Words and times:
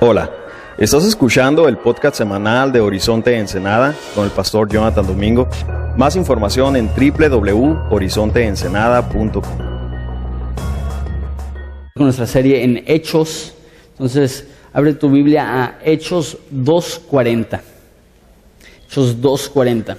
Hola, 0.00 0.28
estás 0.76 1.06
escuchando 1.06 1.66
el 1.66 1.78
podcast 1.78 2.16
semanal 2.16 2.70
de 2.70 2.80
Horizonte 2.80 3.38
Ensenada 3.38 3.94
con 4.14 4.26
el 4.26 4.30
pastor 4.30 4.68
Jonathan 4.68 5.06
Domingo. 5.06 5.48
Más 5.96 6.16
información 6.16 6.76
en 6.76 6.88
www.horizonteensenada.com. 6.88 9.42
Con 11.94 12.04
nuestra 12.04 12.26
serie 12.26 12.62
en 12.62 12.84
Hechos, 12.86 13.54
entonces 13.92 14.46
abre 14.72 14.92
tu 14.94 15.10
Biblia 15.10 15.64
a 15.64 15.78
Hechos 15.82 16.36
2.40. 16.54 17.60
Hechos 18.86 19.18
2.40. 19.18 19.96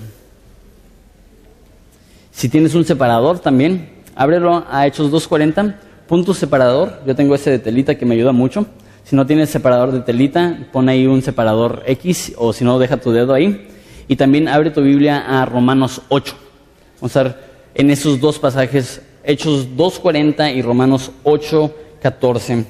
Si 2.31 2.49
tienes 2.49 2.75
un 2.75 2.85
separador 2.85 3.39
también, 3.39 3.89
ábrelo 4.15 4.63
a 4.69 4.85
Hechos 4.85 5.11
2.40, 5.11 5.73
punto 6.07 6.35
separador. 6.35 7.01
Yo 7.07 7.15
tengo 7.15 7.33
ese 7.33 7.49
de 7.49 7.57
telita 7.57 7.95
que 7.95 8.05
me 8.05 8.13
ayuda 8.13 8.31
mucho. 8.31 8.67
Si 9.03 9.15
no 9.15 9.25
tienes 9.25 9.49
separador 9.49 9.91
de 9.91 10.01
telita, 10.01 10.67
pon 10.71 10.87
ahí 10.89 11.07
un 11.07 11.21
separador 11.21 11.83
X 11.85 12.33
o 12.37 12.53
si 12.53 12.63
no, 12.63 12.79
deja 12.79 12.97
tu 12.97 13.11
dedo 13.11 13.33
ahí. 13.33 13.67
Y 14.07 14.15
también 14.15 14.47
abre 14.47 14.71
tu 14.71 14.81
Biblia 14.81 15.41
a 15.41 15.45
Romanos 15.45 16.01
8. 16.09 16.35
Vamos 16.99 17.15
a 17.17 17.23
ver 17.23 17.35
en 17.73 17.89
esos 17.89 18.19
dos 18.19 18.39
pasajes, 18.39 19.01
Hechos 19.23 19.67
2.40 19.75 20.55
y 20.55 20.61
Romanos 20.61 21.11
8.14. 21.23 22.65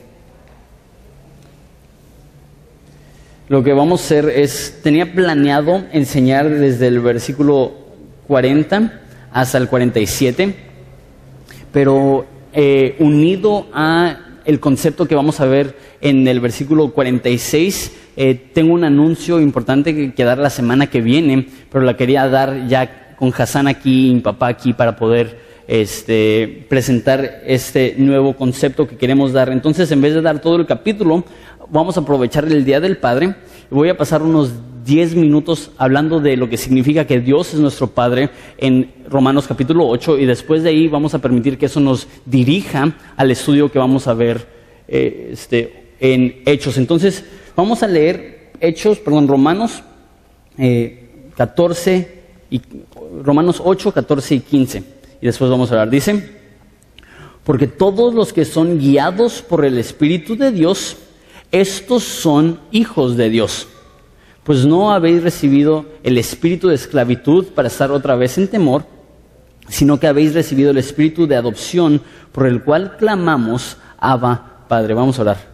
Lo 3.47 3.63
que 3.63 3.73
vamos 3.73 4.01
a 4.01 4.05
hacer 4.05 4.29
es, 4.29 4.79
tenía 4.81 5.13
planeado 5.13 5.83
enseñar 5.91 6.49
desde 6.49 6.87
el 6.87 7.01
versículo 7.01 7.73
40 8.27 9.01
hasta 9.33 9.57
el 9.57 9.67
47, 9.67 10.55
pero 11.73 12.25
eh, 12.53 12.95
unido 12.99 13.67
a 13.73 14.19
el 14.45 14.59
concepto 14.59 15.05
que 15.05 15.15
vamos 15.15 15.39
a 15.41 15.45
ver 15.45 15.75
en 16.01 16.27
el 16.27 16.39
versículo 16.39 16.91
46, 16.91 17.91
eh, 18.17 18.49
tengo 18.53 18.73
un 18.73 18.83
anuncio 18.83 19.39
importante 19.39 20.13
que, 20.13 20.23
dar 20.23 20.37
la 20.37 20.49
semana 20.49 20.87
que 20.87 21.01
viene, 21.01 21.47
pero 21.71 21.85
la 21.85 21.95
quería 21.95 22.27
dar 22.27 22.67
ya 22.67 23.15
con 23.15 23.31
Hassan 23.35 23.67
aquí 23.67 24.09
y 24.09 24.13
mi 24.15 24.19
papá 24.21 24.47
aquí 24.47 24.73
para 24.73 24.95
poder 24.95 25.39
este, 25.67 26.65
presentar 26.67 27.41
este 27.45 27.95
nuevo 27.97 28.35
concepto 28.35 28.87
que 28.87 28.97
queremos 28.97 29.31
dar. 29.31 29.49
Entonces, 29.49 29.91
en 29.91 30.01
vez 30.01 30.13
de 30.13 30.21
dar 30.21 30.41
todo 30.41 30.55
el 30.57 30.65
capítulo, 30.65 31.23
vamos 31.69 31.97
a 31.97 32.01
aprovechar 32.01 32.45
el 32.45 32.65
Día 32.65 32.79
del 32.79 32.97
Padre. 32.97 33.35
Voy 33.69 33.89
a 33.89 33.97
pasar 33.97 34.23
unos 34.23 34.51
10 34.83 35.15
minutos 35.15 35.71
hablando 35.77 36.19
de 36.19 36.35
lo 36.35 36.49
que 36.49 36.57
significa 36.57 37.05
que 37.05 37.19
Dios 37.19 37.53
es 37.53 37.59
nuestro 37.59 37.87
Padre 37.87 38.31
en 38.57 38.91
Romanos 39.07 39.47
capítulo 39.47 39.87
8 39.87 40.17
y 40.17 40.25
después 40.25 40.63
de 40.63 40.69
ahí 40.69 40.87
vamos 40.87 41.13
a 41.13 41.19
permitir 41.19 41.59
que 41.59 41.67
eso 41.67 41.79
nos 41.79 42.07
dirija 42.25 42.91
al 43.15 43.29
estudio 43.29 43.71
que 43.71 43.77
vamos 43.77 44.07
a 44.07 44.15
ver 44.15 44.47
eh, 44.87 45.29
este, 45.33 45.80
en 46.01 46.41
Hechos. 46.45 46.77
Entonces, 46.77 47.23
vamos 47.55 47.83
a 47.83 47.87
leer 47.87 48.51
Hechos, 48.59 48.99
perdón, 48.99 49.29
Romanos 49.29 49.83
14 51.37 51.95
eh, 51.95 52.23
y 52.49 52.61
Romanos 53.23 53.61
8, 53.63 53.93
14 53.93 54.35
y 54.35 54.39
15. 54.41 54.83
Y 55.21 55.25
después 55.25 55.49
vamos 55.49 55.71
a 55.71 55.75
hablar. 55.75 55.89
Dice, 55.89 56.41
porque 57.45 57.67
todos 57.67 58.13
los 58.13 58.33
que 58.33 58.43
son 58.43 58.77
guiados 58.79 59.41
por 59.41 59.63
el 59.63 59.77
Espíritu 59.77 60.35
de 60.35 60.51
Dios, 60.51 60.97
estos 61.51 62.03
son 62.03 62.59
hijos 62.71 63.15
de 63.15 63.29
Dios. 63.29 63.67
Pues 64.43 64.65
no 64.65 64.91
habéis 64.91 65.21
recibido 65.21 65.85
el 66.01 66.17
espíritu 66.17 66.69
de 66.69 66.75
esclavitud 66.75 67.47
para 67.53 67.67
estar 67.67 67.91
otra 67.91 68.15
vez 68.15 68.39
en 68.39 68.47
temor, 68.47 68.85
sino 69.67 69.99
que 69.99 70.07
habéis 70.07 70.33
recibido 70.33 70.71
el 70.71 70.79
espíritu 70.79 71.27
de 71.27 71.35
adopción 71.35 72.01
por 72.31 72.47
el 72.47 72.63
cual 72.63 72.97
clamamos, 72.97 73.77
Abba, 73.99 74.65
Padre. 74.67 74.95
Vamos 74.95 75.19
a 75.19 75.21
orar. 75.21 75.50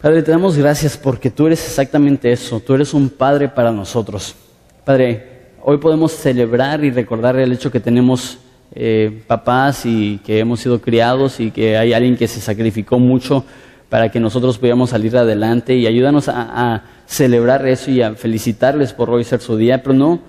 Padre, 0.00 0.22
te 0.22 0.30
damos 0.30 0.56
gracias 0.56 0.96
porque 0.96 1.28
tú 1.28 1.48
eres 1.48 1.66
exactamente 1.66 2.30
eso, 2.30 2.60
tú 2.60 2.74
eres 2.74 2.94
un 2.94 3.08
Padre 3.08 3.48
para 3.48 3.72
nosotros. 3.72 4.36
Padre, 4.84 5.26
hoy 5.60 5.78
podemos 5.78 6.12
celebrar 6.12 6.84
y 6.84 6.90
recordar 6.92 7.34
el 7.36 7.52
hecho 7.52 7.72
que 7.72 7.80
tenemos 7.80 8.38
eh, 8.76 9.22
papás 9.26 9.84
y 9.84 10.18
que 10.18 10.38
hemos 10.38 10.60
sido 10.60 10.80
criados 10.80 11.40
y 11.40 11.50
que 11.50 11.76
hay 11.76 11.94
alguien 11.94 12.16
que 12.16 12.28
se 12.28 12.40
sacrificó 12.40 13.00
mucho 13.00 13.44
para 13.88 14.08
que 14.08 14.20
nosotros 14.20 14.56
podamos 14.58 14.90
salir 14.90 15.16
adelante. 15.16 15.74
Y 15.74 15.88
ayúdanos 15.88 16.28
a, 16.28 16.84
celebrar 17.06 17.66
eso 17.66 17.90
y 17.90 18.00
a 18.00 18.14
felicitarles 18.14 18.92
por 18.92 19.10
hoy 19.10 19.24
ser 19.24 19.40
su 19.40 19.56
día, 19.56 19.82
pero 19.82 19.94
no 19.94 20.20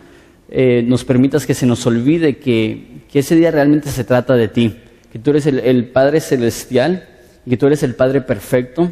eh, 0.50 0.84
nos 0.88 1.06
permitas 1.06 1.46
que 1.46 1.54
se 1.54 1.68
nos 1.68 1.86
olvide 1.86 2.38
que, 2.38 3.04
ese 3.14 3.36
día 3.36 3.52
realmente 3.52 3.92
se 3.92 4.04
trata 4.04 4.34
de 4.36 4.48
ti, 4.48 4.78
que 5.12 5.20
tú 5.20 5.30
eres 5.30 5.46
el, 5.46 5.86
Padre 5.90 6.22
Celestial 6.22 7.08
y 7.46 7.52
que 7.52 7.58
tú 7.58 7.68
eres 7.68 7.84
el 7.84 7.96
Padre 7.96 8.22
Perfecto, 8.22 8.92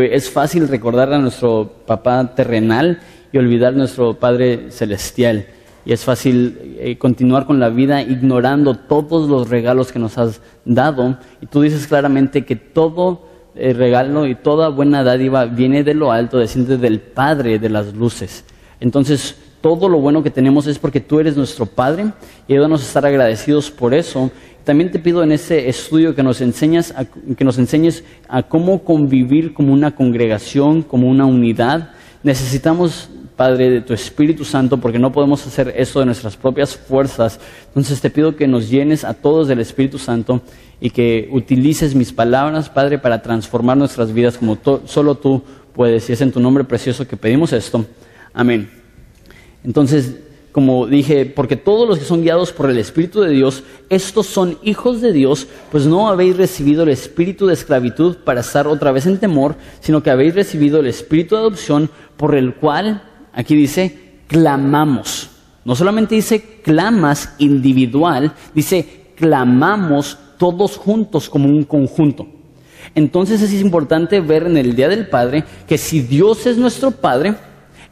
es 0.00 0.30
fácil 0.30 0.68
recordar 0.68 1.12
a 1.12 1.18
nuestro 1.18 1.70
papá 1.86 2.34
terrenal 2.34 3.00
y 3.32 3.38
olvidar 3.38 3.74
a 3.74 3.76
nuestro 3.76 4.14
Padre 4.14 4.70
Celestial. 4.70 5.46
Y 5.86 5.92
es 5.92 6.04
fácil 6.04 6.76
eh, 6.78 6.96
continuar 6.96 7.46
con 7.46 7.60
la 7.60 7.68
vida 7.68 8.00
ignorando 8.00 8.74
todos 8.74 9.28
los 9.28 9.50
regalos 9.50 9.92
que 9.92 9.98
nos 9.98 10.16
has 10.16 10.40
dado. 10.64 11.18
Y 11.40 11.46
tú 11.46 11.60
dices 11.60 11.86
claramente 11.86 12.44
que 12.44 12.56
todo 12.56 13.28
el 13.54 13.76
regalo 13.76 14.26
y 14.26 14.34
toda 14.34 14.68
buena 14.68 15.04
dádiva 15.04 15.44
viene 15.44 15.84
de 15.84 15.94
lo 15.94 16.10
alto, 16.10 16.38
desciende 16.38 16.78
del 16.78 17.00
Padre 17.00 17.58
de 17.58 17.68
las 17.68 17.94
luces. 17.94 18.44
Entonces, 18.80 19.36
todo 19.60 19.88
lo 19.88 19.98
bueno 19.98 20.22
que 20.22 20.30
tenemos 20.30 20.66
es 20.66 20.78
porque 20.78 21.00
tú 21.00 21.20
eres 21.20 21.36
nuestro 21.36 21.66
Padre 21.66 22.12
y 22.46 22.52
ayúdanos 22.52 22.82
a 22.82 22.86
estar 22.86 23.06
agradecidos 23.06 23.70
por 23.70 23.94
eso. 23.94 24.30
También 24.64 24.90
te 24.90 24.98
pido 24.98 25.22
en 25.22 25.32
ese 25.32 25.68
estudio 25.68 26.14
que 26.14 26.22
nos, 26.22 26.40
enseñas 26.40 26.94
que 27.36 27.44
nos 27.44 27.58
enseñes 27.58 28.02
a 28.28 28.42
cómo 28.42 28.82
convivir 28.82 29.54
como 29.54 29.72
una 29.72 29.94
congregación, 29.94 30.82
como 30.82 31.08
una 31.08 31.26
unidad. 31.26 31.90
Necesitamos 32.22 33.10
Padre, 33.36 33.68
de 33.68 33.80
tu 33.80 33.92
Espíritu 33.92 34.44
Santo, 34.44 34.78
porque 34.78 35.00
no 35.00 35.10
podemos 35.10 35.44
hacer 35.44 35.74
eso 35.76 35.98
de 35.98 36.06
nuestras 36.06 36.36
propias 36.36 36.76
fuerzas. 36.76 37.40
Entonces 37.66 38.00
te 38.00 38.08
pido 38.08 38.36
que 38.36 38.46
nos 38.46 38.70
llenes 38.70 39.04
a 39.04 39.12
todos 39.14 39.48
del 39.48 39.58
Espíritu 39.58 39.98
Santo 39.98 40.40
y 40.80 40.90
que 40.90 41.28
utilices 41.32 41.96
mis 41.96 42.12
palabras, 42.12 42.68
Padre, 42.68 42.98
para 42.98 43.22
transformar 43.22 43.76
nuestras 43.76 44.12
vidas 44.12 44.38
como 44.38 44.56
solo 44.86 45.16
tú 45.16 45.42
puedes. 45.72 46.08
Y 46.08 46.12
es 46.12 46.20
en 46.20 46.30
tu 46.30 46.38
nombre 46.38 46.62
precioso 46.62 47.08
que 47.08 47.16
pedimos 47.16 47.52
esto. 47.52 47.84
Amén. 48.32 48.70
Entonces, 49.64 50.14
como 50.54 50.86
dije, 50.86 51.26
porque 51.26 51.56
todos 51.56 51.86
los 51.86 51.98
que 51.98 52.06
son 52.06 52.22
guiados 52.22 52.52
por 52.52 52.70
el 52.70 52.78
Espíritu 52.78 53.20
de 53.20 53.30
Dios, 53.30 53.64
estos 53.90 54.26
son 54.26 54.56
hijos 54.62 55.02
de 55.02 55.12
Dios, 55.12 55.48
pues 55.70 55.84
no 55.84 56.08
habéis 56.08 56.38
recibido 56.38 56.84
el 56.84 56.88
espíritu 56.88 57.46
de 57.46 57.52
esclavitud 57.52 58.16
para 58.24 58.40
estar 58.40 58.66
otra 58.66 58.92
vez 58.92 59.04
en 59.06 59.18
temor, 59.18 59.56
sino 59.80 60.02
que 60.02 60.10
habéis 60.10 60.34
recibido 60.34 60.80
el 60.80 60.86
espíritu 60.86 61.34
de 61.34 61.42
adopción 61.42 61.90
por 62.16 62.34
el 62.34 62.54
cual 62.54 63.02
Aquí 63.34 63.56
dice, 63.56 63.98
clamamos. 64.28 65.28
No 65.64 65.74
solamente 65.74 66.14
dice 66.14 66.60
clamas 66.62 67.34
individual, 67.38 68.32
dice 68.54 69.02
clamamos 69.16 70.18
todos 70.38 70.76
juntos 70.76 71.28
como 71.28 71.48
un 71.48 71.64
conjunto. 71.64 72.26
Entonces 72.94 73.40
es 73.42 73.60
importante 73.60 74.20
ver 74.20 74.44
en 74.44 74.56
el 74.56 74.76
Día 74.76 74.88
del 74.88 75.08
Padre 75.08 75.44
que 75.66 75.78
si 75.78 76.00
Dios 76.00 76.46
es 76.46 76.58
nuestro 76.58 76.90
Padre, 76.92 77.34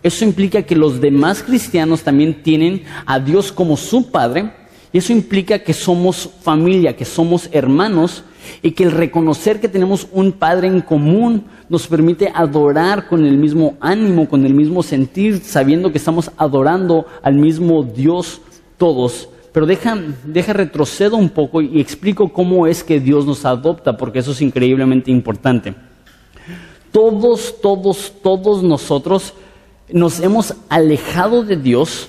eso 0.03 0.25
implica 0.25 0.63
que 0.63 0.77
los 0.77 1.01
demás 1.01 1.43
cristianos 1.43 2.03
también 2.03 2.43
tienen 2.43 2.83
a 3.07 3.21
Dios 3.21 3.53
como 3.53 3.77
su 3.77 4.11
Padre, 4.11 4.53
y 4.93 4.99
eso 4.99 5.13
implica 5.13 5.61
que 5.61 5.73
somos 5.73 6.29
familia, 6.43 6.97
que 6.97 7.05
somos 7.05 7.49
hermanos, 7.53 8.25
y 8.63 8.73
que 8.73 8.85
el 8.85 8.91
reconocer 8.91 9.61
que 9.61 9.69
tenemos 9.69 10.09
un 10.13 10.33
Padre 10.33 10.69
en 10.69 10.81
común 10.81 11.45
nos 11.69 11.87
permite 11.87 12.31
adorar 12.35 13.09
con 13.09 13.25
el 13.25 13.39
mismo 13.39 13.77
ánimo, 13.81 14.29
con 14.29 14.45
el 14.45 14.55
mismo 14.55 14.83
sentir, 14.83 15.41
sabiendo 15.45 15.93
que 15.93 15.99
estamos 15.99 16.31
adorando 16.37 17.07
al 17.23 17.35
mismo 17.35 17.83
Dios 17.83 18.41
todos. 18.77 19.29
Pero 19.53 19.67
deja, 19.67 19.97
deja 20.25 20.53
retrocedo 20.53 21.17
un 21.17 21.29
poco 21.29 21.61
y 21.61 21.81
explico 21.81 22.33
cómo 22.33 22.67
es 22.67 22.83
que 22.83 23.01
Dios 23.01 23.27
nos 23.27 23.45
adopta, 23.45 23.97
porque 23.97 24.19
eso 24.19 24.33
es 24.33 24.43
increíblemente 24.43 25.11
importante. 25.11 25.75
Todos, 26.91 27.61
todos, 27.61 28.13
todos 28.23 28.63
nosotros 28.63 29.35
nos 29.93 30.21
hemos 30.21 30.55
alejado 30.69 31.45
de 31.45 31.57
Dios 31.57 32.09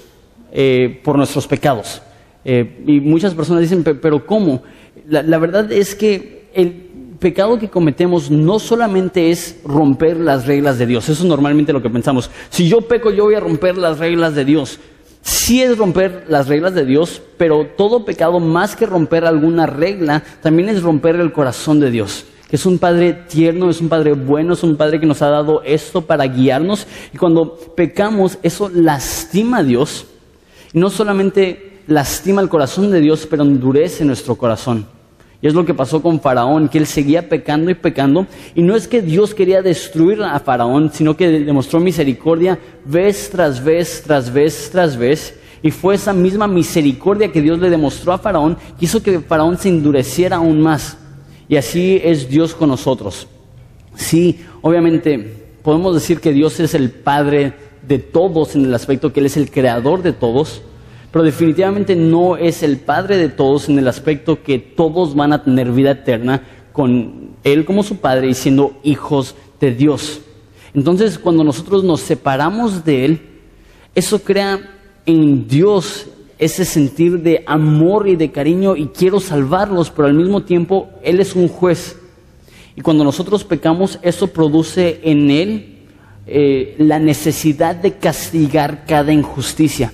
eh, 0.51 1.01
por 1.03 1.17
nuestros 1.17 1.47
pecados. 1.47 2.01
Eh, 2.45 2.83
y 2.85 2.99
muchas 2.99 3.33
personas 3.33 3.61
dicen, 3.61 3.83
pero 3.83 4.25
¿cómo? 4.25 4.63
la, 5.07 5.37
verdad 5.37 5.71
es 5.71 5.95
que 5.95 6.49
el 6.53 6.71
pecado 7.19 7.57
que 7.57 7.69
cometemos 7.69 8.29
no 8.29 8.59
solamente 8.59 9.31
es 9.31 9.57
romper 9.63 10.17
las 10.17 10.45
reglas 10.45 10.77
de 10.77 10.85
Dios, 10.85 11.07
eso 11.09 11.23
es 11.23 11.29
normalmente 11.29 11.73
lo 11.73 11.81
que 11.81 11.89
pensamos. 11.89 12.29
Si 12.49 12.67
yo 12.67 12.81
peco, 12.81 13.11
yo 13.11 13.25
voy 13.25 13.35
a 13.35 13.39
romper 13.39 13.77
las 13.77 13.99
reglas 13.99 14.35
de 14.35 14.45
Dios. 14.45 14.79
Sí 15.21 15.61
es 15.61 15.77
romper 15.77 16.25
las 16.27 16.49
reglas 16.49 16.73
de 16.73 16.85
Dios, 16.85 17.21
pero 17.37 17.65
todo 17.77 18.03
pecado, 18.03 18.41
más 18.41 18.75
que 18.75 18.85
romper 18.85 19.23
alguna 19.23 19.65
regla, 19.65 20.21
también 20.41 20.67
es 20.67 20.83
romper 20.83 21.15
el 21.15 21.31
corazón 21.31 21.79
de 21.79 21.91
Dios. 21.91 22.25
Es 22.53 22.67
un 22.67 22.77
Padre 22.77 23.13
tierno, 23.13 23.71
es 23.71 23.81
un 23.81 23.89
Padre 23.89 24.13
bueno, 24.13 24.53
es 24.53 24.61
un 24.61 24.75
Padre 24.75 24.99
que 24.99 25.07
nos 25.07 25.23
ha 25.23 25.29
dado 25.29 25.63
esto 25.65 26.03
para 26.03 26.25
guiarnos. 26.27 26.85
Y 27.11 27.17
cuando 27.17 27.57
pecamos, 27.75 28.37
eso 28.43 28.69
lastima 28.69 29.57
a 29.57 29.63
Dios. 29.63 30.05
Y 30.71 30.77
no 30.77 30.91
solamente 30.91 31.79
lastima 31.87 32.43
el 32.43 32.49
corazón 32.49 32.91
de 32.91 33.01
Dios, 33.01 33.25
pero 33.27 33.41
endurece 33.41 34.05
nuestro 34.05 34.35
corazón. 34.35 34.85
Y 35.41 35.47
es 35.47 35.55
lo 35.55 35.65
que 35.65 35.73
pasó 35.73 36.03
con 36.03 36.21
Faraón, 36.21 36.69
que 36.69 36.77
él 36.77 36.85
seguía 36.85 37.27
pecando 37.27 37.71
y 37.71 37.73
pecando. 37.73 38.27
Y 38.53 38.61
no 38.61 38.75
es 38.75 38.87
que 38.87 39.01
Dios 39.01 39.33
quería 39.33 39.63
destruir 39.63 40.21
a 40.21 40.39
Faraón, 40.39 40.91
sino 40.93 41.17
que 41.17 41.27
demostró 41.27 41.79
misericordia 41.79 42.59
vez 42.85 43.31
tras 43.31 43.63
vez, 43.63 44.03
tras 44.05 44.31
vez, 44.31 44.69
tras 44.71 44.95
vez. 44.95 45.39
Y 45.63 45.71
fue 45.71 45.95
esa 45.95 46.13
misma 46.13 46.47
misericordia 46.47 47.31
que 47.31 47.41
Dios 47.41 47.57
le 47.57 47.71
demostró 47.71 48.13
a 48.13 48.19
Faraón 48.19 48.57
que 48.77 48.85
hizo 48.85 49.01
que 49.01 49.21
Faraón 49.21 49.57
se 49.57 49.69
endureciera 49.69 50.35
aún 50.35 50.61
más. 50.61 50.99
Y 51.47 51.55
así 51.55 52.01
es 52.03 52.29
Dios 52.29 52.55
con 52.55 52.69
nosotros. 52.69 53.27
Sí, 53.95 54.39
obviamente 54.61 55.45
podemos 55.61 55.93
decir 55.93 56.19
que 56.19 56.31
Dios 56.31 56.59
es 56.59 56.73
el 56.73 56.91
Padre 56.91 57.53
de 57.87 57.99
todos 57.99 58.55
en 58.55 58.65
el 58.65 58.73
aspecto 58.73 59.11
que 59.11 59.19
Él 59.19 59.25
es 59.27 59.37
el 59.37 59.51
creador 59.51 60.01
de 60.01 60.13
todos 60.13 60.61
pero 61.13 61.23
definitivamente 61.23 61.95
no 61.95 62.37
es 62.37 62.63
el 62.63 62.77
Padre 62.77 63.17
de 63.17 63.29
todos 63.29 63.69
en 63.69 63.77
el 63.77 63.87
aspecto 63.87 64.41
que 64.41 64.57
todos 64.57 65.13
van 65.13 65.31
a 65.31 65.43
tener 65.43 65.71
vida 65.71 65.91
eterna 65.91 66.41
con 66.71 67.35
Él 67.43 67.65
como 67.65 67.83
su 67.83 67.97
Padre 67.97 68.29
y 68.29 68.33
siendo 68.33 68.79
hijos 68.81 69.35
de 69.59 69.75
Dios. 69.75 70.21
Entonces, 70.73 71.19
cuando 71.19 71.43
nosotros 71.43 71.83
nos 71.83 72.01
separamos 72.01 72.83
de 72.83 73.05
Él, 73.05 73.21
eso 73.93 74.23
crea 74.23 74.59
en 75.05 75.47
Dios 75.47 76.07
ese 76.43 76.65
sentir 76.65 77.21
de 77.21 77.43
amor 77.45 78.07
y 78.07 78.15
de 78.15 78.31
cariño 78.31 78.75
y 78.75 78.87
quiero 78.87 79.19
salvarlos, 79.19 79.89
pero 79.89 80.07
al 80.07 80.13
mismo 80.13 80.43
tiempo 80.43 80.89
Él 81.03 81.19
es 81.19 81.35
un 81.35 81.47
juez. 81.47 81.97
Y 82.75 82.81
cuando 82.81 83.03
nosotros 83.03 83.43
pecamos, 83.43 83.99
eso 84.01 84.27
produce 84.27 84.99
en 85.03 85.29
Él 85.29 85.77
eh, 86.25 86.75
la 86.79 86.99
necesidad 86.99 87.75
de 87.75 87.93
castigar 87.93 88.85
cada 88.85 89.11
injusticia. 89.11 89.93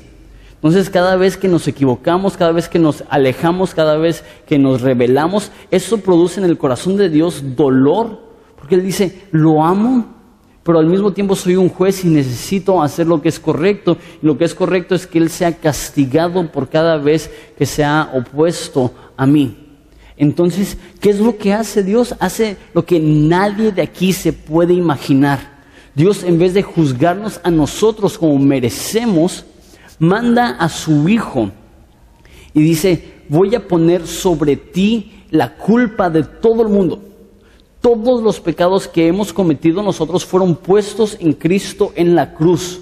Entonces 0.56 0.90
cada 0.90 1.16
vez 1.16 1.38
que 1.38 1.48
nos 1.48 1.68
equivocamos, 1.68 2.36
cada 2.36 2.52
vez 2.52 2.68
que 2.68 2.80
nos 2.80 3.04
alejamos, 3.10 3.74
cada 3.74 3.98
vez 3.98 4.24
que 4.46 4.60
nos 4.60 4.82
rebelamos, 4.82 5.52
eso 5.72 6.00
produce 6.00 6.42
en 6.42 6.46
el 6.46 6.58
corazón 6.58 6.98
de 6.98 7.10
Dios 7.10 7.56
dolor, 7.56 8.20
porque 8.58 8.76
Él 8.76 8.84
dice, 8.84 9.22
lo 9.32 9.64
amo, 9.64 10.19
pero 10.70 10.78
al 10.78 10.86
mismo 10.86 11.12
tiempo 11.12 11.36
soy 11.36 11.56
un 11.56 11.68
juez 11.68 12.06
y 12.06 12.10
necesito 12.10 12.84
hacer 12.84 13.08
lo 13.08 13.20
que 13.24 13.30
es 13.30 13.40
correcto. 13.40 13.98
Y 14.22 14.28
lo 14.28 14.38
que 14.38 14.46
es 14.46 14.54
correcto 14.54 14.94
es 14.94 15.08
que 15.08 15.18
Él 15.18 15.32
sea 15.32 15.52
castigado 15.52 16.52
por 16.52 16.70
cada 16.70 16.98
vez 16.98 17.32
que 17.58 17.66
se 17.66 17.84
ha 17.84 18.12
opuesto 18.14 18.94
a 19.18 19.26
mí. 19.26 19.58
Entonces, 20.16 20.78
¿qué 21.00 21.10
es 21.10 21.20
lo 21.20 21.40
que 21.40 21.54
hace 21.54 21.82
Dios? 21.82 22.14
Hace 22.20 22.56
lo 22.76 22.86
que 22.86 23.00
nadie 23.00 23.72
de 23.72 23.82
aquí 23.82 24.14
se 24.14 24.32
puede 24.32 24.76
imaginar. 24.76 25.40
Dios, 25.96 26.24
en 26.24 26.38
vez 26.38 26.54
de 26.54 26.62
juzgarnos 26.62 27.42
a 27.42 27.50
nosotros 27.50 28.16
como 28.16 28.38
merecemos, 28.38 29.46
manda 29.98 30.50
a 30.50 30.70
su 30.70 31.10
hijo 31.10 31.50
y 32.54 32.62
dice, 32.62 33.24
voy 33.28 33.56
a 33.56 33.68
poner 33.68 34.06
sobre 34.06 34.56
ti 34.56 35.24
la 35.32 35.56
culpa 35.56 36.12
de 36.12 36.22
todo 36.22 36.62
el 36.62 36.70
mundo. 36.70 37.09
Todos 37.82 38.22
los 38.22 38.40
pecados 38.42 38.88
que 38.88 39.08
hemos 39.08 39.32
cometido 39.32 39.82
nosotros 39.82 40.26
fueron 40.26 40.56
puestos 40.56 41.16
en 41.20 41.34
Cristo 41.34 41.94
en 41.96 42.14
la 42.14 42.34
cruz. 42.34 42.82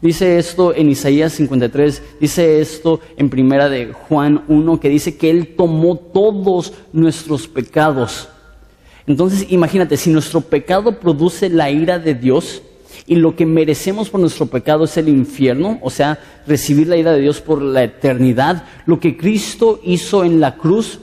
Dice 0.00 0.38
esto 0.38 0.74
en 0.74 0.88
Isaías 0.88 1.34
53, 1.34 2.02
dice 2.20 2.60
esto 2.60 3.00
en 3.18 3.28
primera 3.28 3.68
de 3.68 3.92
Juan 3.92 4.44
1, 4.48 4.80
que 4.80 4.88
dice 4.88 5.18
que 5.18 5.28
Él 5.28 5.54
tomó 5.56 5.96
todos 5.96 6.72
nuestros 6.94 7.48
pecados. 7.48 8.28
Entonces 9.06 9.46
imagínate, 9.50 9.98
si 9.98 10.08
nuestro 10.08 10.40
pecado 10.40 10.98
produce 10.98 11.50
la 11.50 11.70
ira 11.70 11.98
de 11.98 12.14
Dios, 12.14 12.62
y 13.06 13.16
lo 13.16 13.34
que 13.34 13.44
merecemos 13.44 14.08
por 14.08 14.20
nuestro 14.20 14.46
pecado 14.46 14.84
es 14.84 14.96
el 14.96 15.08
infierno, 15.08 15.78
o 15.82 15.90
sea, 15.90 16.18
recibir 16.46 16.86
la 16.86 16.96
ira 16.96 17.12
de 17.12 17.20
Dios 17.20 17.40
por 17.40 17.60
la 17.60 17.82
eternidad. 17.82 18.64
Lo 18.86 19.00
que 19.00 19.16
Cristo 19.16 19.80
hizo 19.82 20.24
en 20.24 20.40
la 20.40 20.56
cruz 20.56 21.00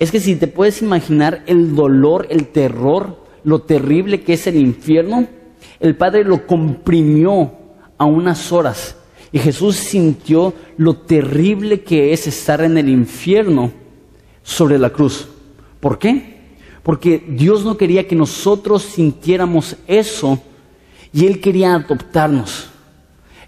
es 0.00 0.10
que 0.10 0.18
si 0.18 0.34
te 0.34 0.46
puedes 0.46 0.80
imaginar 0.80 1.44
el 1.46 1.76
dolor, 1.76 2.26
el 2.30 2.48
terror, 2.48 3.22
lo 3.44 3.60
terrible 3.60 4.22
que 4.22 4.32
es 4.32 4.46
el 4.46 4.56
infierno, 4.56 5.28
el 5.78 5.94
Padre 5.94 6.24
lo 6.24 6.46
comprimió 6.46 7.52
a 7.98 8.06
unas 8.06 8.50
horas 8.50 8.96
y 9.30 9.38
Jesús 9.38 9.76
sintió 9.76 10.54
lo 10.78 10.96
terrible 10.96 11.82
que 11.82 12.14
es 12.14 12.26
estar 12.26 12.62
en 12.62 12.78
el 12.78 12.88
infierno 12.88 13.72
sobre 14.42 14.78
la 14.78 14.88
cruz. 14.88 15.28
¿Por 15.80 15.98
qué? 15.98 16.40
Porque 16.82 17.22
Dios 17.28 17.62
no 17.66 17.76
quería 17.76 18.08
que 18.08 18.16
nosotros 18.16 18.82
sintiéramos 18.82 19.76
eso 19.86 20.42
y 21.12 21.26
Él 21.26 21.42
quería 21.42 21.74
adoptarnos. 21.74 22.69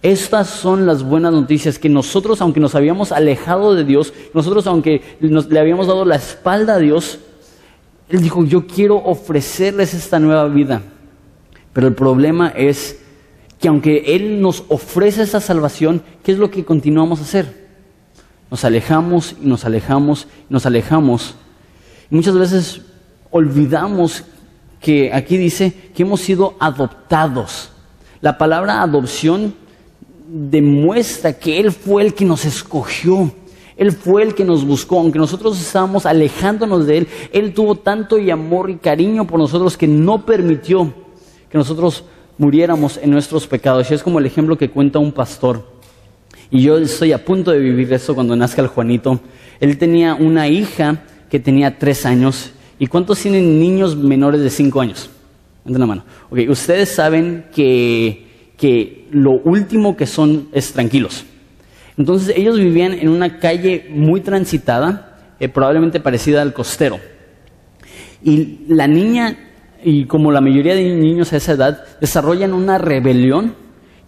Estas 0.02 0.48
son 0.50 0.84
las 0.84 1.04
buenas 1.04 1.32
noticias 1.32 1.78
que 1.78 1.88
nosotros, 1.88 2.40
aunque 2.40 2.58
nos 2.58 2.74
habíamos 2.74 3.12
alejado 3.12 3.76
de 3.76 3.84
Dios, 3.84 4.12
nosotros, 4.34 4.66
aunque 4.66 5.00
nos, 5.20 5.46
le 5.46 5.60
habíamos 5.60 5.86
dado 5.86 6.04
la 6.04 6.16
espalda 6.16 6.74
a 6.74 6.78
Dios, 6.78 7.20
Él 8.08 8.20
dijo, 8.20 8.44
yo 8.44 8.66
quiero 8.66 8.96
ofrecerles 8.96 9.94
esta 9.94 10.18
nueva 10.18 10.48
vida. 10.48 10.82
Pero 11.72 11.86
el 11.86 11.94
problema 11.94 12.48
es 12.48 12.98
que 13.60 13.68
aunque 13.68 14.16
Él 14.16 14.42
nos 14.42 14.64
ofrece 14.68 15.22
esa 15.22 15.40
salvación, 15.40 16.02
¿qué 16.24 16.32
es 16.32 16.38
lo 16.38 16.50
que 16.50 16.64
continuamos 16.64 17.20
a 17.20 17.22
hacer? 17.22 17.62
Nos 18.50 18.64
alejamos 18.64 19.36
y 19.40 19.46
nos 19.46 19.64
alejamos 19.64 20.26
y 20.50 20.52
nos 20.52 20.66
alejamos. 20.66 21.36
Y 22.10 22.16
muchas 22.16 22.36
veces 22.36 22.80
olvidamos 23.30 24.24
que 24.80 25.12
aquí 25.12 25.36
dice 25.36 25.72
que 25.94 26.02
hemos 26.02 26.20
sido 26.20 26.56
adoptados. 26.58 27.70
La 28.20 28.36
palabra 28.36 28.82
adopción 28.82 29.61
demuestra 30.32 31.32
que 31.32 31.60
Él 31.60 31.72
fue 31.72 32.02
el 32.02 32.14
que 32.14 32.24
nos 32.24 32.44
escogió. 32.44 33.32
Él 33.76 33.92
fue 33.92 34.22
el 34.22 34.34
que 34.34 34.44
nos 34.44 34.64
buscó, 34.64 35.00
aunque 35.00 35.18
nosotros 35.18 35.60
estábamos 35.60 36.06
alejándonos 36.06 36.86
de 36.86 36.98
Él, 36.98 37.08
Él 37.32 37.52
tuvo 37.52 37.76
tanto 37.76 38.18
y 38.18 38.30
amor 38.30 38.70
y 38.70 38.76
cariño 38.76 39.26
por 39.26 39.38
nosotros 39.38 39.76
que 39.76 39.88
no 39.88 40.24
permitió 40.24 40.92
que 41.50 41.58
nosotros 41.58 42.04
muriéramos 42.38 42.98
en 42.98 43.10
nuestros 43.10 43.46
pecados. 43.46 43.90
Y 43.90 43.94
es 43.94 44.02
como 44.02 44.18
el 44.18 44.26
ejemplo 44.26 44.56
que 44.56 44.70
cuenta 44.70 44.98
un 44.98 45.12
pastor. 45.12 45.66
Y 46.50 46.62
yo 46.62 46.78
estoy 46.78 47.12
a 47.12 47.24
punto 47.24 47.50
de 47.50 47.58
vivir 47.58 47.92
eso 47.92 48.14
cuando 48.14 48.36
nazca 48.36 48.62
el 48.62 48.68
Juanito. 48.68 49.20
Él 49.58 49.78
tenía 49.78 50.14
una 50.14 50.48
hija 50.48 51.02
que 51.30 51.40
tenía 51.40 51.78
tres 51.78 52.04
años 52.04 52.52
¿Y 52.82 52.88
cuántos 52.88 53.20
tienen 53.20 53.60
niños 53.60 53.94
menores 53.94 54.40
de 54.40 54.50
5 54.50 54.80
años? 54.80 55.08
la 55.64 55.86
mano. 55.86 56.02
Ustedes 56.48 56.88
saben 56.88 57.44
que, 57.54 58.26
que 58.62 59.08
lo 59.10 59.32
último 59.32 59.96
que 59.96 60.06
son 60.06 60.46
es 60.52 60.72
tranquilos. 60.72 61.24
Entonces 61.98 62.32
ellos 62.36 62.58
vivían 62.58 62.92
en 62.92 63.08
una 63.08 63.40
calle 63.40 63.88
muy 63.90 64.20
transitada, 64.20 65.34
eh, 65.40 65.48
probablemente 65.48 65.98
parecida 65.98 66.42
al 66.42 66.52
costero. 66.52 67.00
Y 68.22 68.60
la 68.68 68.86
niña, 68.86 69.36
y 69.82 70.04
como 70.04 70.30
la 70.30 70.40
mayoría 70.40 70.76
de 70.76 70.94
niños 70.94 71.32
a 71.32 71.38
esa 71.38 71.54
edad, 71.54 71.84
desarrollan 72.00 72.54
una 72.54 72.78
rebelión 72.78 73.56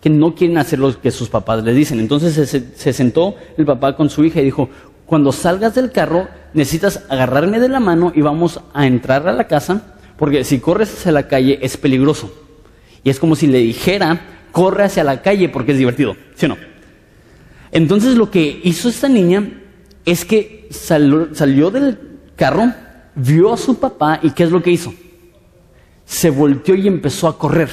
que 0.00 0.08
no 0.08 0.36
quieren 0.36 0.56
hacer 0.58 0.78
lo 0.78 1.00
que 1.00 1.10
sus 1.10 1.28
papás 1.28 1.64
les 1.64 1.74
dicen. 1.74 1.98
Entonces 1.98 2.48
se, 2.48 2.76
se 2.76 2.92
sentó 2.92 3.34
el 3.58 3.66
papá 3.66 3.96
con 3.96 4.08
su 4.08 4.24
hija 4.24 4.40
y 4.40 4.44
dijo, 4.44 4.68
cuando 5.04 5.32
salgas 5.32 5.74
del 5.74 5.90
carro, 5.90 6.28
necesitas 6.52 7.02
agarrarme 7.08 7.58
de 7.58 7.70
la 7.70 7.80
mano 7.80 8.12
y 8.14 8.20
vamos 8.20 8.60
a 8.72 8.86
entrar 8.86 9.26
a 9.26 9.32
la 9.32 9.48
casa, 9.48 9.96
porque 10.16 10.44
si 10.44 10.60
corres 10.60 10.96
hacia 10.96 11.10
la 11.10 11.26
calle 11.26 11.58
es 11.60 11.76
peligroso. 11.76 12.32
Y 13.02 13.10
es 13.10 13.18
como 13.18 13.34
si 13.34 13.48
le 13.48 13.58
dijera, 13.58 14.20
corre 14.54 14.84
hacia 14.84 15.02
la 15.02 15.20
calle 15.20 15.50
porque 15.50 15.72
es 15.72 15.78
divertido, 15.78 16.16
¿sí 16.36 16.46
o 16.46 16.50
no? 16.50 16.56
Entonces 17.72 18.14
lo 18.14 18.30
que 18.30 18.60
hizo 18.62 18.88
esta 18.88 19.08
niña 19.08 19.50
es 20.06 20.24
que 20.24 20.68
salió, 20.70 21.70
del 21.70 21.98
carro, 22.36 22.72
vio 23.16 23.52
a 23.52 23.56
su 23.56 23.78
papá 23.80 24.20
y 24.22 24.30
¿qué 24.30 24.44
es 24.44 24.52
lo 24.52 24.62
que 24.62 24.70
hizo? 24.70 24.94
Se 26.06 26.30
volteó 26.30 26.76
y 26.76 26.86
empezó 26.86 27.26
a 27.26 27.36
correr. 27.36 27.68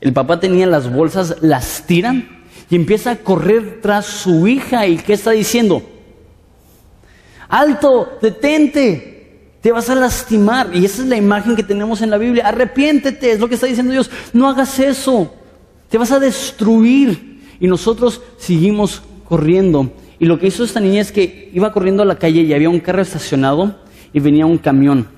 El 0.00 0.12
papá 0.12 0.40
tenía 0.40 0.66
las 0.66 0.92
bolsas, 0.92 1.36
las 1.40 1.86
tiran 1.86 2.44
y 2.68 2.74
empieza 2.74 3.12
a 3.12 3.16
correr 3.16 3.78
tras 3.80 4.06
su 4.06 4.48
hija. 4.48 4.86
¿Y 4.88 4.96
qué 4.96 5.12
está 5.12 5.30
diciendo? 5.30 5.82
alto, 7.50 8.18
detente, 8.22 9.56
te 9.60 9.72
vas 9.72 9.90
a 9.90 9.94
lastimar. 9.94 10.70
Y 10.72 10.84
esa 10.84 11.02
es 11.02 11.08
la 11.08 11.16
imagen 11.16 11.56
que 11.56 11.62
tenemos 11.62 12.00
en 12.00 12.10
la 12.10 12.16
Biblia. 12.16 12.48
Arrepiéntete, 12.48 13.32
es 13.32 13.40
lo 13.40 13.48
que 13.48 13.56
está 13.56 13.66
diciendo 13.66 13.92
Dios. 13.92 14.10
No 14.32 14.48
hagas 14.48 14.78
eso, 14.78 15.34
te 15.90 15.98
vas 15.98 16.12
a 16.12 16.18
destruir. 16.18 17.40
Y 17.60 17.66
nosotros 17.66 18.22
seguimos 18.38 19.02
corriendo. 19.28 19.92
Y 20.18 20.24
lo 20.24 20.38
que 20.38 20.46
hizo 20.46 20.64
esta 20.64 20.80
niña 20.80 21.02
es 21.02 21.12
que 21.12 21.50
iba 21.52 21.72
corriendo 21.72 22.02
a 22.02 22.06
la 22.06 22.18
calle 22.18 22.40
y 22.40 22.54
había 22.54 22.70
un 22.70 22.80
carro 22.80 23.02
estacionado 23.02 23.76
y 24.12 24.20
venía 24.20 24.46
un 24.46 24.58
camión. 24.58 25.08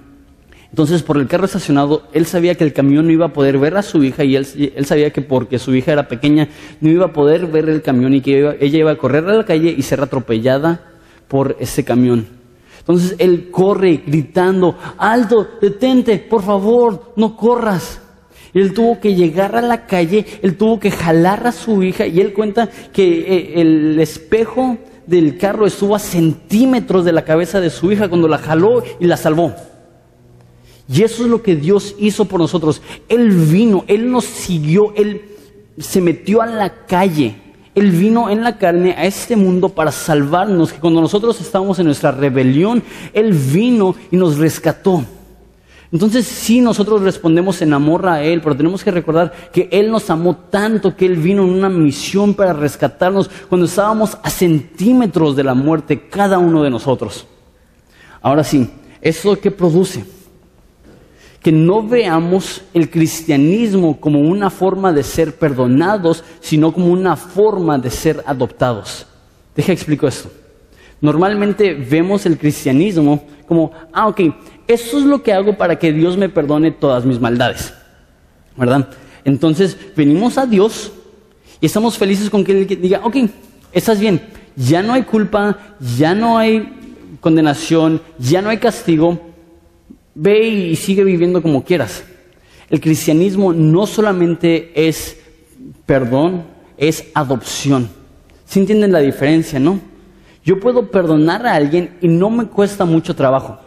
Entonces, 0.71 1.03
por 1.03 1.19
el 1.19 1.29
carro 1.29 1.45
estacionado, 1.45 2.05
él 2.15 2.25
sabía 2.25 2.55
que 2.55 2.65
el 2.65 2.73
camión 2.73 3.07
no 3.07 3.13
iba 3.13 3.27
a 3.27 3.33
poder 3.33 3.59
ver 3.59 3.77
a 3.77 3.83
su 3.83 4.03
hija 4.03 4.25
y 4.25 4.37
él, 4.37 4.47
sabía 4.87 5.11
que 5.11 5.21
porque 5.21 5.59
su 5.59 5.75
hija 5.75 5.93
era 5.93 6.09
pequeña, 6.09 6.49
no 6.81 6.89
iba 6.89 7.07
a 7.07 7.13
poder 7.13 7.47
ver 7.47 7.69
el 7.69 7.83
camión 7.83 8.15
y 8.15 8.23
que 8.23 8.57
ella 8.59 8.79
iba 8.79 8.91
a 8.91 8.97
correr 8.97 9.25
a 9.27 9.35
la 9.35 9.45
calle 9.45 9.75
y 9.77 9.83
ser 9.83 10.01
atropellada 10.01 10.81
por 11.29 11.57
ese 11.61 11.85
camión. 11.85 12.27
Entonces 12.79 13.17
él 13.19 13.51
corre 13.51 14.03
gritando, 14.07 14.77
alto, 14.97 15.47
detente, 15.61 16.19
por 16.19 16.43
favor, 16.43 17.13
no 17.17 17.37
corras. 17.37 18.01
Él 18.55 18.75
tuvo 18.75 19.01
que 19.01 19.15
llegar 19.15 19.57
a 19.57 19.63
la 19.63 19.87
calle, 19.87 20.27
él 20.43 20.57
tuvo 20.57 20.79
que 20.79 20.91
jalar 20.91 21.47
a 21.47 21.53
su 21.53 21.83
hija 21.83 22.07
y 22.07 22.21
él 22.21 22.33
cuenta 22.33 22.69
que 22.93 23.21
eh, 23.21 23.61
el 23.61 23.99
espejo 23.99 24.79
del 25.07 25.39
carro 25.39 25.67
estuvo 25.67 25.97
a 25.97 25.99
centímetros 25.99 27.05
de 27.05 27.13
la 27.13 27.25
cabeza 27.25 27.61
de 27.61 27.71
su 27.71 27.91
hija 27.91 28.09
cuando 28.09 28.29
la 28.29 28.39
jaló 28.39 28.83
y 29.01 29.07
la 29.07 29.17
salvó. 29.17 29.55
Y 30.89 31.03
eso 31.03 31.25
es 31.25 31.31
lo 31.31 31.43
que 31.43 31.57
Dios 31.57 31.95
hizo 31.99 32.27
por 32.27 32.41
nosotros. 32.41 32.83
Él 33.09 33.31
vino, 33.31 33.85
Él 33.87 34.11
nos 34.11 34.25
siguió, 34.25 34.93
Él 34.95 35.23
se 35.79 36.01
metió 36.01 36.43
a 36.43 36.47
la 36.47 36.87
calle. 36.87 37.37
Él 37.75 37.91
vino 37.91 38.29
en 38.29 38.43
la 38.43 38.59
carne 38.59 38.93
a 38.93 39.07
este 39.07 39.35
mundo 39.35 39.71
para 39.71 39.93
salvarnos, 39.93 40.73
que 40.73 40.81
cuando 40.81 41.01
nosotros 41.01 41.41
estábamos 41.41 41.79
en 41.79 41.87
nuestra 41.87 42.11
rebelión, 42.11 42.83
Él 43.15 43.33
vino 43.33 43.95
y 44.11 44.17
nos 44.17 44.37
rescató. 44.37 45.05
Entonces 45.93 46.27
sí 46.27 46.63
nosotros 46.63 47.03
respondemos 47.03 47.61
en 47.61 47.75
amor 47.75 48.09
a 48.09 48.23
Él, 48.23 48.41
pero 48.41 48.57
tenemos 48.57 48.83
que 48.83 48.91
recordar 48.91 49.51
que 49.53 49.69
Él 49.71 49.91
nos 49.91 50.09
amó 50.09 50.35
tanto 50.51 50.97
que 50.97 51.05
Él 51.05 51.17
vino 51.17 51.45
en 51.45 51.51
una 51.51 51.69
misión 51.69 52.33
para 52.33 52.55
rescatarnos 52.55 53.29
cuando 53.47 53.67
estábamos 53.67 54.17
a 54.23 54.31
centímetros 54.31 55.37
de 55.37 55.45
la 55.45 55.53
muerte 55.53 56.09
cada 56.09 56.39
uno 56.39 56.63
de 56.63 56.71
nosotros. 56.71 57.27
Ahora 58.23 58.43
sí, 58.43 58.71
¿eso 59.03 59.39
que 59.39 59.51
produce? 59.51 60.03
Que 61.43 61.53
no 61.53 61.87
veamos 61.87 62.63
el 62.73 62.89
cristianismo 62.89 64.01
como 64.01 64.21
una 64.21 64.49
forma 64.49 64.95
de 64.95 65.03
ser 65.03 65.35
perdonados, 65.35 66.25
sino 66.41 66.73
como 66.73 66.87
una 66.87 67.17
forma 67.17 67.77
de 67.77 67.91
ser 67.91 68.23
adoptados. 68.27 69.07
Deja 69.55 69.73
explico 69.73 70.09
esto. 70.09 70.31
Normalmente 71.03 71.75
vemos 71.75 72.25
el 72.27 72.39
cristianismo 72.39 73.27
como, 73.47 73.73
ah, 73.93 74.09
ok, 74.09 74.21
eso 74.69 74.99
es 74.99 75.05
lo 75.05 75.23
que 75.23 75.33
hago 75.33 75.57
para 75.57 75.79
que 75.79 75.93
Dios 75.93 76.17
me 76.17 76.29
perdone 76.29 76.71
todas 76.71 77.05
mis 77.05 77.21
maldades. 77.21 77.75
¿Verdad? 78.57 78.89
Entonces 79.25 79.77
venimos 79.97 80.39
a 80.39 80.47
Dios 80.47 80.93
y 81.61 81.67
estamos 81.67 81.97
felices 81.97 82.29
con 82.29 82.45
que 82.45 82.53
Él 82.53 82.67
diga, 82.67 83.01
ok, 83.05 83.17
estás 83.73 84.01
bien, 84.01 84.21
ya 84.57 84.83
no 84.83 84.93
hay 84.93 85.03
culpa, 85.03 85.59
ya 85.97 86.15
no 86.15 86.39
hay 86.39 87.17
condenación, 87.21 88.01
ya 88.19 88.43
no 88.43 88.51
hay 88.51 88.59
castigo, 88.59 89.21
ve 90.15 90.49
y 90.49 90.77
sigue 90.77 91.05
viviendo 91.05 91.41
como 91.41 91.65
quieras. 91.65 92.05
El 92.69 92.81
cristianismo 92.81 93.53
no 93.53 93.87
solamente 93.87 94.73
es 94.75 95.19
perdón, 95.87 96.45
es 96.77 97.05
adopción. 97.15 97.89
¿Sí 98.47 98.61
entienden 98.61 98.93
la 98.93 99.01
diferencia, 99.01 99.59
no? 99.59 99.81
Yo 100.45 100.59
puedo 100.59 100.91
perdonar 100.91 101.47
a 101.47 101.55
alguien 101.55 101.97
y 102.01 102.09
no 102.09 102.31
me 102.31 102.47
cuesta 102.47 102.85
mucho 102.85 103.15
trabajo. 103.15 103.59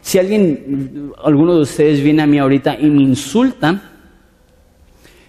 Si 0.00 0.18
alguien, 0.18 1.12
alguno 1.22 1.54
de 1.54 1.62
ustedes 1.62 2.02
viene 2.02 2.22
a 2.22 2.26
mí 2.26 2.38
ahorita 2.38 2.76
y 2.78 2.90
me 2.90 3.02
insulta, 3.02 3.82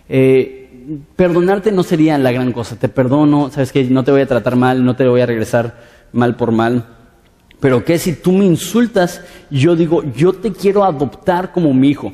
eh, 0.09 0.63
perdonarte 1.15 1.71
no 1.71 1.83
sería 1.83 2.17
la 2.17 2.31
gran 2.31 2.51
cosa. 2.51 2.77
Te 2.77 2.89
perdono, 2.89 3.49
sabes 3.51 3.71
que 3.71 3.83
no 3.85 4.03
te 4.03 4.11
voy 4.11 4.21
a 4.21 4.27
tratar 4.27 4.55
mal, 4.55 4.83
no 4.83 4.95
te 4.95 5.07
voy 5.07 5.21
a 5.21 5.25
regresar 5.25 5.77
mal 6.11 6.35
por 6.35 6.51
mal. 6.51 6.85
Pero 7.59 7.83
que 7.83 7.97
si 7.97 8.13
tú 8.13 8.31
me 8.31 8.45
insultas, 8.45 9.21
yo 9.49 9.75
digo, 9.75 10.03
yo 10.15 10.33
te 10.33 10.51
quiero 10.51 10.83
adoptar 10.83 11.51
como 11.51 11.73
mi 11.73 11.89
hijo. 11.89 12.13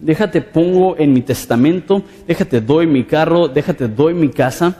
Déjate 0.00 0.40
pongo 0.40 0.96
en 0.98 1.12
mi 1.12 1.22
testamento, 1.22 2.02
déjate 2.26 2.60
doy 2.60 2.86
mi 2.86 3.04
carro, 3.04 3.48
déjate 3.48 3.88
doy 3.88 4.14
mi 4.14 4.30
casa. 4.30 4.76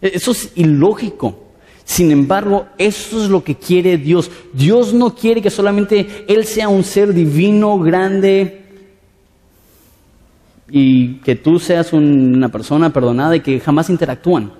E-, 0.00 0.12
eso 0.14 0.32
es 0.32 0.52
ilógico. 0.54 1.45
Sin 1.86 2.10
embargo, 2.10 2.66
eso 2.78 3.22
es 3.22 3.30
lo 3.30 3.44
que 3.44 3.54
quiere 3.54 3.96
Dios. 3.96 4.28
Dios 4.52 4.92
no 4.92 5.14
quiere 5.14 5.40
que 5.40 5.50
solamente 5.50 6.26
Él 6.26 6.44
sea 6.44 6.68
un 6.68 6.82
ser 6.82 7.14
divino, 7.14 7.78
grande, 7.78 8.64
y 10.68 11.18
que 11.18 11.36
tú 11.36 11.60
seas 11.60 11.92
una 11.92 12.48
persona 12.48 12.92
perdonada 12.92 13.36
y 13.36 13.40
que 13.40 13.60
jamás 13.60 13.88
interactúan. 13.88 14.52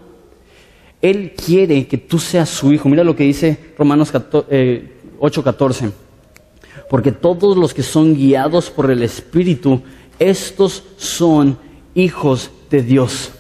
Él 1.03 1.33
quiere 1.33 1.89
que 1.89 1.99
tú 1.99 2.21
seas 2.21 2.49
su 2.49 2.73
hijo. 2.73 2.89
Mira 2.89 3.03
lo 3.03 3.17
que 3.17 3.25
dice 3.25 3.75
Romanos 3.77 4.13
8:14. 4.15 5.89
Eh, 5.89 5.93
Porque 6.89 7.11
todos 7.11 7.57
los 7.57 7.75
que 7.75 7.83
son 7.83 8.15
guiados 8.15 8.71
por 8.71 8.89
el 8.89 9.03
Espíritu, 9.03 9.83
estos 10.21 10.85
son 10.97 11.59
hijos 11.93 12.53
de 12.71 12.83
Dios. 12.83 13.33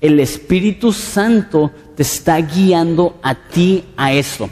El 0.00 0.18
Espíritu 0.18 0.92
Santo 0.92 1.70
te 1.94 2.02
está 2.02 2.38
guiando 2.40 3.18
a 3.22 3.34
ti 3.34 3.84
a 3.96 4.12
esto. 4.12 4.48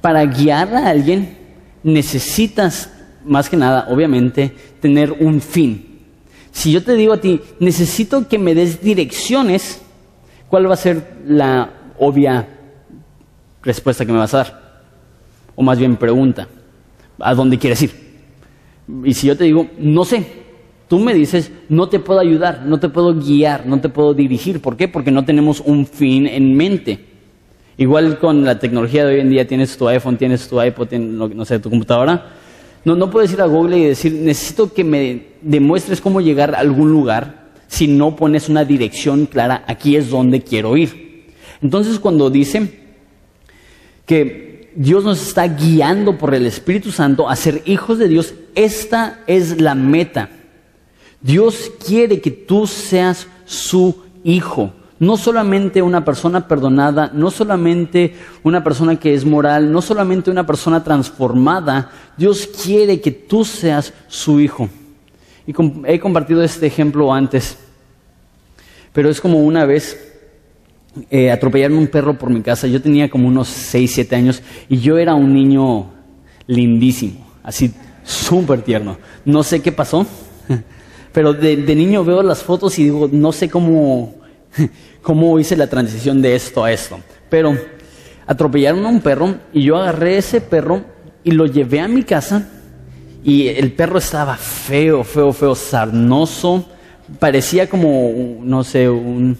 Para 0.00 0.24
guiar 0.26 0.74
a 0.74 0.88
alguien 0.88 1.38
necesitas, 1.82 2.90
más 3.24 3.48
que 3.48 3.56
nada, 3.56 3.86
obviamente, 3.88 4.54
tener 4.80 5.12
un 5.12 5.40
fin. 5.40 6.00
Si 6.52 6.72
yo 6.72 6.82
te 6.82 6.94
digo 6.94 7.12
a 7.12 7.20
ti, 7.20 7.40
necesito 7.58 8.28
que 8.28 8.38
me 8.38 8.54
des 8.54 8.82
direcciones, 8.82 9.80
¿cuál 10.48 10.68
va 10.68 10.74
a 10.74 10.78
ser 10.78 11.20
la 11.26 11.70
obvia 11.98 12.46
respuesta 13.62 14.04
que 14.04 14.12
me 14.12 14.18
vas 14.18 14.34
a 14.34 14.38
dar? 14.38 14.82
O 15.54 15.62
más 15.62 15.78
bien 15.78 15.96
pregunta, 15.96 16.48
¿a 17.18 17.34
dónde 17.34 17.58
quieres 17.58 17.82
ir? 17.82 18.10
Y 19.04 19.14
si 19.14 19.26
yo 19.26 19.36
te 19.36 19.44
digo, 19.44 19.68
no 19.78 20.04
sé, 20.04 20.39
Tú 20.90 20.98
me 20.98 21.14
dices, 21.14 21.52
no 21.68 21.88
te 21.88 22.00
puedo 22.00 22.18
ayudar, 22.18 22.64
no 22.66 22.80
te 22.80 22.88
puedo 22.88 23.14
guiar, 23.14 23.64
no 23.64 23.80
te 23.80 23.88
puedo 23.88 24.12
dirigir. 24.12 24.60
¿Por 24.60 24.76
qué? 24.76 24.88
Porque 24.88 25.12
no 25.12 25.24
tenemos 25.24 25.60
un 25.60 25.86
fin 25.86 26.26
en 26.26 26.56
mente. 26.56 26.98
Igual 27.76 28.18
con 28.18 28.44
la 28.44 28.58
tecnología 28.58 29.06
de 29.06 29.14
hoy 29.14 29.20
en 29.20 29.30
día, 29.30 29.46
tienes 29.46 29.76
tu 29.76 29.86
iPhone, 29.86 30.16
tienes 30.16 30.48
tu 30.48 30.60
iPod, 30.60 30.92
no, 30.94 31.44
sé, 31.44 31.60
tu 31.60 31.70
computadora. 31.70 32.32
No, 32.84 32.96
no 32.96 33.08
puedes 33.08 33.32
ir 33.32 33.40
a 33.40 33.46
Google 33.46 33.78
y 33.78 33.84
decir, 33.84 34.14
necesito 34.14 34.74
que 34.74 34.82
me 34.82 35.26
demuestres 35.42 36.00
cómo 36.00 36.20
llegar 36.20 36.56
a 36.56 36.58
algún 36.58 36.90
lugar 36.90 37.52
si 37.68 37.86
no 37.86 38.16
pones 38.16 38.48
una 38.48 38.64
dirección 38.64 39.26
clara, 39.26 39.62
aquí 39.68 39.94
es 39.94 40.10
donde 40.10 40.40
quiero 40.40 40.76
ir. 40.76 41.28
Entonces 41.62 42.00
cuando 42.00 42.30
dice 42.30 42.80
que 44.06 44.72
Dios 44.74 45.04
nos 45.04 45.24
está 45.24 45.46
guiando 45.46 46.18
por 46.18 46.34
el 46.34 46.46
Espíritu 46.46 46.90
Santo 46.90 47.28
a 47.28 47.36
ser 47.36 47.62
hijos 47.66 47.98
de 47.98 48.08
Dios, 48.08 48.34
esta 48.56 49.20
es 49.28 49.60
la 49.60 49.76
meta. 49.76 50.30
Dios 51.20 51.70
quiere 51.86 52.20
que 52.20 52.30
tú 52.30 52.66
seas 52.66 53.26
su 53.44 53.96
hijo. 54.24 54.72
No 54.98 55.16
solamente 55.16 55.80
una 55.80 56.04
persona 56.04 56.46
perdonada, 56.46 57.10
no 57.14 57.30
solamente 57.30 58.14
una 58.42 58.62
persona 58.62 58.96
que 58.96 59.14
es 59.14 59.24
moral, 59.24 59.72
no 59.72 59.80
solamente 59.80 60.30
una 60.30 60.46
persona 60.46 60.84
transformada. 60.84 61.90
Dios 62.16 62.46
quiere 62.62 63.00
que 63.00 63.10
tú 63.10 63.44
seas 63.44 63.94
su 64.08 64.40
hijo. 64.40 64.68
Y 65.46 65.54
he 65.86 65.98
compartido 65.98 66.42
este 66.42 66.66
ejemplo 66.66 67.12
antes, 67.12 67.56
pero 68.92 69.08
es 69.08 69.20
como 69.20 69.40
una 69.40 69.64
vez 69.64 69.98
eh, 71.10 71.30
atropellaron 71.30 71.78
un 71.78 71.86
perro 71.86 72.18
por 72.18 72.30
mi 72.30 72.42
casa. 72.42 72.66
Yo 72.66 72.82
tenía 72.82 73.08
como 73.08 73.28
unos 73.28 73.48
6, 73.48 73.90
7 73.94 74.16
años 74.16 74.42
y 74.68 74.80
yo 74.80 74.98
era 74.98 75.14
un 75.14 75.32
niño 75.32 75.90
lindísimo, 76.46 77.26
así 77.42 77.72
súper 78.04 78.62
tierno. 78.62 78.98
No 79.24 79.42
sé 79.42 79.60
qué 79.60 79.72
pasó. 79.72 80.06
Pero 81.12 81.32
de, 81.32 81.56
niño 81.74 82.04
veo 82.04 82.22
las 82.22 82.42
fotos 82.42 82.78
y 82.78 82.84
digo, 82.84 83.08
no 83.10 83.32
sé 83.32 83.48
cómo, 83.48 84.14
cómo 85.02 85.38
hice 85.38 85.56
la 85.56 85.66
transición 85.66 86.22
de 86.22 86.36
esto 86.36 86.64
a 86.64 86.72
esto. 86.72 87.00
Pero 87.28 87.56
atropellaron 88.26 88.84
a 88.86 88.88
un 88.88 89.00
perro 89.00 89.34
y 89.52 89.62
yo 89.62 89.76
agarré 89.76 90.18
ese 90.18 90.40
perro 90.40 90.84
y 91.24 91.32
lo 91.32 91.46
llevé 91.46 91.80
a 91.80 91.88
mi 91.88 92.04
casa 92.04 92.48
y 93.24 93.48
el 93.48 93.72
perro 93.72 93.98
estaba 93.98 94.36
feo, 94.36 95.04
feo, 95.04 95.32
feo, 95.32 95.54
sarnoso. 95.54 96.64
Parecía 97.18 97.68
como, 97.68 98.38
no 98.42 98.62
sé, 98.62 98.88
un, 98.88 99.36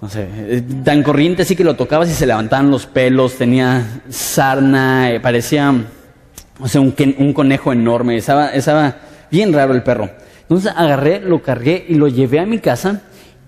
no 0.00 0.08
sé, 0.08 0.62
tan 0.84 1.02
corriente 1.02 1.42
así 1.42 1.56
que 1.56 1.64
lo 1.64 1.74
tocabas 1.74 2.08
y 2.08 2.14
se 2.14 2.26
levantaban 2.26 2.70
los 2.70 2.86
pelos, 2.86 3.34
tenía 3.34 4.02
sarna, 4.08 5.10
eh, 5.10 5.18
parecía, 5.18 5.72
no 5.72 6.68
sé, 6.68 6.78
un, 6.78 6.94
un 7.18 7.32
conejo 7.32 7.72
enorme, 7.72 8.16
estaba, 8.16 8.50
estaba 8.50 8.96
bien 9.30 9.52
raro 9.52 9.74
el 9.74 9.82
perro. 9.82 10.08
Entonces 10.48 10.72
agarré, 10.74 11.20
lo 11.20 11.42
cargué 11.42 11.84
y 11.86 11.94
lo 11.94 12.08
llevé 12.08 12.40
a 12.40 12.46
mi 12.46 12.58
casa 12.58 13.02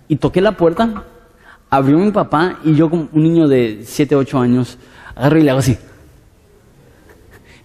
y 0.07 0.17
toqué 0.17 0.43
la 0.43 0.53
puerta. 0.53 1.05
Abrió 1.71 1.97
mi 1.97 2.11
papá 2.11 2.59
y 2.63 2.75
yo 2.75 2.91
como 2.91 3.09
un 3.13 3.23
niño 3.23 3.49
de 3.49 3.85
7, 3.87 4.17
8 4.17 4.39
años, 4.39 4.77
agarro 5.15 5.39
y 5.39 5.43
le 5.43 5.51
hago 5.51 5.61
así. 5.61 5.79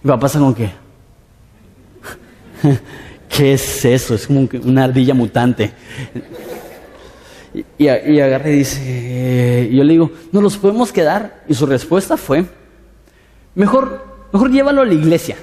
Mi 0.02 0.08
papá 0.08 0.20
pasa 0.20 0.38
como 0.38 0.54
que, 0.54 0.70
¿qué 3.28 3.52
es 3.52 3.84
eso? 3.84 4.14
Es 4.14 4.26
como 4.26 4.48
una 4.64 4.84
ardilla 4.84 5.12
mutante. 5.12 5.70
Y, 7.76 7.88
agarré 7.88 8.54
y 8.54 8.56
dice, 8.56 9.68
y 9.70 9.76
yo 9.76 9.84
le 9.84 9.92
digo, 9.92 10.12
¿no 10.32 10.40
los 10.40 10.56
podemos 10.56 10.92
quedar? 10.92 11.42
Y 11.46 11.52
su 11.52 11.66
respuesta 11.66 12.16
fue, 12.16 12.46
mejor, 13.54 14.02
mejor 14.32 14.50
llévalo 14.50 14.80
a 14.80 14.86
la 14.86 14.94
iglesia. 14.94 15.36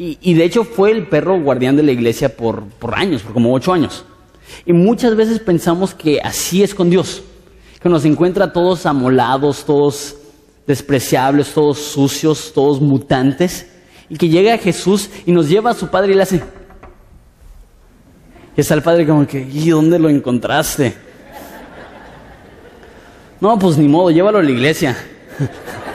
Y, 0.00 0.34
de 0.34 0.44
hecho 0.44 0.62
fue 0.62 0.92
el 0.92 1.08
perro 1.08 1.40
guardián 1.40 1.74
de 1.74 1.82
la 1.82 1.90
iglesia 1.90 2.36
por, 2.36 2.62
por 2.62 2.94
años, 2.94 3.22
por 3.22 3.32
como 3.32 3.52
ocho 3.52 3.72
años. 3.72 4.04
Y 4.64 4.72
muchas 4.72 5.16
veces 5.16 5.40
pensamos 5.40 5.92
que 5.92 6.20
así 6.20 6.62
es 6.62 6.72
con 6.72 6.88
Dios, 6.88 7.24
que 7.82 7.88
nos 7.88 8.04
encuentra 8.04 8.52
todos 8.52 8.86
amolados, 8.86 9.64
todos 9.64 10.14
despreciables, 10.68 11.52
todos 11.52 11.78
sucios, 11.78 12.52
todos 12.54 12.80
mutantes, 12.80 13.66
y 14.08 14.16
que 14.16 14.28
llega 14.28 14.56
Jesús 14.58 15.10
y 15.26 15.32
nos 15.32 15.48
lleva 15.48 15.70
a 15.72 15.74
su 15.74 15.88
Padre 15.88 16.12
y 16.12 16.14
le 16.14 16.22
hace... 16.22 16.44
Y 18.56 18.60
está 18.60 18.74
el 18.74 18.82
Padre 18.82 19.04
como 19.04 19.26
que, 19.26 19.40
¿y 19.40 19.70
dónde 19.70 19.98
lo 19.98 20.08
encontraste? 20.08 20.94
No, 23.40 23.56
pues 23.58 23.78
ni 23.78 23.86
modo, 23.88 24.10
llévalo 24.10 24.38
a 24.38 24.42
la 24.42 24.50
iglesia. 24.50 24.96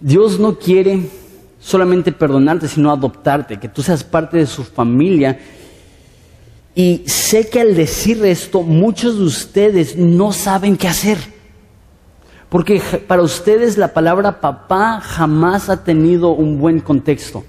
Dios 0.00 0.38
no 0.38 0.58
quiere 0.58 1.08
solamente 1.60 2.12
perdonarte, 2.12 2.68
sino 2.68 2.90
adoptarte, 2.90 3.58
que 3.58 3.68
tú 3.68 3.82
seas 3.82 4.04
parte 4.04 4.36
de 4.36 4.46
su 4.46 4.64
familia. 4.64 5.38
Y 6.74 7.02
sé 7.06 7.48
que 7.48 7.60
al 7.60 7.74
decir 7.74 8.22
esto, 8.24 8.62
muchos 8.62 9.18
de 9.18 9.24
ustedes 9.24 9.96
no 9.96 10.32
saben 10.32 10.76
qué 10.76 10.88
hacer. 10.88 11.18
Porque 12.48 12.80
para 13.06 13.22
ustedes 13.22 13.78
la 13.78 13.94
palabra 13.94 14.40
papá 14.40 15.00
jamás 15.00 15.70
ha 15.70 15.82
tenido 15.84 16.30
un 16.30 16.58
buen 16.58 16.80
contexto. 16.80 17.44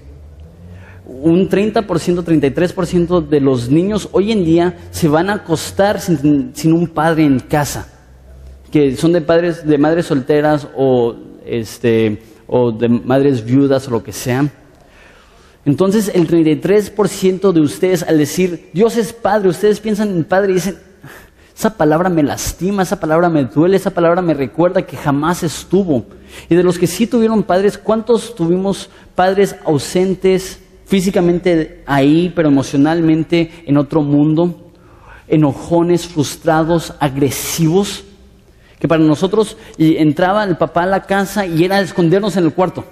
Un 1.04 1.48
30%, 1.48 1.86
33% 1.86 3.28
de 3.28 3.40
los 3.40 3.70
niños 3.70 4.08
hoy 4.12 4.32
en 4.32 4.44
día 4.44 4.78
se 4.90 5.06
van 5.08 5.30
a 5.30 5.34
acostar 5.34 6.00
sin, 6.00 6.52
sin 6.54 6.72
un 6.72 6.88
padre 6.88 7.24
en 7.24 7.38
casa. 7.38 7.88
Que 8.70 8.96
son 8.96 9.12
de 9.12 9.20
padres, 9.20 9.64
de 9.64 9.78
madres 9.78 10.06
solteras 10.06 10.66
o 10.76 11.14
este, 11.44 12.20
o 12.46 12.72
de 12.72 12.88
madres 12.88 13.44
viudas 13.44 13.88
o 13.88 13.90
lo 13.90 14.02
que 14.02 14.12
sea. 14.12 14.48
Entonces 15.64 16.10
el 16.14 16.28
33% 16.28 17.52
de 17.52 17.60
ustedes 17.60 18.02
al 18.04 18.18
decir 18.18 18.70
Dios 18.72 18.96
es 18.96 19.12
Padre, 19.12 19.48
ustedes 19.48 19.80
piensan 19.80 20.10
en 20.10 20.24
Padre 20.24 20.52
y 20.52 20.54
dicen, 20.54 20.78
esa 21.56 21.76
palabra 21.76 22.10
me 22.10 22.22
lastima, 22.22 22.82
esa 22.82 23.00
palabra 23.00 23.30
me 23.30 23.44
duele, 23.44 23.78
esa 23.78 23.90
palabra 23.90 24.20
me 24.20 24.34
recuerda 24.34 24.82
que 24.82 24.96
jamás 24.96 25.42
estuvo. 25.42 26.04
Y 26.50 26.54
de 26.54 26.62
los 26.62 26.78
que 26.78 26.86
sí 26.86 27.06
tuvieron 27.06 27.42
padres, 27.42 27.78
¿cuántos 27.78 28.34
tuvimos 28.34 28.90
padres 29.14 29.56
ausentes 29.64 30.60
físicamente 30.84 31.82
ahí, 31.86 32.30
pero 32.36 32.48
emocionalmente 32.48 33.50
en 33.64 33.78
otro 33.78 34.02
mundo? 34.02 34.70
Enojones, 35.28 36.06
frustrados, 36.06 36.92
agresivos 37.00 38.04
que 38.78 38.88
para 38.88 39.02
nosotros 39.02 39.56
entraba 39.78 40.44
el 40.44 40.56
papá 40.56 40.82
a 40.82 40.86
la 40.86 41.02
casa 41.02 41.46
y 41.46 41.64
era 41.64 41.80
escondernos 41.80 42.36
en 42.36 42.44
el 42.44 42.52
cuarto. 42.52 42.84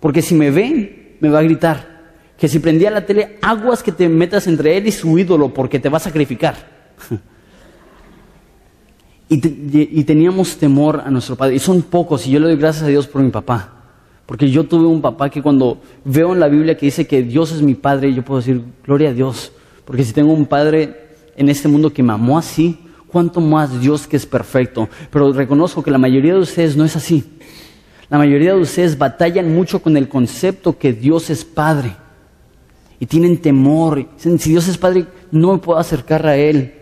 Porque 0.00 0.22
si 0.22 0.34
me 0.34 0.50
ve, 0.50 1.16
me 1.20 1.28
va 1.28 1.40
a 1.40 1.42
gritar. 1.42 1.98
Que 2.38 2.46
si 2.46 2.60
prendía 2.60 2.90
la 2.90 3.04
tele, 3.04 3.38
aguas 3.42 3.82
que 3.82 3.90
te 3.90 4.08
metas 4.08 4.46
entre 4.46 4.76
él 4.76 4.86
y 4.86 4.92
su 4.92 5.18
ídolo 5.18 5.52
porque 5.52 5.80
te 5.80 5.88
va 5.88 5.96
a 5.96 6.00
sacrificar. 6.00 6.54
y, 9.28 10.00
y 10.00 10.04
teníamos 10.04 10.56
temor 10.56 11.02
a 11.04 11.10
nuestro 11.10 11.34
padre. 11.34 11.56
Y 11.56 11.58
son 11.58 11.82
pocos, 11.82 12.26
y 12.26 12.30
yo 12.30 12.38
le 12.38 12.46
doy 12.46 12.56
gracias 12.56 12.84
a 12.84 12.88
Dios 12.88 13.08
por 13.08 13.22
mi 13.22 13.30
papá. 13.30 13.74
Porque 14.24 14.50
yo 14.50 14.64
tuve 14.64 14.86
un 14.86 15.00
papá 15.00 15.30
que 15.30 15.42
cuando 15.42 15.80
veo 16.04 16.34
en 16.34 16.38
la 16.38 16.48
Biblia 16.48 16.76
que 16.76 16.86
dice 16.86 17.06
que 17.06 17.22
Dios 17.22 17.50
es 17.50 17.62
mi 17.62 17.74
padre, 17.74 18.12
yo 18.12 18.22
puedo 18.22 18.40
decir, 18.40 18.62
gloria 18.84 19.08
a 19.08 19.14
Dios. 19.14 19.52
Porque 19.84 20.04
si 20.04 20.12
tengo 20.12 20.32
un 20.32 20.46
padre 20.46 21.08
en 21.34 21.48
este 21.48 21.66
mundo 21.66 21.92
que 21.92 22.02
me 22.02 22.12
amó 22.12 22.38
así, 22.38 22.78
cuánto 23.10 23.40
más 23.40 23.80
Dios 23.80 24.06
que 24.06 24.16
es 24.16 24.26
perfecto. 24.26 24.88
Pero 25.10 25.32
reconozco 25.32 25.82
que 25.82 25.90
la 25.90 25.98
mayoría 25.98 26.34
de 26.34 26.40
ustedes 26.40 26.76
no 26.76 26.84
es 26.84 26.96
así. 26.96 27.24
La 28.10 28.18
mayoría 28.18 28.54
de 28.54 28.60
ustedes 28.60 28.96
batallan 28.96 29.52
mucho 29.54 29.82
con 29.82 29.96
el 29.96 30.08
concepto 30.08 30.78
que 30.78 30.92
Dios 30.92 31.30
es 31.30 31.44
Padre. 31.44 31.96
Y 33.00 33.06
tienen 33.06 33.38
temor. 33.38 34.06
Si 34.16 34.50
Dios 34.50 34.68
es 34.68 34.78
Padre, 34.78 35.06
no 35.30 35.52
me 35.52 35.58
puedo 35.58 35.78
acercar 35.78 36.26
a 36.26 36.36
Él. 36.36 36.74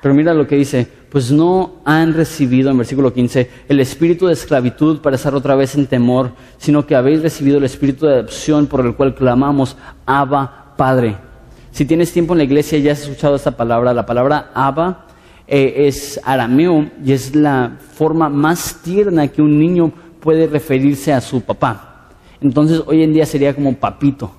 Pero 0.00 0.14
mira 0.14 0.32
lo 0.32 0.46
que 0.46 0.56
dice, 0.56 0.86
pues 1.10 1.32
no 1.32 1.80
han 1.84 2.14
recibido, 2.14 2.70
en 2.70 2.78
versículo 2.78 3.12
15, 3.12 3.50
el 3.68 3.80
espíritu 3.80 4.26
de 4.26 4.34
esclavitud 4.34 5.00
para 5.00 5.16
estar 5.16 5.34
otra 5.34 5.54
vez 5.54 5.74
en 5.74 5.86
temor, 5.86 6.32
sino 6.58 6.86
que 6.86 6.94
habéis 6.94 7.22
recibido 7.22 7.58
el 7.58 7.64
espíritu 7.64 8.06
de 8.06 8.14
adopción 8.14 8.66
por 8.66 8.84
el 8.84 8.94
cual 8.94 9.14
clamamos, 9.14 9.76
Abba, 10.06 10.74
Padre. 10.76 11.16
Si 11.72 11.84
tienes 11.84 12.12
tiempo 12.12 12.34
en 12.34 12.38
la 12.38 12.44
iglesia 12.44 12.78
ya 12.78 12.92
has 12.92 13.02
escuchado 13.02 13.36
esta 13.36 13.56
palabra, 13.56 13.92
la 13.92 14.06
palabra 14.06 14.50
Abba 14.54 15.07
eh, 15.50 15.86
es 15.88 16.20
arameo 16.24 16.90
y 17.02 17.12
es 17.12 17.34
la 17.34 17.78
forma 17.94 18.28
más 18.28 18.82
tierna 18.82 19.28
que 19.28 19.40
un 19.40 19.58
niño 19.58 19.90
puede 20.20 20.46
referirse 20.46 21.10
a 21.10 21.22
su 21.22 21.40
papá. 21.40 22.10
Entonces 22.42 22.82
hoy 22.84 23.02
en 23.02 23.14
día 23.14 23.24
sería 23.24 23.54
como 23.54 23.74
papito. 23.74 24.30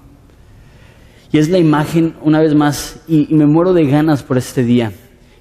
Y 1.31 1.39
es 1.39 1.49
la 1.49 1.57
imagen, 1.57 2.15
una 2.21 2.39
vez 2.39 2.53
más, 2.53 3.01
y, 3.07 3.27
me 3.33 3.47
muero 3.47 3.73
de 3.73 3.85
ganas 3.85 4.21
por 4.21 4.37
este 4.37 4.63
día, 4.63 4.91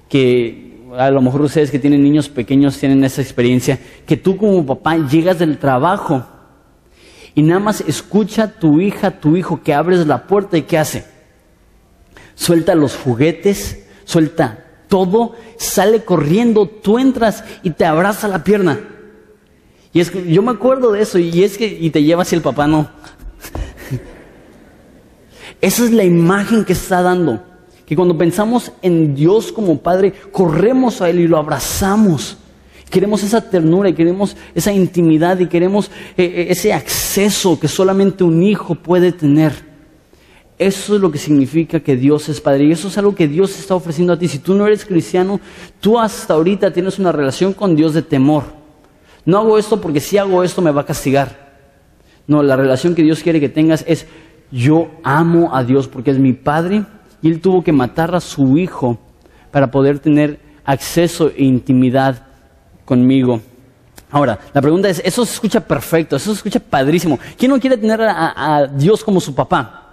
que 0.07 0.87
a 0.97 1.11
lo 1.11 1.21
mejor 1.21 1.41
ustedes 1.41 1.69
que 1.69 1.77
tienen 1.77 2.01
niños 2.01 2.29
pequeños 2.29 2.79
tienen 2.79 3.03
esa 3.03 3.21
experiencia, 3.21 3.79
que 4.07 4.17
tú 4.17 4.37
como 4.37 4.65
papá 4.65 4.97
llegas 4.97 5.37
del 5.37 5.59
trabajo 5.59 6.25
y 7.35 7.43
nada 7.43 7.59
más 7.59 7.81
escucha 7.81 8.43
a 8.43 8.51
tu 8.59 8.81
hija, 8.81 9.19
tu 9.19 9.35
hijo, 9.35 9.61
que 9.61 9.73
abres 9.73 10.07
la 10.07 10.25
puerta 10.25 10.57
y 10.57 10.63
¿qué 10.63 10.79
hace? 10.79 11.05
Suelta 12.33 12.73
los 12.73 12.95
juguetes, 12.95 13.87
suelta 14.03 14.65
todo, 14.89 15.35
sale 15.57 16.03
corriendo, 16.03 16.67
tú 16.67 16.99
entras 16.99 17.45
y 17.63 17.69
te 17.69 17.85
abraza 17.85 18.27
la 18.27 18.43
pierna. 18.43 18.79
Y 19.93 20.01
es 20.01 20.11
que 20.11 20.29
yo 20.31 20.41
me 20.41 20.51
acuerdo 20.51 20.91
de 20.91 21.01
eso, 21.01 21.17
y 21.17 21.43
es 21.43 21.57
que, 21.57 21.65
y 21.65 21.89
te 21.91 22.03
lleva 22.03 22.25
el 22.29 22.41
papá, 22.41 22.67
no. 22.67 22.89
Esa 25.61 25.85
es 25.85 25.91
la 25.91 26.03
imagen 26.03 26.65
que 26.65 26.73
está 26.73 27.01
dando. 27.01 27.43
Que 27.85 27.95
cuando 27.95 28.17
pensamos 28.17 28.71
en 28.81 29.15
Dios 29.15 29.51
como 29.51 29.79
Padre, 29.79 30.13
corremos 30.31 31.01
a 31.01 31.09
Él 31.09 31.19
y 31.19 31.27
lo 31.27 31.37
abrazamos. 31.37 32.37
Queremos 32.89 33.23
esa 33.23 33.47
ternura 33.47 33.89
y 33.89 33.93
queremos 33.93 34.35
esa 34.55 34.73
intimidad 34.73 35.37
y 35.39 35.47
queremos 35.47 35.91
eh, 36.17 36.23
eh, 36.23 36.47
ese 36.49 36.73
acceso 36.73 37.59
que 37.59 37.67
solamente 37.67 38.23
un 38.23 38.41
hijo 38.41 38.75
puede 38.75 39.11
tener. 39.11 39.68
Eso 40.59 40.95
es 40.95 41.01
lo 41.01 41.09
que 41.09 41.17
significa 41.17 41.79
que 41.79 41.95
Dios 41.95 42.27
es 42.27 42.41
Padre. 42.41 42.65
Y 42.65 42.73
eso 42.73 42.89
es 42.89 42.97
algo 42.97 43.15
que 43.15 43.29
Dios 43.29 43.57
está 43.57 43.75
ofreciendo 43.75 44.11
a 44.11 44.19
ti. 44.19 44.27
Si 44.27 44.39
tú 44.39 44.53
no 44.55 44.67
eres 44.67 44.83
cristiano, 44.83 45.39
tú 45.79 45.97
hasta 45.97 46.33
ahorita 46.33 46.73
tienes 46.73 46.99
una 46.99 47.13
relación 47.13 47.53
con 47.53 47.77
Dios 47.77 47.93
de 47.93 48.01
temor. 48.01 48.43
No 49.23 49.37
hago 49.37 49.57
esto 49.57 49.79
porque 49.79 50.01
si 50.01 50.17
hago 50.17 50.43
esto 50.43 50.61
me 50.61 50.71
va 50.71 50.81
a 50.81 50.85
castigar. 50.85 51.49
No, 52.27 52.43
la 52.43 52.57
relación 52.57 52.93
que 52.93 53.03
Dios 53.03 53.23
quiere 53.23 53.39
que 53.39 53.47
tengas 53.47 53.85
es 53.87 54.05
yo 54.51 54.91
amo 55.01 55.55
a 55.55 55.63
Dios 55.63 55.87
porque 55.87 56.11
es 56.11 56.19
mi 56.19 56.33
Padre 56.33 56.83
y 57.21 57.29
Él 57.29 57.39
tuvo 57.39 57.63
que 57.63 57.71
matar 57.71 58.13
a 58.13 58.19
su 58.19 58.57
Hijo 58.57 58.99
para 59.51 59.71
poder 59.71 59.99
tener 59.99 60.41
acceso 60.65 61.31
e 61.37 61.45
intimidad 61.45 62.27
conmigo. 62.83 63.39
Ahora, 64.11 64.37
la 64.53 64.61
pregunta 64.61 64.89
es, 64.89 65.01
eso 65.05 65.25
se 65.25 65.35
escucha 65.35 65.61
perfecto, 65.61 66.17
eso 66.17 66.31
se 66.31 66.37
escucha 66.37 66.59
padrísimo. 66.59 67.17
¿Quién 67.37 67.51
no 67.51 67.59
quiere 67.59 67.77
tener 67.77 68.01
a, 68.01 68.57
a 68.57 68.67
Dios 68.67 69.03
como 69.05 69.21
su 69.21 69.33
papá? 69.33 69.88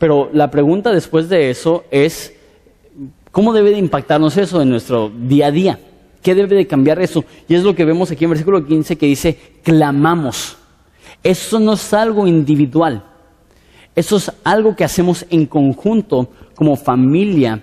Pero 0.00 0.30
la 0.32 0.50
pregunta 0.50 0.92
después 0.92 1.28
de 1.28 1.50
eso 1.50 1.84
es, 1.90 2.32
¿cómo 3.30 3.52
debe 3.52 3.68
de 3.68 3.76
impactarnos 3.76 4.34
eso 4.38 4.62
en 4.62 4.70
nuestro 4.70 5.10
día 5.10 5.48
a 5.48 5.50
día? 5.50 5.78
¿Qué 6.22 6.34
debe 6.34 6.56
de 6.56 6.66
cambiar 6.66 7.02
eso? 7.02 7.22
Y 7.46 7.54
es 7.54 7.62
lo 7.62 7.74
que 7.74 7.84
vemos 7.84 8.10
aquí 8.10 8.24
en 8.24 8.30
versículo 8.30 8.64
15 8.64 8.96
que 8.96 9.04
dice, 9.04 9.38
clamamos. 9.62 10.56
Eso 11.22 11.60
no 11.60 11.74
es 11.74 11.92
algo 11.92 12.26
individual. 12.26 13.04
Eso 13.94 14.16
es 14.16 14.32
algo 14.42 14.74
que 14.74 14.84
hacemos 14.84 15.26
en 15.28 15.44
conjunto 15.44 16.30
como 16.54 16.76
familia. 16.76 17.60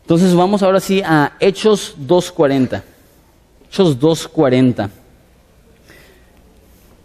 Entonces 0.00 0.34
vamos 0.34 0.64
ahora 0.64 0.80
sí 0.80 1.02
a 1.04 1.34
Hechos 1.38 1.94
2.40. 2.00 2.82
Hechos 3.68 4.00
2.40. 4.00 4.90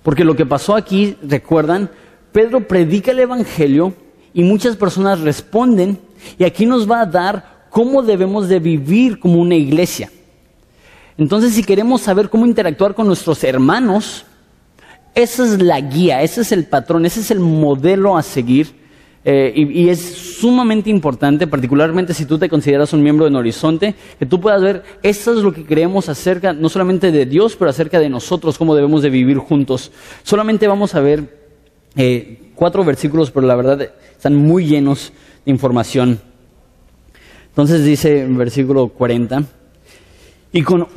Porque 0.01 0.23
lo 0.23 0.35
que 0.35 0.47
pasó 0.47 0.75
aquí, 0.75 1.17
recuerdan, 1.21 1.91
Pedro 2.31 2.67
predica 2.67 3.11
el 3.11 3.19
Evangelio 3.19 3.93
y 4.33 4.43
muchas 4.43 4.75
personas 4.75 5.21
responden 5.21 5.99
y 6.37 6.43
aquí 6.43 6.65
nos 6.65 6.89
va 6.89 7.01
a 7.01 7.05
dar 7.05 7.65
cómo 7.69 8.01
debemos 8.01 8.47
de 8.47 8.59
vivir 8.59 9.19
como 9.19 9.39
una 9.39 9.55
iglesia. 9.55 10.09
Entonces, 11.17 11.53
si 11.53 11.63
queremos 11.63 12.01
saber 12.01 12.29
cómo 12.29 12.45
interactuar 12.45 12.95
con 12.95 13.07
nuestros 13.07 13.43
hermanos, 13.43 14.25
esa 15.15 15.43
es 15.43 15.61
la 15.61 15.79
guía, 15.79 16.21
ese 16.23 16.41
es 16.41 16.51
el 16.51 16.65
patrón, 16.65 17.05
ese 17.05 17.19
es 17.19 17.31
el 17.31 17.39
modelo 17.39 18.17
a 18.17 18.23
seguir. 18.23 18.83
Eh, 19.25 19.53
y, 19.55 19.87
es 19.87 20.01
sumamente 20.01 20.89
importante, 20.89 21.47
particularmente 21.47 22.13
si 22.13 22.25
tú 22.25 22.37
te 22.37 22.49
consideras 22.49 22.91
un 22.91 23.01
miembro 23.01 23.29
de 23.29 23.35
Horizonte, 23.35 23.95
que 24.19 24.25
tú 24.25 24.41
puedas 24.41 24.61
ver, 24.61 24.83
eso 25.01 25.31
es 25.31 25.43
lo 25.43 25.53
que 25.53 25.63
creemos 25.63 26.09
acerca, 26.09 26.51
no 26.51 26.67
solamente 26.67 27.09
de 27.09 27.25
Dios, 27.25 27.55
pero 27.55 27.69
acerca 27.69 27.99
de 27.99 28.09
nosotros, 28.09 28.57
cómo 28.57 28.75
debemos 28.75 29.01
de 29.01 29.09
vivir 29.09 29.37
juntos. 29.37 29.91
Solamente 30.23 30.67
vamos 30.67 30.93
a 30.93 30.99
ver 30.99 31.39
eh, 31.95 32.42
cuatro 32.55 32.83
versículos, 32.83 33.31
pero 33.31 33.47
la 33.47 33.55
verdad 33.55 33.81
están 34.11 34.35
muy 34.35 34.65
llenos 34.65 35.11
de 35.45 35.51
información. 35.51 36.19
Entonces 37.49 37.83
dice 37.83 38.21
en 38.21 38.37
versículo 38.37 38.87
40, 38.89 39.43
y 40.51 40.61
con, 40.63 40.87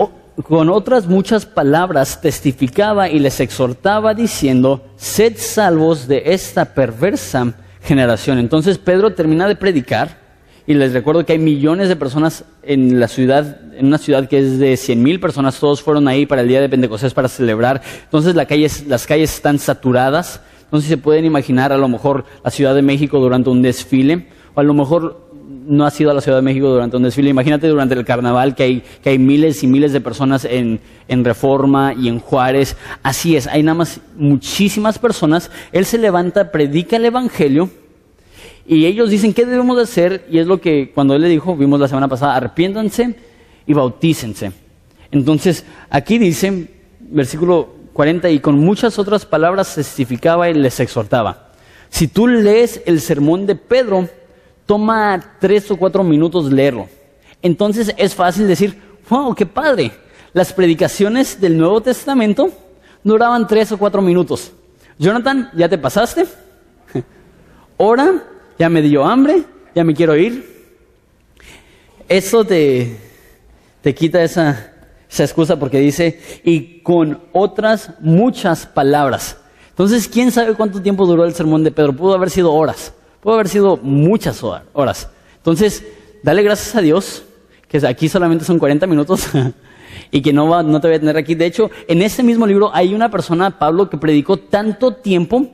con 0.43 0.71
otras 0.71 1.07
muchas 1.07 1.47
palabras 1.47 2.21
testificaba 2.21 3.09
y 3.09 3.19
les 3.19 3.41
exhortaba 3.41 4.15
diciendo, 4.15 4.85
sed 4.97 5.35
salvos 5.37 6.09
de 6.09 6.23
esta 6.27 6.75
perversa 6.75 7.55
generación. 7.83 8.39
Entonces 8.39 8.79
Pedro 8.79 9.15
termina 9.15 9.49
de 9.49 9.57
predicar 9.57 10.27
y 10.67 10.75
les 10.75 10.93
recuerdo 10.93 11.25
que 11.25 11.33
hay 11.33 11.39
millones 11.39 11.89
de 11.89 11.97
personas 11.97 12.45
en 12.63 12.99
la 12.99 13.07
ciudad, 13.07 13.61
en 13.77 13.87
una 13.87 13.99
ciudad 13.99 14.29
que 14.29 14.39
es 14.39 14.59
de 14.59 14.77
100 14.77 15.03
mil 15.03 15.21
personas, 15.21 15.61
todos 15.61 15.81
fueron 15.81 16.09
ahí 16.09 16.27
para 16.27 16.43
el 16.43 16.49
día 16.49 16.61
de 16.61 16.69
Pentecostés 16.69 17.15
para 17.15 17.29
celebrar. 17.29 17.81
Entonces 18.03 18.35
la 18.35 18.47
calle, 18.47 18.69
las 18.89 19.07
calles 19.07 19.33
están 19.33 19.59
saturadas 19.59 20.41
no 20.71 20.79
sé 20.79 20.85
si 20.85 20.89
se 20.91 20.99
pueden 20.99 21.25
imaginar 21.25 21.73
a 21.73 21.79
lo 21.79 21.89
mejor 21.89 22.25
la 22.45 22.51
Ciudad 22.51 22.75
de 22.75 22.83
México 22.83 23.19
durante 23.19 23.51
un 23.51 23.63
desfile, 23.63 24.27
o 24.55 24.61
a 24.61 24.63
lo 24.63 24.75
mejor 24.75 25.27
no 25.67 25.85
has 25.85 26.01
ido 26.01 26.11
a 26.11 26.15
la 26.15 26.21
Ciudad 26.21 26.39
de 26.39 26.43
México 26.43 26.69
durante 26.69 26.97
un 26.97 27.03
desfile, 27.03 27.31
imagínate 27.31 27.69
durante 27.69 27.95
el 27.95 28.05
carnaval 28.05 28.55
que 28.55 28.63
hay, 28.63 28.83
que 29.03 29.11
hay 29.11 29.19
miles 29.19 29.63
y 29.63 29.67
miles 29.67 29.93
de 29.93 30.01
personas 30.01 30.45
en, 30.45 30.81
en 31.09 31.25
Reforma 31.25 31.95
y 31.95 32.09
en 32.09 32.19
Juárez. 32.19 32.77
Así 33.03 33.37
es, 33.37 33.47
hay 33.47 33.63
nada 33.63 33.79
más 33.79 34.01
muchísimas 34.17 34.99
personas. 34.99 35.51
Él 35.73 35.85
se 35.85 35.99
levanta, 35.99 36.51
predica 36.51 36.97
el 36.97 37.05
Evangelio 37.05 37.71
y 38.67 38.87
ellos 38.87 39.11
dicen, 39.11 39.33
¿qué 39.33 39.47
debemos 39.47 39.77
de 39.77 39.85
hacer? 39.85 40.27
Y 40.31 40.39
es 40.39 40.47
lo 40.47 40.61
que 40.61 40.91
cuando 40.93 41.15
él 41.15 41.23
le 41.23 41.29
dijo, 41.29 41.57
vimos 41.57 41.79
la 41.79 41.89
semana 41.89 42.09
pasada, 42.09 42.35
arrepiéntanse 42.37 43.15
y 43.67 43.73
bautícense. 43.73 44.53
Entonces, 45.13 45.65
aquí 45.89 46.19
dice, 46.19 46.69
versículo 47.01 47.76
40, 47.97 48.29
y 48.29 48.41
con 48.41 48.59
muchas 48.59 48.99
otras 48.99 49.25
palabras 49.25 49.75
testificaba 49.75 50.51
y 50.51 50.55
les 50.55 50.79
exhortaba. 50.81 51.49
Si 51.89 52.07
tú 52.07 52.29
lees 52.29 52.83
el 52.85 53.01
sermón 53.01 53.47
de 53.47 53.57
Pedro, 53.57 54.07
toma 54.67 55.37
tres 55.41 55.71
o 55.71 55.79
cuatro 55.79 56.05
minutos 56.05 56.53
leerlo. 56.53 56.89
Entonces 57.41 57.95
es 57.97 58.15
fácil 58.15 58.47
decir, 58.47 58.79
wow, 59.09 59.35
qué 59.35 59.47
padre. 59.47 59.93
Las 60.35 60.53
predicaciones 60.53 61.41
del 61.41 61.57
Nuevo 61.57 61.81
Testamento 61.81 62.51
duraban 63.03 63.47
tres 63.47 63.73
o 63.73 63.79
cuatro 63.79 64.03
minutos. 64.03 64.53
Jonathan, 64.99 65.51
¿ya 65.55 65.67
te 65.67 65.79
pasaste? 65.79 66.27
Ora, 67.79 68.25
ya 68.59 68.69
me 68.69 68.83
dio 68.83 69.05
hambre, 69.05 69.45
ya 69.75 69.85
me 69.85 69.95
quiero 69.95 70.15
ir. 70.17 70.55
Eso 72.09 72.45
te, 72.45 72.95
te 73.81 73.95
quita 73.95 74.23
esa, 74.23 74.76
esa 75.17 75.25
excusa 75.25 75.59
porque 75.59 75.81
dice, 75.81 76.21
y 76.45 76.81
con 76.81 77.21
otras 77.33 77.93
muchas 78.01 78.67
palabras. 78.67 79.39
Entonces, 79.71 80.09
¿quién 80.09 80.31
sabe 80.31 80.55
cuánto 80.55 80.81
tiempo 80.83 81.07
duró 81.07 81.25
el 81.25 81.35
sermón 81.35 81.65
de 81.65 81.71
Pedro? 81.71 81.95
Pudo 81.95 82.15
haber 82.15 82.31
sido 82.31 82.53
horas, 82.53 82.93
pudo 83.21 83.35
haber 83.35 83.49
sido 83.49 83.79
muchas 83.79 84.43
horas. 84.43 85.09
Entonces, 85.39 85.85
dale 86.23 86.43
gracias 86.43 86.75
a 86.77 86.81
Dios, 86.81 87.23
que 87.69 87.85
aquí 87.87 88.09
solamente 88.09 88.45
son 88.45 88.59
40 88.59 88.87
minutos 88.87 89.29
y 90.11 90.21
que 90.21 90.33
no, 90.33 90.49
va, 90.49 90.63
no 90.63 90.81
te 90.81 90.89
voy 90.89 90.97
a 90.97 91.01
tener 91.01 91.17
aquí. 91.17 91.35
De 91.35 91.47
hecho, 91.47 91.71
en 91.89 92.03
ese 92.03 92.23
mismo 92.23 92.47
libro 92.47 92.71
hay 92.75 92.95
una 92.95 93.11
persona, 93.11 93.59
Pablo, 93.59 93.89
que 93.89 93.97
predicó 93.97 94.37
tanto 94.37 94.93
tiempo 94.93 95.47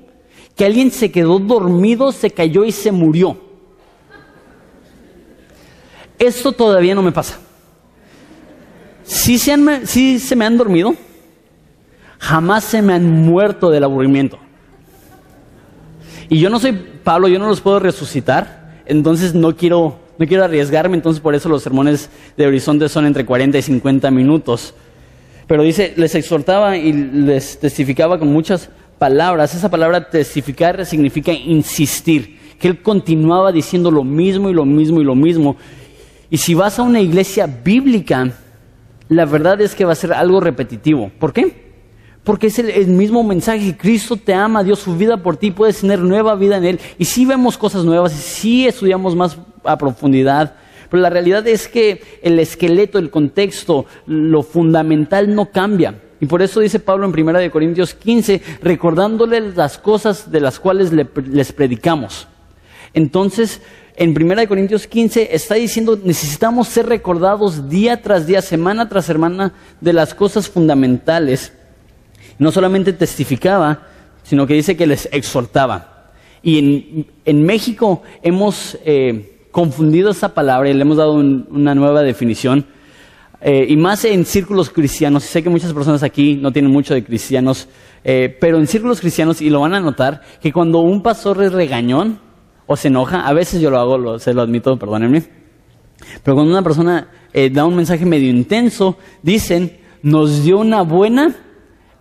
que 0.57 0.65
alguien 0.65 0.91
se 0.91 1.11
quedó 1.13 1.39
dormido, 1.39 2.11
se 2.11 2.31
cayó 2.31 2.65
y 2.65 2.73
se 2.73 2.93
murió. 2.93 3.37
Esto 6.19 6.53
todavía 6.53 6.95
no 6.95 7.03
me 7.03 7.13
pasa. 7.13 7.39
Si 9.05 9.39
se, 9.39 10.19
se 10.19 10.37
me 10.37 10.45
han 10.45 10.57
dormido, 10.57 10.95
jamás 12.19 12.65
se 12.65 12.83
me 12.83 12.95
han 12.95 13.11
muerto 13.11 13.71
del 13.71 13.85
aburrimiento. 13.85 14.39
Y 16.29 16.39
yo 16.39 16.49
no 16.49 16.59
soy 16.59 16.73
Pablo, 16.73 17.29
yo 17.29 17.39
no 17.39 17.49
los 17.49 17.61
puedo 17.61 17.79
resucitar, 17.79 18.83
entonces 18.87 19.35
no 19.35 19.57
quiero, 19.57 19.99
no 20.19 20.27
quiero 20.27 20.45
arriesgarme, 20.45 20.97
entonces 20.97 21.21
por 21.21 21.35
eso 21.35 21.49
los 21.49 21.63
sermones 21.63 22.11
de 22.37 22.47
Horizonte 22.47 22.89
son 22.89 23.07
entre 23.07 23.27
40 23.27 23.59
y 23.59 23.63
50 23.63 24.11
minutos. 24.11 24.75
Pero 25.47 25.63
dice, 25.63 25.93
les 25.97 26.15
exhortaba 26.15 26.77
y 26.77 26.93
les 26.93 27.59
testificaba 27.59 28.19
con 28.19 28.29
muchas 28.33 28.71
palabras. 28.99 29.55
Esa 29.55 29.71
palabra 29.71 30.09
testificar 30.09 30.87
significa 30.87 31.33
insistir, 31.33 32.39
que 32.59 32.69
él 32.69 32.81
continuaba 32.81 33.51
diciendo 33.51 33.91
lo 33.91 34.05
mismo 34.05 34.49
y 34.49 34.55
lo 34.55 34.65
mismo 34.65 35.01
y 35.01 35.05
lo 35.05 35.17
mismo. 35.17 35.57
Y 36.31 36.39
si 36.39 36.55
vas 36.55 36.79
a 36.79 36.83
una 36.83 37.01
iglesia 37.01 37.47
bíblica, 37.47 38.33
la 39.09 39.25
verdad 39.25 39.61
es 39.61 39.75
que 39.75 39.85
va 39.85 39.93
a 39.93 39.97
ser 39.97 40.13
algo 40.13 40.41
repetitivo. 40.41 41.11
¿Por 41.19 41.33
qué? 41.33 41.73
Porque 42.25 42.47
es 42.47 42.59
el, 42.59 42.87
mismo 42.89 43.25
mensaje. 43.25 43.77
Cristo 43.77 44.17
te 44.17 44.33
ama, 44.33 44.63
dio 44.63 44.77
su 44.77 44.97
vida 44.97 45.17
por 45.17 45.37
ti, 45.37 45.51
puedes 45.51 45.81
tener 45.81 45.99
nueva 45.99 46.35
vida 46.37 46.57
en 46.57 46.65
Él. 46.65 46.81
Y 46.99 47.05
sí 47.05 47.25
vemos 47.25 47.59
cosas 47.59 47.85
nuevas, 47.85 48.13
sí 48.13 48.67
estudiamos 48.67 49.17
más 49.17 49.37
a 49.65 49.77
profundidad. 49.77 50.55
Pero 50.89 51.03
la 51.03 51.11
realidad 51.11 51.47
es 51.47 51.69
que 51.69 52.03
el 52.23 52.39
esqueleto, 52.39 52.99
el 52.99 53.11
contexto, 53.11 53.87
lo 54.07 54.43
fundamental 54.43 55.35
no 55.35 55.51
cambia. 55.51 56.01
Y 56.21 56.27
por 56.27 56.43
eso 56.43 56.61
dice 56.61 56.79
Pablo 56.79 57.07
en 57.07 57.29
1 57.29 57.51
Corintios 57.51 57.95
15, 57.95 58.41
recordándoles 58.63 59.57
las 59.57 59.79
cosas 59.79 60.31
de 60.31 60.41
las 60.41 60.61
cuales 60.61 60.93
les 60.93 61.53
predicamos. 61.53 62.29
Entonces, 62.95 63.61
en 63.97 64.11
1 64.11 64.49
Corintios 64.49 64.87
15 64.87 65.35
está 65.35 65.57
diciendo, 65.57 65.99
necesitamos 66.03 66.69
ser 66.69 66.87
recordados 66.87 67.69
día 67.69 68.01
tras 68.01 68.27
día, 68.27 68.41
semana 68.41 68.89
tras 68.89 69.05
semana, 69.05 69.53
de 69.81 69.93
las 69.93 70.15
cosas 70.15 70.49
fundamentales. 70.49 71.53
No 72.39 72.51
solamente 72.51 72.93
testificaba, 72.93 73.87
sino 74.23 74.47
que 74.47 74.55
dice 74.55 74.77
que 74.77 74.87
les 74.87 75.09
exhortaba. 75.13 76.11
Y 76.43 77.07
en, 77.25 77.45
México 77.45 78.03
hemos 78.23 78.79
eh, 78.85 79.47
confundido 79.51 80.11
esa 80.11 80.35
palabra 80.35 80.71
y 80.71 80.75
le 80.75 80.83
hemos 80.83 80.97
dado 80.97 81.13
una 81.13 81.75
nueva 81.75 82.03
definición. 82.03 82.67
Eh, 83.45 83.67
y 83.69 83.77
más 83.77 84.05
en 84.05 84.25
círculos 84.25 84.71
cristianos. 84.71 85.25
Sé 85.25 85.43
que 85.43 85.51
muchas 85.51 85.73
personas 85.73 86.03
aquí 86.03 86.37
no 86.37 86.53
tienen 86.53 86.71
mucho 86.71 86.95
de 86.95 87.05
cristianos, 87.05 87.69
eh, 88.05 88.37
pero 88.41 88.59
en 88.59 88.67
círculos 88.67 89.01
cristianos, 89.01 89.43
y 89.43 89.51
lo 89.51 89.61
van 89.61 89.75
a 89.75 89.81
notar, 89.81 90.23
que 90.41 90.53
cuando 90.53 90.79
un 90.79 91.03
pastor 91.03 91.43
es 91.43 91.53
regañón, 91.53 92.21
o 92.73 92.77
se 92.77 92.89
enoja, 92.89 93.27
a 93.27 93.33
veces 93.33 93.61
yo 93.61 93.71
lo 93.71 93.79
hago, 93.79 94.19
se 94.19 94.33
lo 94.33 94.43
admito, 94.43 94.79
perdónenme, 94.79 95.23
pero 96.23 96.35
cuando 96.35 96.53
una 96.53 96.63
persona 96.63 97.09
eh, 97.33 97.51
da 97.51 97.65
un 97.65 97.77
mensaje 97.77 98.05
medio 98.05 98.31
intenso, 98.31 98.97
dicen, 99.23 99.79
nos 100.03 100.43
dio 100.43 100.59
una 100.59 100.83
buena 100.83 101.35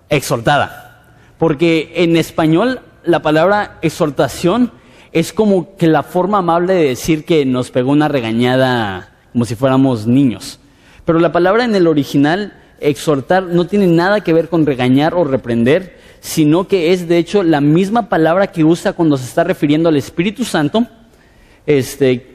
exhortada. 0.10 1.18
Porque 1.38 1.92
en 1.96 2.18
español 2.18 2.82
la 3.04 3.22
palabra 3.22 3.80
exhortación 3.82 4.72
es 5.12 5.34
como 5.34 5.76
que 5.76 5.88
la 5.88 6.04
forma 6.04 6.40
amable 6.40 6.74
de 6.74 6.88
decir 6.90 7.26
que 7.26 7.46
nos 7.46 7.72
pegó 7.72 7.92
una 7.92 8.08
regañada 8.08 9.16
como 9.34 9.46
si 9.46 9.56
fuéramos 9.56 10.08
niños. 10.08 10.60
Pero 11.06 11.20
la 11.20 11.32
palabra 11.32 11.66
en 11.66 11.76
el 11.76 11.88
original, 11.88 12.54
exhortar, 12.80 13.44
no 13.44 13.66
tiene 13.68 13.88
nada 13.88 14.22
que 14.22 14.34
ver 14.34 14.50
con 14.50 14.66
regañar 14.66 15.14
o 15.14 15.24
reprender, 15.24 16.00
sino 16.22 16.68
que 16.68 16.94
es 16.94 17.08
de 17.10 17.18
hecho 17.18 17.44
la 17.44 17.60
misma 17.60 18.08
palabra 18.08 18.48
que 18.48 18.64
usa 18.64 18.94
cuando 18.94 19.18
se 19.18 19.26
está 19.26 19.44
refiriendo 19.44 19.90
al 19.90 19.98
Espíritu 19.98 20.46
Santo, 20.46 20.88
este, 21.66 22.28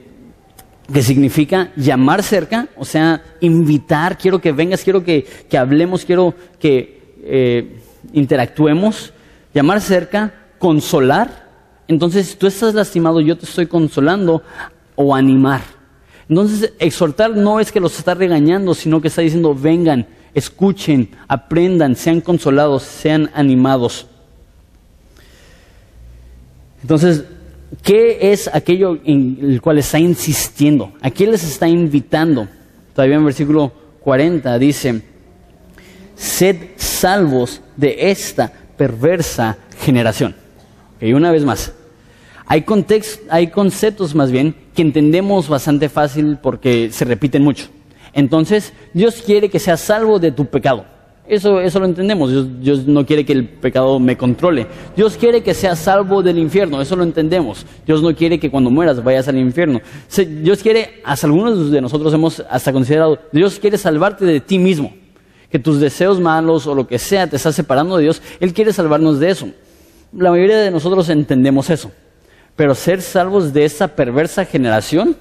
que 0.92 1.02
significa 1.02 1.70
llamar 1.76 2.22
cerca, 2.22 2.68
o 2.76 2.84
sea, 2.84 3.22
invitar, 3.40 4.18
quiero 4.18 4.40
que 4.40 4.52
vengas, 4.52 4.82
quiero 4.82 5.04
que, 5.04 5.24
hablemos, 5.56 6.04
quiero 6.04 6.34
que 6.58 7.14
eh, 7.22 7.78
interactuemos, 8.12 9.12
llamar 9.54 9.80
cerca, 9.80 10.34
consolar. 10.58 11.46
Entonces, 11.86 12.26
si 12.26 12.36
tú 12.36 12.48
estás 12.48 12.74
lastimado, 12.74 13.20
yo 13.20 13.38
te 13.38 13.46
estoy 13.46 13.66
consolando 13.66 14.42
o 14.96 15.14
animar. 15.14 15.60
Entonces, 16.28 16.72
exhortar 16.80 17.36
no 17.36 17.60
es 17.60 17.70
que 17.70 17.78
los 17.78 17.96
está 17.98 18.14
regañando, 18.14 18.74
sino 18.74 19.00
que 19.00 19.08
está 19.08 19.22
diciendo, 19.22 19.54
vengan, 19.54 20.06
escuchen, 20.36 21.08
aprendan, 21.28 21.96
sean 21.96 22.20
consolados, 22.20 22.82
sean 22.82 23.30
animados. 23.32 24.06
Entonces, 26.82 27.24
¿qué 27.82 28.32
es 28.32 28.46
aquello 28.52 28.98
en 29.02 29.38
el 29.40 29.62
cual 29.62 29.78
está 29.78 29.98
insistiendo? 29.98 30.92
¿A 31.00 31.10
qué 31.10 31.26
les 31.26 31.42
está 31.42 31.66
invitando? 31.66 32.46
Todavía 32.94 33.16
en 33.16 33.24
versículo 33.24 33.72
40 34.00 34.58
dice, 34.58 35.02
sed 36.14 36.56
salvos 36.76 37.62
de 37.74 38.10
esta 38.10 38.52
perversa 38.76 39.56
generación. 39.80 40.36
Y 41.00 41.14
una 41.14 41.32
vez 41.32 41.46
más, 41.46 41.72
hay, 42.44 42.62
hay 43.30 43.46
conceptos 43.48 44.14
más 44.14 44.30
bien 44.30 44.54
que 44.74 44.82
entendemos 44.82 45.48
bastante 45.48 45.88
fácil 45.88 46.36
porque 46.42 46.90
se 46.92 47.06
repiten 47.06 47.42
mucho. 47.42 47.68
Entonces, 48.16 48.72
Dios 48.94 49.22
quiere 49.24 49.50
que 49.50 49.58
seas 49.58 49.78
salvo 49.78 50.18
de 50.18 50.32
tu 50.32 50.46
pecado. 50.46 50.86
Eso, 51.28 51.60
eso 51.60 51.78
lo 51.78 51.84
entendemos. 51.84 52.30
Dios, 52.62 52.86
no 52.86 53.04
quiere 53.04 53.26
que 53.26 53.34
el 53.34 53.46
pecado 53.46 54.00
me 54.00 54.16
controle. 54.16 54.66
Dios 54.96 55.18
quiere 55.18 55.42
que 55.42 55.52
seas 55.52 55.80
salvo 55.80 56.22
del 56.22 56.38
infierno. 56.38 56.80
Eso 56.80 56.96
lo 56.96 57.02
entendemos. 57.02 57.66
Dios 57.84 58.00
no 58.00 58.16
quiere 58.16 58.40
que 58.40 58.50
cuando 58.50 58.70
mueras 58.70 59.04
vayas 59.04 59.28
al 59.28 59.36
infierno. 59.36 59.82
Dios 60.40 60.62
quiere, 60.62 61.02
hasta 61.04 61.26
algunos 61.26 61.70
de 61.70 61.78
nosotros 61.82 62.14
hemos 62.14 62.40
hasta 62.48 62.72
considerado, 62.72 63.18
Dios 63.32 63.58
quiere 63.58 63.76
salvarte 63.76 64.24
de 64.24 64.40
ti 64.40 64.58
mismo. 64.58 64.94
Que 65.50 65.58
tus 65.58 65.78
deseos 65.78 66.18
malos 66.18 66.66
o 66.66 66.74
lo 66.74 66.86
que 66.86 66.98
sea 66.98 67.26
te 67.26 67.36
está 67.36 67.52
separando 67.52 67.98
de 67.98 68.04
Dios. 68.04 68.22
Él 68.40 68.54
quiere 68.54 68.72
salvarnos 68.72 69.20
de 69.20 69.28
eso. 69.28 69.48
La 70.16 70.30
mayoría 70.30 70.56
de 70.56 70.70
nosotros 70.70 71.06
entendemos 71.10 71.68
eso. 71.68 71.92
Pero 72.54 72.74
ser 72.74 73.02
salvos 73.02 73.52
de 73.52 73.66
esa 73.66 73.88
perversa 73.88 74.46
generación, 74.46 75.14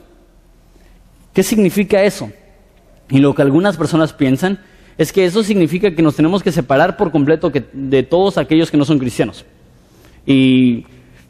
¿qué 1.33 1.43
significa 1.43 2.01
eso? 2.01 2.31
Y 3.09 3.19
lo 3.19 3.35
que 3.35 3.41
algunas 3.41 3.77
personas 3.77 4.13
piensan 4.13 4.59
es 4.97 5.11
que 5.11 5.25
eso 5.25 5.43
significa 5.43 5.91
que 5.91 6.01
nos 6.01 6.15
tenemos 6.15 6.41
que 6.41 6.51
separar 6.51 6.97
por 6.97 7.11
completo 7.11 7.51
de 7.73 8.03
todos 8.03 8.37
aquellos 8.37 8.71
que 8.71 8.77
no 8.77 8.85
son 8.85 8.97
cristianos. 8.97 9.45
Y 10.25 10.85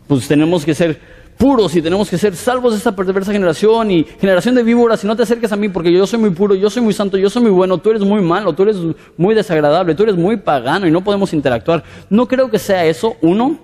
pues 0.08 0.28
tenemos 0.28 0.64
que 0.64 0.74
ser 0.74 1.00
puros 1.38 1.76
y 1.76 1.82
tenemos 1.82 2.10
que 2.10 2.18
ser 2.18 2.36
salvos 2.36 2.72
de 2.74 2.78
esta 2.78 2.96
perversa 2.96 3.34
generación 3.34 3.92
y 3.92 4.06
generación 4.22 4.56
de 4.56 4.64
víboras 4.64 5.04
y 5.04 5.08
no 5.08 5.18
te 5.18 5.24
acerques 5.24 5.52
a 5.52 5.58
mí 5.58 5.68
porque 5.68 5.92
yo 5.92 6.08
soy 6.08 6.20
muy 6.20 6.30
puro, 6.30 6.56
yo 6.56 6.70
soy 6.70 6.82
muy 6.82 6.94
santo, 6.94 7.18
yo 7.18 7.30
soy 7.30 7.42
muy 7.42 7.52
bueno, 7.52 7.78
tú 7.78 7.90
eres 7.90 8.04
muy 8.04 8.22
malo, 8.22 8.54
tú 8.54 8.64
eres 8.64 8.78
muy 9.18 9.36
desagradable, 9.36 9.96
tú 9.96 10.04
eres 10.04 10.16
muy 10.16 10.38
pagano 10.38 10.88
y 10.88 10.92
no 10.92 11.04
podemos 11.04 11.34
interactuar. 11.34 11.84
No 12.10 12.28
creo 12.28 12.50
que 12.50 12.60
sea 12.60 12.86
eso, 12.86 13.18
uno, 13.22 13.60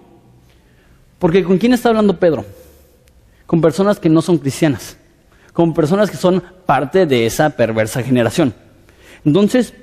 porque 1.18 1.44
¿con 1.44 1.58
quién 1.58 1.74
está 1.74 1.90
hablando 1.90 2.20
Pedro? 2.20 2.44
Con 3.46 3.62
personas 3.62 4.00
que 4.00 4.10
no 4.10 4.22
son 4.22 4.38
cristianas 4.38 4.98
como 5.54 5.74
personas 5.74 6.10
que 6.10 6.18
son 6.18 6.44
parte 6.66 7.06
de 7.06 7.26
esa 7.26 7.50
perversa 7.52 8.04
generación. 8.04 8.54
Entonces, 9.26 9.74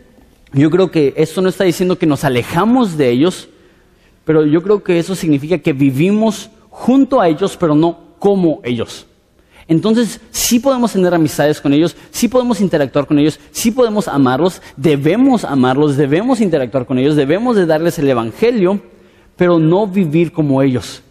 yo 0.53 0.71
creo 0.71 0.91
que 0.91 1.13
esto 1.17 1.43
no 1.43 1.49
está 1.49 1.65
diciendo 1.65 1.99
que 1.99 2.07
nos 2.07 2.25
alejamos 2.25 2.97
de 2.97 3.11
ellos, 3.11 3.49
pero 4.25 4.47
yo 4.47 4.63
creo 4.63 4.83
que 4.83 4.99
eso 4.99 5.15
significa 5.15 5.59
que 5.59 5.73
vivimos 5.73 6.51
junto 6.71 7.21
a 7.21 7.29
ellos, 7.29 7.57
pero 7.59 7.75
no 7.75 7.99
como 8.19 8.61
ellos. 8.65 9.07
Entonces, 9.69 10.21
sí 10.31 10.59
podemos 10.59 10.93
tener 10.93 11.13
amistades 11.13 11.61
con 11.61 11.75
ellos, 11.75 11.95
sí 12.11 12.27
podemos 12.27 12.61
interactuar 12.63 13.07
con 13.07 13.19
ellos, 13.19 13.39
sí 13.51 13.71
podemos 13.71 14.09
amarlos, 14.09 14.63
debemos 14.77 15.45
amarlos, 15.45 15.99
debemos 15.99 16.41
interactuar 16.41 16.87
con 16.87 16.99
ellos, 16.99 17.17
debemos 17.17 17.55
de 17.55 17.67
darles 17.67 17.99
el 17.99 18.09
Evangelio, 18.09 18.81
pero 19.37 19.59
no 19.59 19.87
vivir 19.87 20.33
como 20.33 20.63
ellos. 20.63 21.03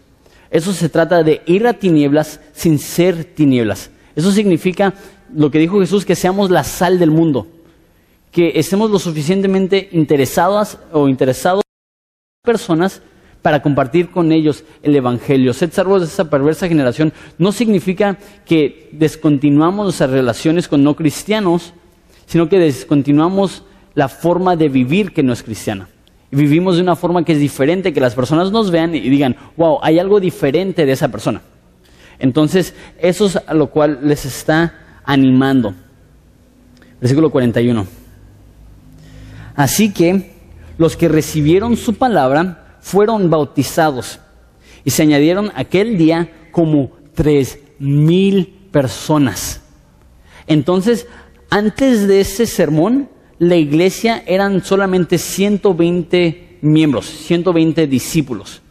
Eso 0.49 0.73
se 0.73 0.89
trata 0.89 1.21
de 1.21 1.41
ir 1.45 1.67
a 1.67 1.73
tinieblas 1.73 2.39
sin 2.53 2.79
ser 2.79 3.23
tinieblas. 3.23 3.91
Eso 4.17 4.31
significa 4.31 4.95
lo 5.31 5.51
que 5.51 5.59
dijo 5.59 5.79
Jesús, 5.79 6.03
que 6.03 6.15
seamos 6.15 6.49
la 6.49 6.63
sal 6.63 6.97
del 6.97 7.11
mundo, 7.11 7.45
que 8.31 8.53
estemos 8.55 8.89
lo 8.89 8.97
suficientemente 8.97 9.89
interesados 9.91 10.79
o 10.91 11.07
interesados 11.07 11.61
en 11.63 12.51
personas 12.51 13.03
para 13.43 13.61
compartir 13.61 14.09
con 14.09 14.31
ellos 14.31 14.63
el 14.81 14.95
Evangelio. 14.95 15.53
Ser 15.53 15.69
salvos 15.69 16.01
de 16.01 16.07
esa 16.07 16.31
perversa 16.31 16.67
generación 16.67 17.13
no 17.37 17.51
significa 17.51 18.17
que 18.43 18.89
descontinuamos 18.91 19.85
nuestras 19.85 20.09
relaciones 20.09 20.67
con 20.67 20.83
no 20.83 20.95
cristianos, 20.95 21.75
sino 22.25 22.49
que 22.49 22.57
descontinuamos 22.57 23.65
la 23.93 24.09
forma 24.09 24.55
de 24.55 24.69
vivir 24.69 25.13
que 25.13 25.21
no 25.21 25.31
es 25.31 25.43
cristiana. 25.43 25.89
Vivimos 26.31 26.77
de 26.77 26.81
una 26.81 26.95
forma 26.95 27.23
que 27.23 27.33
es 27.33 27.39
diferente, 27.39 27.93
que 27.93 28.01
las 28.01 28.15
personas 28.15 28.51
nos 28.51 28.71
vean 28.71 28.95
y 28.95 29.09
digan, 29.09 29.35
wow, 29.57 29.77
hay 29.83 29.99
algo 29.99 30.19
diferente 30.19 30.87
de 30.87 30.93
esa 30.93 31.09
persona. 31.09 31.43
Entonces, 32.19 32.73
eso 32.99 33.27
es 33.27 33.35
a 33.35 33.53
lo 33.53 33.67
cual 33.69 33.99
les 34.03 34.25
está 34.25 34.99
animando. 35.03 35.73
Versículo 36.99 37.29
41. 37.29 37.85
Así 39.55 39.91
que 39.91 40.33
los 40.77 40.95
que 40.95 41.07
recibieron 41.07 41.77
su 41.77 41.95
palabra 41.95 42.77
fueron 42.81 43.29
bautizados 43.29 44.19
y 44.83 44.91
se 44.91 45.03
añadieron 45.03 45.51
aquel 45.55 45.97
día 45.97 46.31
como 46.51 46.91
tres 47.13 47.59
mil 47.79 48.47
personas. 48.71 49.61
Entonces, 50.47 51.07
antes 51.49 52.07
de 52.07 52.21
ese 52.21 52.45
sermón, 52.45 53.09
la 53.39 53.55
iglesia 53.55 54.23
eran 54.25 54.63
solamente 54.63 55.17
120 55.17 56.59
miembros, 56.61 57.05
120 57.05 57.87
discípulos. 57.87 58.61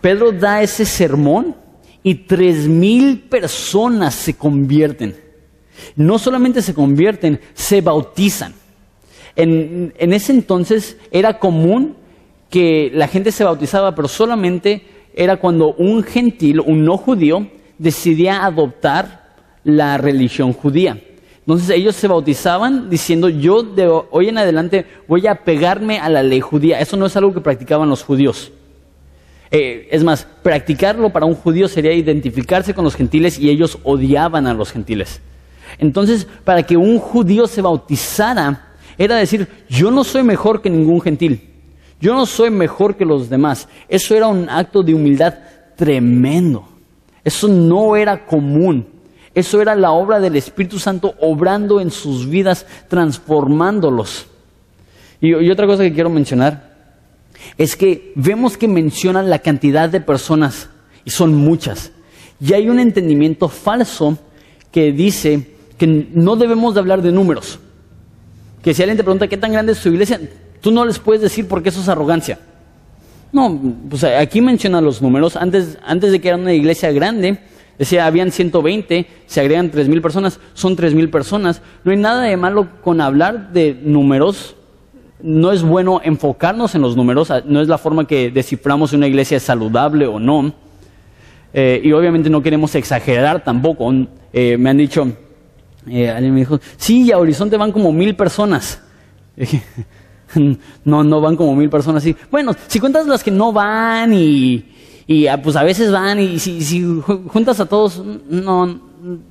Pedro 0.00 0.32
da 0.32 0.62
ese 0.62 0.84
sermón 0.84 1.56
y 2.02 2.14
tres 2.14 2.68
mil 2.68 3.20
personas 3.20 4.14
se 4.14 4.34
convierten. 4.34 5.16
No 5.96 6.18
solamente 6.18 6.62
se 6.62 6.74
convierten, 6.74 7.40
se 7.54 7.80
bautizan. 7.80 8.54
En, 9.36 9.94
en 9.98 10.12
ese 10.12 10.32
entonces 10.32 10.96
era 11.10 11.38
común 11.38 11.96
que 12.50 12.90
la 12.94 13.08
gente 13.08 13.32
se 13.32 13.44
bautizaba, 13.44 13.94
pero 13.94 14.08
solamente 14.08 14.82
era 15.14 15.38
cuando 15.38 15.74
un 15.74 16.02
gentil, 16.02 16.60
un 16.60 16.84
no 16.84 16.96
judío, 16.96 17.48
decidía 17.78 18.44
adoptar 18.44 19.34
la 19.64 19.96
religión 19.96 20.52
judía. 20.52 21.00
Entonces 21.40 21.70
ellos 21.70 21.96
se 21.96 22.06
bautizaban 22.06 22.88
diciendo, 22.88 23.28
yo 23.28 23.62
de 23.62 23.88
hoy 23.88 24.28
en 24.28 24.38
adelante 24.38 24.86
voy 25.08 25.26
a 25.26 25.42
pegarme 25.44 25.98
a 25.98 26.08
la 26.08 26.22
ley 26.22 26.40
judía. 26.40 26.78
Eso 26.78 26.96
no 26.96 27.06
es 27.06 27.16
algo 27.16 27.34
que 27.34 27.40
practicaban 27.40 27.88
los 27.88 28.04
judíos. 28.04 28.52
Eh, 29.54 29.88
es 29.90 30.02
más, 30.02 30.26
practicarlo 30.42 31.10
para 31.10 31.26
un 31.26 31.34
judío 31.34 31.68
sería 31.68 31.92
identificarse 31.92 32.72
con 32.72 32.84
los 32.84 32.96
gentiles 32.96 33.38
y 33.38 33.50
ellos 33.50 33.78
odiaban 33.84 34.46
a 34.46 34.54
los 34.54 34.72
gentiles. 34.72 35.20
Entonces, 35.78 36.26
para 36.42 36.62
que 36.62 36.76
un 36.76 36.98
judío 36.98 37.46
se 37.46 37.60
bautizara, 37.60 38.72
era 38.96 39.16
decir, 39.16 39.46
yo 39.68 39.90
no 39.90 40.04
soy 40.04 40.22
mejor 40.22 40.62
que 40.62 40.70
ningún 40.70 41.02
gentil. 41.02 41.50
Yo 42.00 42.14
no 42.14 42.24
soy 42.24 42.50
mejor 42.50 42.96
que 42.96 43.04
los 43.04 43.28
demás. 43.28 43.68
Eso 43.88 44.14
era 44.14 44.26
un 44.26 44.48
acto 44.48 44.82
de 44.82 44.94
humildad 44.94 45.34
tremendo. 45.76 46.66
Eso 47.22 47.46
no 47.46 47.94
era 47.94 48.24
común. 48.24 48.86
Eso 49.34 49.60
era 49.62 49.74
la 49.74 49.92
obra 49.92 50.18
del 50.18 50.36
Espíritu 50.36 50.78
Santo 50.78 51.14
obrando 51.20 51.80
en 51.80 51.90
sus 51.90 52.28
vidas, 52.28 52.66
transformándolos. 52.88 54.26
Y, 55.20 55.50
otra 55.50 55.66
cosa 55.66 55.84
que 55.84 55.92
quiero 55.92 56.10
mencionar 56.10 56.71
es 57.58 57.76
que 57.76 58.12
vemos 58.14 58.56
que 58.56 58.68
mencionan 58.68 59.30
la 59.30 59.40
cantidad 59.40 59.88
de 59.88 60.00
personas, 60.00 60.68
y 61.04 61.10
son 61.10 61.34
muchas. 61.34 61.92
Y 62.40 62.52
hay 62.52 62.68
un 62.68 62.80
entendimiento 62.80 63.48
falso 63.48 64.18
que 64.70 64.92
dice 64.92 65.48
que 65.78 65.86
no 65.86 66.36
debemos 66.36 66.74
de 66.74 66.80
hablar 66.80 67.02
de 67.02 67.12
números. 67.12 67.58
Que 68.62 68.74
si 68.74 68.82
alguien 68.82 68.96
te 68.96 69.04
pregunta 69.04 69.28
qué 69.28 69.36
tan 69.36 69.52
grande 69.52 69.72
es 69.72 69.78
su 69.78 69.88
iglesia, 69.88 70.20
Tú 70.62 70.70
no 70.70 70.86
les 70.86 71.00
puedes 71.00 71.20
decir 71.20 71.48
porque 71.48 71.68
eso 71.68 71.80
es 71.80 71.88
arrogancia. 71.88 72.38
No, 73.32 73.60
pues 73.90 74.04
aquí 74.04 74.40
menciona 74.40 74.80
los 74.80 75.02
números. 75.02 75.36
Antes, 75.36 75.76
antes 75.84 76.12
de 76.12 76.20
que 76.20 76.28
era 76.28 76.36
una 76.36 76.52
iglesia 76.52 76.92
grande, 76.92 77.40
decía, 77.78 78.06
habían 78.06 78.30
120, 78.30 79.06
se 79.26 79.40
agregan 79.40 79.72
3.000 79.72 80.00
personas, 80.00 80.38
son 80.54 80.76
3.000 80.76 81.10
personas. 81.10 81.62
No 81.82 81.90
hay 81.90 81.98
nada 81.98 82.22
de 82.22 82.36
malo 82.36 82.68
con 82.80 83.00
hablar 83.00 83.52
de 83.52 83.76
números. 83.82 84.54
No 85.22 85.52
es 85.52 85.62
bueno 85.62 86.00
enfocarnos 86.02 86.74
en 86.74 86.82
los 86.82 86.96
números, 86.96 87.32
no 87.46 87.60
es 87.60 87.68
la 87.68 87.78
forma 87.78 88.06
que 88.06 88.30
desciframos 88.30 88.90
si 88.90 88.96
una 88.96 89.06
iglesia 89.06 89.36
es 89.36 89.44
saludable 89.44 90.06
o 90.06 90.18
no. 90.18 90.52
Eh, 91.54 91.80
y 91.84 91.92
obviamente 91.92 92.30
no 92.30 92.42
queremos 92.42 92.74
exagerar 92.74 93.44
tampoco. 93.44 93.92
Eh, 94.32 94.56
me 94.58 94.70
han 94.70 94.78
dicho, 94.78 95.06
eh, 95.86 96.08
alguien 96.08 96.34
me 96.34 96.40
dijo, 96.40 96.60
sí, 96.76 97.12
a 97.12 97.18
Horizonte 97.18 97.56
van 97.56 97.72
como 97.72 97.92
mil 97.92 98.16
personas. 98.16 98.80
no, 100.84 101.04
no 101.04 101.20
van 101.20 101.36
como 101.36 101.54
mil 101.54 101.70
personas 101.70 102.02
así. 102.02 102.16
Bueno, 102.30 102.54
si 102.66 102.80
cuentas 102.80 103.06
las 103.06 103.22
que 103.22 103.30
no 103.30 103.52
van 103.52 104.12
y, 104.14 104.64
y 105.06 105.26
ah, 105.26 105.40
pues 105.42 105.56
a 105.56 105.62
veces 105.62 105.90
van 105.92 106.20
y 106.20 106.38
si, 106.38 106.62
si 106.62 106.82
juntas 107.28 107.60
a 107.60 107.66
todos, 107.66 108.02
no, 108.28 108.80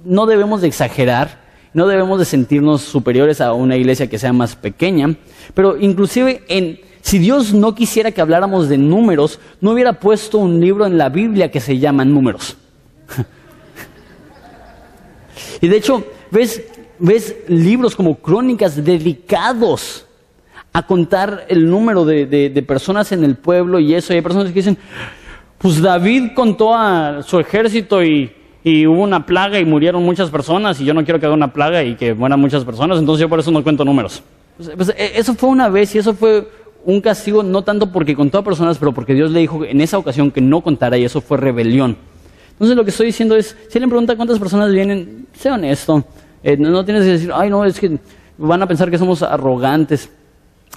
no 0.04 0.26
debemos 0.26 0.62
de 0.62 0.68
exagerar, 0.68 1.41
no 1.74 1.88
debemos 1.88 2.20
de 2.20 2.26
sentirnos 2.26 2.82
superiores 2.82 3.42
a 3.42 3.54
una 3.54 3.78
iglesia 3.78 4.08
que 4.08 4.20
sea 4.20 4.34
más 4.34 4.56
pequeña, 4.56 5.16
pero 5.54 5.78
inclusive 5.78 6.44
en, 6.48 6.80
si 7.02 7.18
Dios 7.18 7.54
no 7.54 7.74
quisiera 7.74 8.12
que 8.12 8.22
habláramos 8.22 8.70
de 8.70 8.78
números, 8.78 9.40
no 9.62 9.72
hubiera 9.72 9.94
puesto 9.94 10.38
un 10.38 10.60
libro 10.60 10.86
en 10.86 10.98
la 10.98 11.10
Biblia 11.10 11.50
que 11.50 11.60
se 11.60 11.80
llama 11.80 12.06
Números. 12.06 12.58
y 15.62 15.68
de 15.68 15.78
hecho, 15.78 16.06
ves, 16.30 16.62
ves 17.00 17.36
libros 17.48 17.96
como 17.96 18.16
crónicas 18.16 18.84
dedicados 18.84 20.06
a 20.74 20.86
contar 20.86 21.46
el 21.50 21.70
número 21.70 22.06
de, 22.06 22.64
personas 22.68 23.12
en 23.12 23.24
el 23.24 23.36
pueblo 23.36 23.80
y 23.80 23.94
eso. 23.94 24.14
Y 24.14 24.18
hay 24.18 24.22
personas 24.22 24.50
que 24.50 24.54
dicen, 24.54 24.78
pues 25.58 25.82
David 25.82 26.32
contó 26.34 26.74
a 26.74 27.24
su 27.24 27.40
ejército 27.40 28.04
y, 28.04 28.32
hubo 28.64 29.02
una 29.02 29.26
plaga 29.26 29.60
y 29.60 29.66
murieron 29.66 30.04
muchas 30.04 30.30
personas 30.30 30.80
y 30.80 30.86
yo 30.86 30.94
no 30.94 31.04
quiero 31.04 31.20
que 31.20 31.26
haga 31.26 31.36
una 31.36 31.52
plaga 31.52 31.84
y 31.84 31.96
que 31.96 32.14
mueran 32.14 32.40
muchas 32.40 32.64
personas, 32.64 33.00
entonces 33.00 33.22
yo 33.22 33.30
por 33.30 33.40
eso 33.40 33.52
no 33.52 33.64
cuento 33.64 33.84
números. 33.84 34.22
Pues, 34.58 34.70
pues 34.76 34.90
e, 34.90 35.14
eso 35.16 35.34
fue 35.34 35.50
una 35.50 35.70
vez 35.70 35.96
y 35.96 35.98
eso 35.98 36.14
fue 36.14 36.48
un 36.86 37.02
castigo 37.02 37.44
no 37.44 37.64
tanto 37.64 37.92
porque 37.92 38.16
contó 38.16 38.40
a 38.40 38.44
personas, 38.44 38.78
pero 38.78 38.92
porque 38.92 39.14
Dios 39.14 39.32
le 39.32 39.40
dijo 39.40 39.64
en 39.66 39.82
esa 39.82 39.98
ocasión 39.98 40.32
que 40.32 40.42
no 40.42 40.62
contara 40.62 40.98
y 40.98 41.06
eso 41.06 41.22
fue 41.22 41.38
rebelión. 41.38 41.98
Entonces 42.52 42.76
lo 42.76 42.84
que 42.84 42.92
estoy 42.92 43.08
diciendo 43.08 43.36
es, 43.36 43.56
si 43.70 43.80
le 43.80 43.88
pregunta 43.88 44.16
cuántas 44.16 44.38
personas 44.38 44.72
vienen, 44.72 45.28
sea 45.34 45.56
honesto. 45.56 46.04
Eh, 46.44 46.58
no 46.58 46.86
tienes 46.86 47.04
que 47.04 47.12
decir, 47.12 47.32
ay 47.34 47.50
no, 47.50 47.66
es 47.66 47.80
que 47.80 47.98
van 48.38 48.62
a 48.62 48.68
pensar 48.68 48.90
que 48.92 48.98
somos 48.98 49.24
arrogantes. 49.24 50.10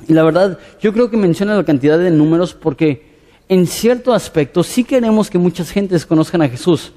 Y 0.09 0.13
la 0.13 0.23
verdad, 0.23 0.59
yo 0.81 0.93
creo 0.93 1.11
que 1.11 1.17
menciona 1.17 1.57
la 1.57 1.65
cantidad 1.65 1.99
de 1.99 2.11
números 2.11 2.55
porque 2.55 3.15
en 3.49 3.67
cierto 3.67 4.13
aspecto 4.13 4.63
sí 4.63 4.85
queremos 4.85 5.31
que 5.31 5.39
muchas 5.39 5.71
gentes 5.71 6.07
conozcan 6.07 6.43
a 6.43 6.49
Jesús. 6.49 6.93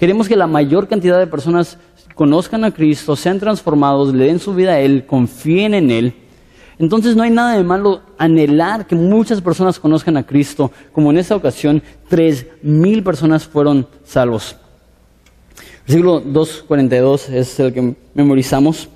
Queremos 0.00 0.28
que 0.28 0.34
la 0.34 0.46
mayor 0.46 0.88
cantidad 0.88 1.18
de 1.18 1.26
personas 1.26 1.76
conozcan 2.14 2.64
a 2.64 2.70
Cristo, 2.70 3.14
sean 3.16 3.38
transformados, 3.38 4.14
le 4.14 4.24
den 4.24 4.38
su 4.38 4.54
vida 4.54 4.72
a 4.72 4.80
Él, 4.80 5.04
confíen 5.04 5.74
en 5.74 5.90
Él. 5.90 6.14
Entonces 6.78 7.14
no 7.14 7.22
hay 7.22 7.28
nada 7.28 7.54
de 7.54 7.62
malo 7.62 8.00
anhelar 8.16 8.86
que 8.86 8.94
muchas 8.94 9.42
personas 9.42 9.78
conozcan 9.78 10.16
a 10.16 10.24
Cristo, 10.24 10.72
como 10.92 11.10
en 11.10 11.18
esta 11.18 11.36
ocasión 11.36 11.82
tres 12.08 12.46
mil 12.62 13.02
personas 13.02 13.46
fueron 13.46 13.86
salvos. 14.02 14.56
Versículo 15.86 16.24
2.42 16.24 17.28
es 17.34 17.60
el 17.60 17.74
que 17.74 17.94
memorizamos 18.14 18.88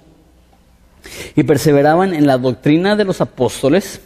y 1.37 1.43
perseveraban 1.43 2.15
en 2.15 2.27
la 2.27 2.39
doctrina 2.39 2.97
de 2.97 3.05
los 3.05 3.21
apóstoles. 3.21 4.01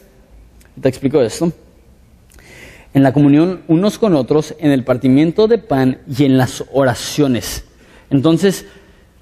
Te 0.81 0.89
explico 0.89 1.23
esto. 1.23 1.53
En 2.99 3.05
la 3.05 3.13
comunión 3.13 3.61
unos 3.69 3.97
con 3.97 4.17
otros, 4.17 4.57
en 4.59 4.73
el 4.73 4.83
partimiento 4.83 5.47
de 5.47 5.59
pan 5.59 6.01
y 6.19 6.25
en 6.25 6.37
las 6.37 6.65
oraciones. 6.73 7.65
Entonces, 8.11 8.67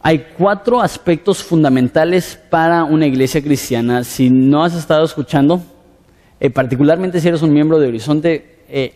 hay 0.01 0.29
cuatro 0.39 0.81
aspectos 0.81 1.43
fundamentales 1.43 2.41
para 2.49 2.85
una 2.85 3.05
iglesia 3.05 3.43
cristiana. 3.43 4.03
Si 4.03 4.31
no 4.31 4.65
has 4.65 4.75
estado 4.75 5.05
escuchando, 5.05 5.61
eh, 6.41 6.49
particularmente 6.49 7.21
si 7.21 7.29
eres 7.29 7.43
un 7.43 7.53
miembro 7.53 7.79
de 7.79 7.89
Horizonte, 7.89 8.61
eh, 8.71 8.95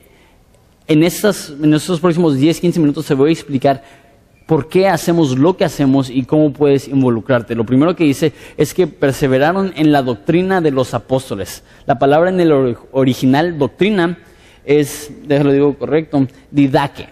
en, 0.87 1.03
estas, 1.03 1.51
en 1.63 1.75
estos 1.75 2.01
próximos 2.01 2.39
10, 2.39 2.59
15 2.59 2.81
minutos 2.81 3.05
te 3.05 3.13
voy 3.13 3.29
a 3.29 3.33
explicar 3.35 3.85
por 4.47 4.71
qué 4.71 4.89
hacemos 4.89 5.39
lo 5.39 5.59
que 5.59 5.67
hacemos 5.67 6.09
y 6.09 6.23
cómo 6.23 6.55
puedes 6.55 6.89
involucrarte. 6.89 7.55
Lo 7.55 7.67
primero 7.67 7.95
que 7.95 8.05
dice 8.05 8.33
es 8.57 8.73
que 8.73 8.87
perseveraron 8.87 9.75
en 9.77 9.93
la 9.93 10.01
doctrina 10.01 10.63
de 10.63 10.71
los 10.71 10.95
apóstoles. 10.95 11.65
La 11.85 11.99
palabra 11.99 12.31
en 12.31 12.41
el 12.41 12.77
original 12.93 13.59
doctrina 13.59 14.17
es, 14.65 15.11
déjalo 15.27 15.53
digo 15.53 15.75
correcto, 15.79 16.27
didaque. 16.51 17.09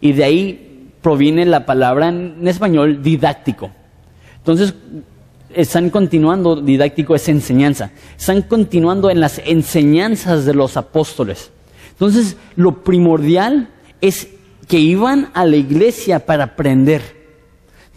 Y 0.00 0.12
de 0.12 0.24
ahí 0.24 0.88
proviene 1.02 1.44
la 1.46 1.66
palabra 1.66 2.08
en 2.08 2.46
español 2.46 3.02
didáctico. 3.02 3.70
Entonces, 4.38 4.74
están 5.54 5.90
continuando, 5.90 6.56
didáctico 6.56 7.14
es 7.14 7.28
enseñanza, 7.28 7.90
están 8.16 8.42
continuando 8.42 9.10
en 9.10 9.20
las 9.20 9.40
enseñanzas 9.44 10.44
de 10.44 10.54
los 10.54 10.76
apóstoles. 10.76 11.50
Entonces, 11.90 12.36
lo 12.56 12.82
primordial 12.82 13.68
es 14.00 14.28
que 14.68 14.78
iban 14.78 15.30
a 15.34 15.44
la 15.44 15.56
iglesia 15.56 16.24
para 16.24 16.44
aprender. 16.44 17.19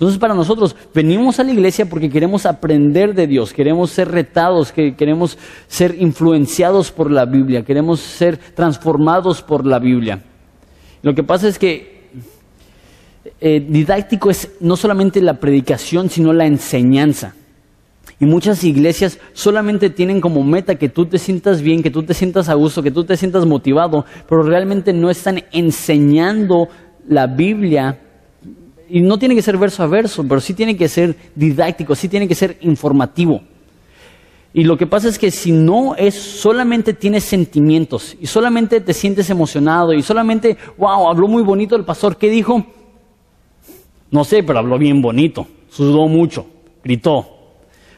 Entonces, 0.03 0.19
para 0.19 0.33
nosotros, 0.33 0.75
venimos 0.93 1.39
a 1.39 1.45
la 1.45 1.53
iglesia 1.53 1.85
porque 1.85 2.09
queremos 2.09 2.45
aprender 2.45 3.15
de 3.15 3.25
Dios, 3.25 3.53
queremos 3.53 3.89
ser 3.89 4.11
retados, 4.11 4.73
que 4.73 4.97
queremos 4.97 5.37
ser 5.69 5.95
influenciados 5.97 6.91
por 6.91 7.09
la 7.09 7.23
Biblia, 7.23 7.63
queremos 7.63 8.01
ser 8.01 8.37
transformados 8.37 9.41
por 9.41 9.65
la 9.65 9.79
Biblia. 9.79 10.21
Lo 11.03 11.15
que 11.15 11.23
pasa 11.23 11.47
es 11.47 11.57
que 11.57 12.09
eh, 13.39 13.65
didáctico 13.65 14.29
es 14.29 14.51
no 14.59 14.75
solamente 14.75 15.21
la 15.21 15.39
predicación, 15.39 16.09
sino 16.09 16.33
la 16.33 16.47
enseñanza. 16.47 17.33
Y 18.19 18.25
muchas 18.25 18.61
iglesias 18.65 19.19
solamente 19.31 19.89
tienen 19.89 20.19
como 20.19 20.43
meta 20.43 20.75
que 20.75 20.89
tú 20.89 21.05
te 21.05 21.17
sientas 21.17 21.61
bien, 21.61 21.81
que 21.81 21.91
tú 21.91 22.03
te 22.03 22.13
sientas 22.13 22.49
a 22.49 22.55
gusto, 22.55 22.83
que 22.83 22.91
tú 22.91 23.05
te 23.05 23.15
sientas 23.15 23.45
motivado, 23.45 24.03
pero 24.27 24.43
realmente 24.43 24.91
no 24.91 25.09
están 25.09 25.45
enseñando 25.53 26.67
la 27.07 27.25
Biblia. 27.25 28.01
Y 28.93 29.01
no 29.01 29.17
tiene 29.17 29.33
que 29.33 29.41
ser 29.41 29.57
verso 29.57 29.81
a 29.81 29.87
verso, 29.87 30.23
pero 30.23 30.39
sí 30.39 30.53
tiene 30.53 30.77
que 30.77 30.87
ser 30.87 31.15
didáctico, 31.33 31.95
sí 31.95 32.07
tiene 32.07 32.27
que 32.27 32.35
ser 32.35 32.59
informativo. 32.61 33.41
Y 34.53 34.65
lo 34.65 34.77
que 34.77 34.85
pasa 34.85 35.09
es 35.09 35.17
que 35.17 35.31
si 35.31 35.51
no 35.51 35.95
es 35.95 36.13
solamente 36.13 36.93
tienes 36.93 37.23
sentimientos 37.23 38.15
y 38.21 38.27
solamente 38.27 38.81
te 38.81 38.93
sientes 38.93 39.31
emocionado 39.31 39.93
y 39.93 40.03
solamente, 40.03 40.57
wow, 40.77 41.09
habló 41.09 41.27
muy 41.27 41.41
bonito 41.41 41.75
el 41.75 41.85
pastor, 41.85 42.17
¿qué 42.17 42.29
dijo? 42.29 42.67
No 44.11 44.23
sé, 44.23 44.43
pero 44.43 44.59
habló 44.59 44.77
bien 44.77 45.01
bonito, 45.01 45.47
sudó 45.71 46.07
mucho, 46.07 46.45
gritó, 46.83 47.25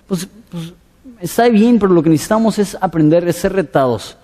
pues, 0.08 0.30
pues, 0.50 0.74
está 1.20 1.50
bien, 1.50 1.78
pero 1.78 1.92
lo 1.92 2.04
que 2.04 2.10
necesitamos 2.10 2.58
es 2.58 2.78
aprender 2.80 3.28
a 3.28 3.34
ser 3.34 3.52
retados. 3.52 4.18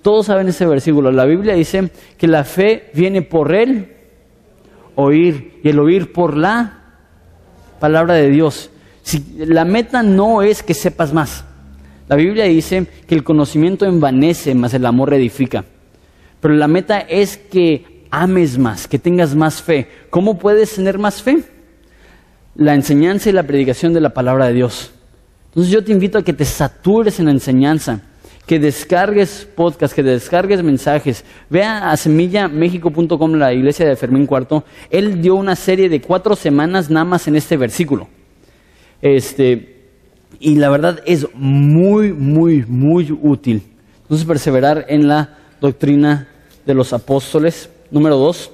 Todos 0.00 0.26
saben 0.26 0.46
ese 0.46 0.64
versículo. 0.64 1.10
La 1.10 1.24
Biblia 1.24 1.54
dice 1.54 1.90
que 2.16 2.28
la 2.28 2.44
fe 2.44 2.92
viene 2.94 3.22
por 3.22 3.52
el 3.52 3.97
oír 5.00 5.60
y 5.62 5.68
el 5.68 5.78
oír 5.78 6.12
por 6.12 6.36
la 6.36 6.80
palabra 7.78 8.14
de 8.14 8.30
Dios. 8.30 8.70
Si, 9.02 9.24
la 9.38 9.64
meta 9.64 10.02
no 10.02 10.42
es 10.42 10.64
que 10.64 10.74
sepas 10.74 11.12
más. 11.12 11.44
La 12.08 12.16
Biblia 12.16 12.44
dice 12.46 12.86
que 13.06 13.14
el 13.14 13.22
conocimiento 13.22 13.86
envanece, 13.86 14.56
más 14.56 14.74
el 14.74 14.84
amor 14.84 15.14
edifica. 15.14 15.64
Pero 16.40 16.54
la 16.54 16.66
meta 16.66 16.98
es 16.98 17.36
que 17.36 18.06
ames 18.10 18.58
más, 18.58 18.88
que 18.88 18.98
tengas 18.98 19.36
más 19.36 19.62
fe. 19.62 19.88
¿Cómo 20.10 20.36
puedes 20.36 20.74
tener 20.74 20.98
más 20.98 21.22
fe? 21.22 21.44
La 22.56 22.74
enseñanza 22.74 23.28
y 23.28 23.32
la 23.32 23.44
predicación 23.44 23.94
de 23.94 24.00
la 24.00 24.10
palabra 24.10 24.46
de 24.46 24.54
Dios. 24.54 24.90
Entonces 25.50 25.72
yo 25.72 25.84
te 25.84 25.92
invito 25.92 26.18
a 26.18 26.24
que 26.24 26.32
te 26.32 26.44
satures 26.44 27.20
en 27.20 27.26
la 27.26 27.32
enseñanza, 27.32 28.00
que 28.48 28.58
descargues 28.58 29.46
podcast, 29.54 29.94
que 29.94 30.02
descargues 30.02 30.62
mensajes. 30.62 31.22
Vea 31.50 31.90
a 31.90 31.96
semillamexico.com, 31.98 33.34
la 33.34 33.52
iglesia 33.52 33.86
de 33.86 33.94
Fermín 33.94 34.24
Cuarto. 34.24 34.64
Él 34.88 35.20
dio 35.20 35.34
una 35.34 35.54
serie 35.54 35.90
de 35.90 36.00
cuatro 36.00 36.34
semanas 36.34 36.88
nada 36.88 37.04
más 37.04 37.28
en 37.28 37.36
este 37.36 37.58
versículo. 37.58 38.08
Este, 39.02 39.90
y 40.40 40.54
la 40.54 40.70
verdad 40.70 41.02
es 41.04 41.26
muy, 41.34 42.14
muy, 42.14 42.64
muy 42.66 43.12
útil. 43.12 43.64
Entonces 44.00 44.26
perseverar 44.26 44.86
en 44.88 45.08
la 45.08 45.36
doctrina 45.60 46.28
de 46.64 46.72
los 46.72 46.94
apóstoles. 46.94 47.68
Número 47.90 48.16
dos, 48.16 48.50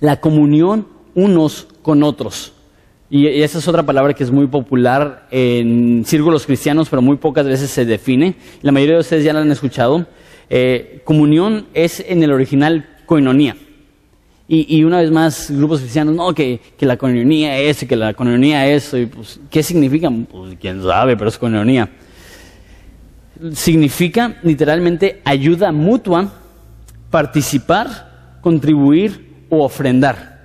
la 0.00 0.20
comunión 0.20 0.88
unos 1.14 1.68
con 1.82 2.02
otros. 2.02 2.52
Y, 3.10 3.26
esa 3.26 3.58
es 3.58 3.68
otra 3.68 3.84
palabra 3.84 4.12
que 4.14 4.22
es 4.22 4.30
muy 4.30 4.46
popular 4.46 5.26
en 5.30 6.04
círculos 6.04 6.44
cristianos, 6.44 6.88
pero 6.88 7.00
muy 7.00 7.16
pocas 7.16 7.46
veces 7.46 7.70
se 7.70 7.84
define. 7.84 8.34
La 8.62 8.72
mayoría 8.72 8.96
de 8.96 9.00
ustedes 9.00 9.24
ya 9.24 9.32
la 9.32 9.40
han 9.40 9.50
escuchado. 9.50 10.06
Eh, 10.50 11.00
comunión 11.04 11.66
es 11.74 12.04
en 12.06 12.22
el 12.22 12.32
original 12.32 12.86
coinonía. 13.06 13.56
Y, 14.50 14.82
una 14.82 15.02
vez 15.02 15.10
más, 15.10 15.50
grupos 15.50 15.80
cristianos, 15.80 16.14
no, 16.14 16.32
que, 16.32 16.60
la 16.80 16.96
coinonía 16.96 17.58
es, 17.58 17.84
que 17.84 17.96
la 17.96 18.14
coinonía 18.14 18.66
es, 18.66 18.94
y 18.94 19.04
pues, 19.04 19.38
¿qué 19.50 19.62
significa? 19.62 20.10
Pues 20.10 20.56
quién 20.58 20.82
sabe, 20.82 21.18
pero 21.18 21.28
es 21.28 21.36
coinonía. 21.36 21.90
Significa 23.52 24.38
literalmente 24.42 25.20
ayuda 25.22 25.70
mutua, 25.70 26.32
participar, 27.10 28.38
contribuir 28.40 29.44
o 29.50 29.64
ofrendar. 29.64 30.38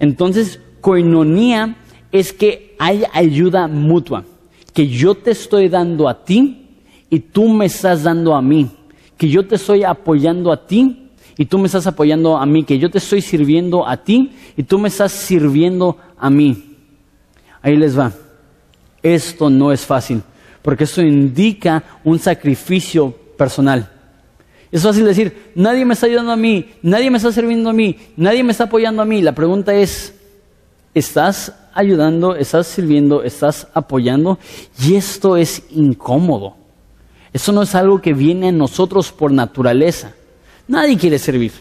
Entonces, 0.00 0.58
Coinonía 0.82 1.76
es 2.10 2.32
que 2.32 2.74
hay 2.78 3.04
ayuda 3.12 3.68
mutua, 3.68 4.24
que 4.74 4.88
yo 4.88 5.14
te 5.14 5.30
estoy 5.30 5.68
dando 5.68 6.08
a 6.08 6.24
ti 6.24 6.66
y 7.08 7.20
tú 7.20 7.48
me 7.48 7.66
estás 7.66 8.02
dando 8.02 8.34
a 8.34 8.42
mí, 8.42 8.68
que 9.16 9.28
yo 9.28 9.46
te 9.46 9.54
estoy 9.54 9.84
apoyando 9.84 10.52
a 10.52 10.66
ti 10.66 11.08
y 11.38 11.46
tú 11.46 11.58
me 11.58 11.66
estás 11.66 11.86
apoyando 11.86 12.36
a 12.36 12.44
mí, 12.44 12.64
que 12.64 12.78
yo 12.78 12.90
te 12.90 12.98
estoy 12.98 13.22
sirviendo 13.22 13.86
a 13.86 13.96
ti 13.96 14.32
y 14.56 14.64
tú 14.64 14.78
me 14.78 14.88
estás 14.88 15.12
sirviendo 15.12 15.96
a 16.18 16.28
mí. 16.28 16.76
Ahí 17.62 17.76
les 17.76 17.96
va. 17.96 18.12
Esto 19.02 19.48
no 19.48 19.70
es 19.70 19.86
fácil, 19.86 20.20
porque 20.62 20.84
esto 20.84 21.00
indica 21.00 21.82
un 22.02 22.18
sacrificio 22.18 23.12
personal. 23.38 23.88
Es 24.72 24.82
fácil 24.82 25.04
decir, 25.04 25.52
nadie 25.54 25.84
me 25.84 25.94
está 25.94 26.06
ayudando 26.06 26.32
a 26.32 26.36
mí, 26.36 26.70
nadie 26.82 27.08
me 27.08 27.18
está 27.18 27.30
sirviendo 27.30 27.70
a 27.70 27.72
mí, 27.72 27.96
nadie 28.16 28.42
me 28.42 28.50
está 28.50 28.64
apoyando 28.64 29.00
a 29.02 29.04
mí. 29.04 29.22
La 29.22 29.32
pregunta 29.32 29.74
es, 29.74 30.18
estás 30.94 31.54
ayudando, 31.74 32.36
estás 32.36 32.66
sirviendo, 32.66 33.22
estás 33.22 33.66
apoyando 33.74 34.38
y 34.78 34.94
esto 34.94 35.36
es 35.36 35.64
incómodo. 35.70 36.56
Eso 37.32 37.52
no 37.52 37.62
es 37.62 37.74
algo 37.74 38.00
que 38.00 38.12
viene 38.12 38.48
a 38.48 38.52
nosotros 38.52 39.10
por 39.10 39.32
naturaleza. 39.32 40.12
Nadie 40.68 40.98
quiere 40.98 41.18
servir. 41.18 41.52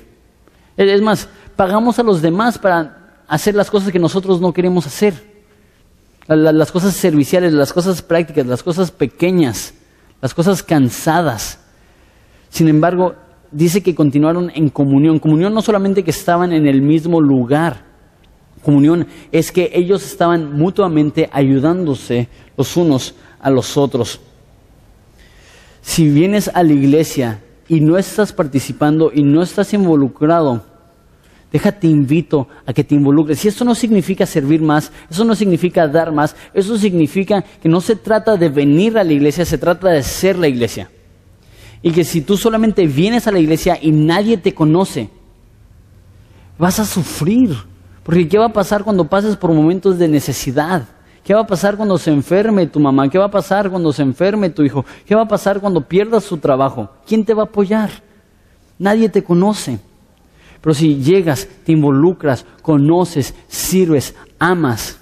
Es 0.75 1.01
más, 1.01 1.29
pagamos 1.55 1.97
a 1.99 2.03
los 2.03 2.21
demás 2.21 2.57
para 2.57 3.23
hacer 3.27 3.55
las 3.55 3.71
cosas 3.71 3.91
que 3.91 3.99
nosotros 3.99 4.41
no 4.41 4.53
queremos 4.53 4.85
hacer. 4.85 5.31
Las 6.27 6.71
cosas 6.71 6.93
serviciales, 6.93 7.53
las 7.53 7.73
cosas 7.73 8.01
prácticas, 8.01 8.45
las 8.45 8.63
cosas 8.63 8.91
pequeñas, 8.91 9.73
las 10.21 10.33
cosas 10.33 10.61
cansadas. 10.61 11.59
Sin 12.49 12.67
embargo, 12.67 13.15
dice 13.51 13.81
que 13.81 13.95
continuaron 13.95 14.51
en 14.53 14.69
comunión. 14.69 15.19
Comunión 15.19 15.53
no 15.53 15.61
solamente 15.61 16.03
que 16.03 16.11
estaban 16.11 16.51
en 16.51 16.67
el 16.67 16.81
mismo 16.81 17.21
lugar, 17.21 17.90
comunión 18.61 19.07
es 19.31 19.51
que 19.51 19.71
ellos 19.73 20.05
estaban 20.05 20.57
mutuamente 20.57 21.29
ayudándose 21.31 22.27
los 22.57 22.77
unos 22.77 23.15
a 23.39 23.49
los 23.49 23.77
otros. 23.77 24.19
Si 25.81 26.09
vienes 26.09 26.49
a 26.53 26.63
la 26.63 26.73
iglesia 26.73 27.41
y 27.67 27.81
no 27.81 27.97
estás 27.97 28.33
participando 28.33 29.11
y 29.13 29.23
no 29.23 29.41
estás 29.41 29.73
involucrado, 29.73 30.63
déjate 31.51 31.87
invito 31.87 32.47
a 32.65 32.73
que 32.73 32.83
te 32.83 32.95
involucres. 32.95 33.43
Y 33.43 33.47
eso 33.47 33.65
no 33.65 33.75
significa 33.75 34.25
servir 34.25 34.61
más, 34.61 34.91
eso 35.09 35.25
no 35.25 35.35
significa 35.35 35.87
dar 35.87 36.11
más, 36.11 36.35
eso 36.53 36.77
significa 36.77 37.41
que 37.41 37.67
no 37.67 37.81
se 37.81 37.95
trata 37.95 38.37
de 38.37 38.49
venir 38.49 38.97
a 38.97 39.03
la 39.03 39.13
iglesia, 39.13 39.45
se 39.45 39.57
trata 39.57 39.89
de 39.89 40.03
ser 40.03 40.37
la 40.37 40.47
iglesia. 40.47 40.89
Y 41.81 41.91
que 41.91 42.03
si 42.03 42.21
tú 42.21 42.37
solamente 42.37 42.85
vienes 42.85 43.27
a 43.27 43.31
la 43.31 43.39
iglesia 43.39 43.77
y 43.81 43.91
nadie 43.91 44.37
te 44.37 44.53
conoce, 44.53 45.09
vas 46.57 46.79
a 46.79 46.85
sufrir 46.85 47.57
porque 48.03 48.27
¿qué 48.27 48.37
va 48.37 48.45
a 48.45 48.53
pasar 48.53 48.83
cuando 48.83 49.05
pases 49.05 49.35
por 49.35 49.51
momentos 49.51 49.97
de 49.99 50.07
necesidad? 50.07 50.83
¿Qué 51.23 51.33
va 51.33 51.41
a 51.41 51.47
pasar 51.47 51.77
cuando 51.77 51.97
se 51.97 52.11
enferme 52.11 52.65
tu 52.65 52.79
mamá? 52.79 53.09
¿Qué 53.09 53.17
va 53.17 53.25
a 53.25 53.31
pasar 53.31 53.69
cuando 53.69 53.93
se 53.93 54.01
enferme 54.01 54.49
tu 54.49 54.63
hijo? 54.63 54.83
¿Qué 55.05 55.13
va 55.13 55.21
a 55.21 55.27
pasar 55.27 55.59
cuando 55.59 55.81
pierdas 55.81 56.23
su 56.23 56.37
trabajo? 56.37 56.89
¿Quién 57.05 57.25
te 57.25 57.33
va 57.33 57.43
a 57.43 57.45
apoyar? 57.45 57.91
Nadie 58.79 59.09
te 59.09 59.23
conoce. 59.23 59.79
Pero 60.61 60.73
si 60.73 60.95
llegas, 60.95 61.47
te 61.63 61.71
involucras, 61.71 62.45
conoces, 62.61 63.35
sirves, 63.47 64.15
amas, 64.39 64.97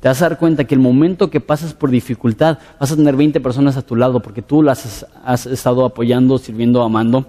te 0.00 0.08
vas 0.08 0.22
a 0.22 0.30
dar 0.30 0.38
cuenta 0.38 0.64
que 0.64 0.74
el 0.74 0.80
momento 0.80 1.30
que 1.30 1.40
pasas 1.40 1.74
por 1.74 1.90
dificultad 1.90 2.58
vas 2.78 2.90
a 2.90 2.96
tener 2.96 3.16
20 3.16 3.38
personas 3.40 3.76
a 3.76 3.82
tu 3.82 3.96
lado 3.96 4.20
porque 4.20 4.40
tú 4.40 4.62
las 4.62 5.06
has 5.24 5.46
estado 5.46 5.84
apoyando, 5.84 6.38
sirviendo, 6.38 6.82
amando. 6.82 7.26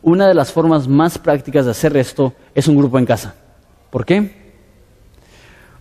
Una 0.00 0.26
de 0.26 0.34
las 0.34 0.50
formas 0.50 0.88
más 0.88 1.18
prácticas 1.18 1.66
de 1.66 1.72
hacer 1.72 1.96
esto 1.96 2.32
es 2.54 2.66
un 2.66 2.76
grupo 2.76 2.98
en 2.98 3.04
casa. 3.04 3.34
¿Por 3.90 4.04
qué? 4.04 4.30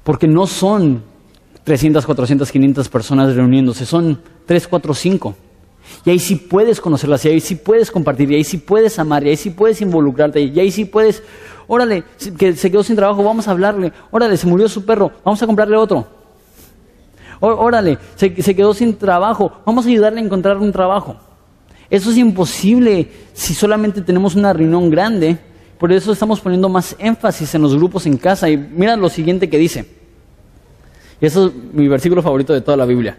Porque 0.03 0.28
no 0.28 0.47
son 0.47 1.03
300, 1.64 2.05
400, 2.05 2.51
500 2.51 2.89
personas 2.89 3.36
reuniéndose, 3.36 3.86
son 3.86 4.22
3, 4.45 4.68
4, 4.68 4.93
5. 4.93 5.36
Y 6.05 6.10
ahí 6.10 6.20
sí 6.20 6.36
puedes 6.36 6.80
conocerlas, 6.80 7.26
y 7.26 7.30
ahí 7.30 7.39
sí 7.39 7.55
puedes 7.55 7.91
compartir, 7.91 8.32
y 8.32 8.36
ahí 8.36 8.43
sí 8.43 8.58
puedes 8.58 8.97
amar, 8.99 9.26
y 9.26 9.30
ahí 9.30 9.38
sí 9.38 9.49
puedes 9.49 9.82
involucrarte, 9.82 10.41
y 10.41 10.60
ahí 10.60 10.72
sí 10.72 10.86
puedes, 10.86 11.24
órale, 11.68 12.03
que 12.38 12.55
se 12.55 12.72
quedó 12.72 12.84
sin 12.84 12.95
trabajo, 12.95 13.24
vamos 13.24 13.47
a 13.47 13.51
hablarle, 13.51 13.91
órale, 14.12 14.38
se 14.38 14.47
murió 14.47 14.70
su 14.70 14.86
perro, 14.86 15.12
vamos 15.24 15.41
a 15.41 15.45
comprarle 15.45 15.76
otro. 15.76 16.08
Órale, 17.39 17.99
se, 18.16 18.41
se 18.41 18.55
quedó 18.55 18.74
sin 18.74 18.95
trabajo, 18.95 19.51
vamos 19.66 19.86
a 19.86 19.89
ayudarle 19.89 20.22
a 20.22 20.24
encontrar 20.24 20.58
un 20.58 20.72
trabajo. 20.72 21.18
Eso 21.89 22.12
es 22.12 22.18
imposible 22.18 23.10
si 23.34 23.53
solamente 23.53 24.01
tenemos 24.01 24.36
una 24.36 24.53
reunión 24.53 24.89
grande. 24.89 25.38
Por 25.80 25.91
eso 25.91 26.11
estamos 26.11 26.39
poniendo 26.39 26.69
más 26.69 26.95
énfasis 26.99 27.53
en 27.55 27.61
los 27.61 27.75
grupos 27.75 28.05
en 28.05 28.17
casa. 28.17 28.49
Y 28.49 28.57
mira 28.57 28.95
lo 28.95 29.09
siguiente 29.09 29.49
que 29.49 29.57
dice. 29.57 29.86
Y 31.21 31.25
eso 31.25 31.47
es 31.47 31.53
mi 31.73 31.88
versículo 31.88 32.21
favorito 32.21 32.53
de 32.53 32.61
toda 32.61 32.78
la 32.78 32.86
Biblia. 32.86 33.17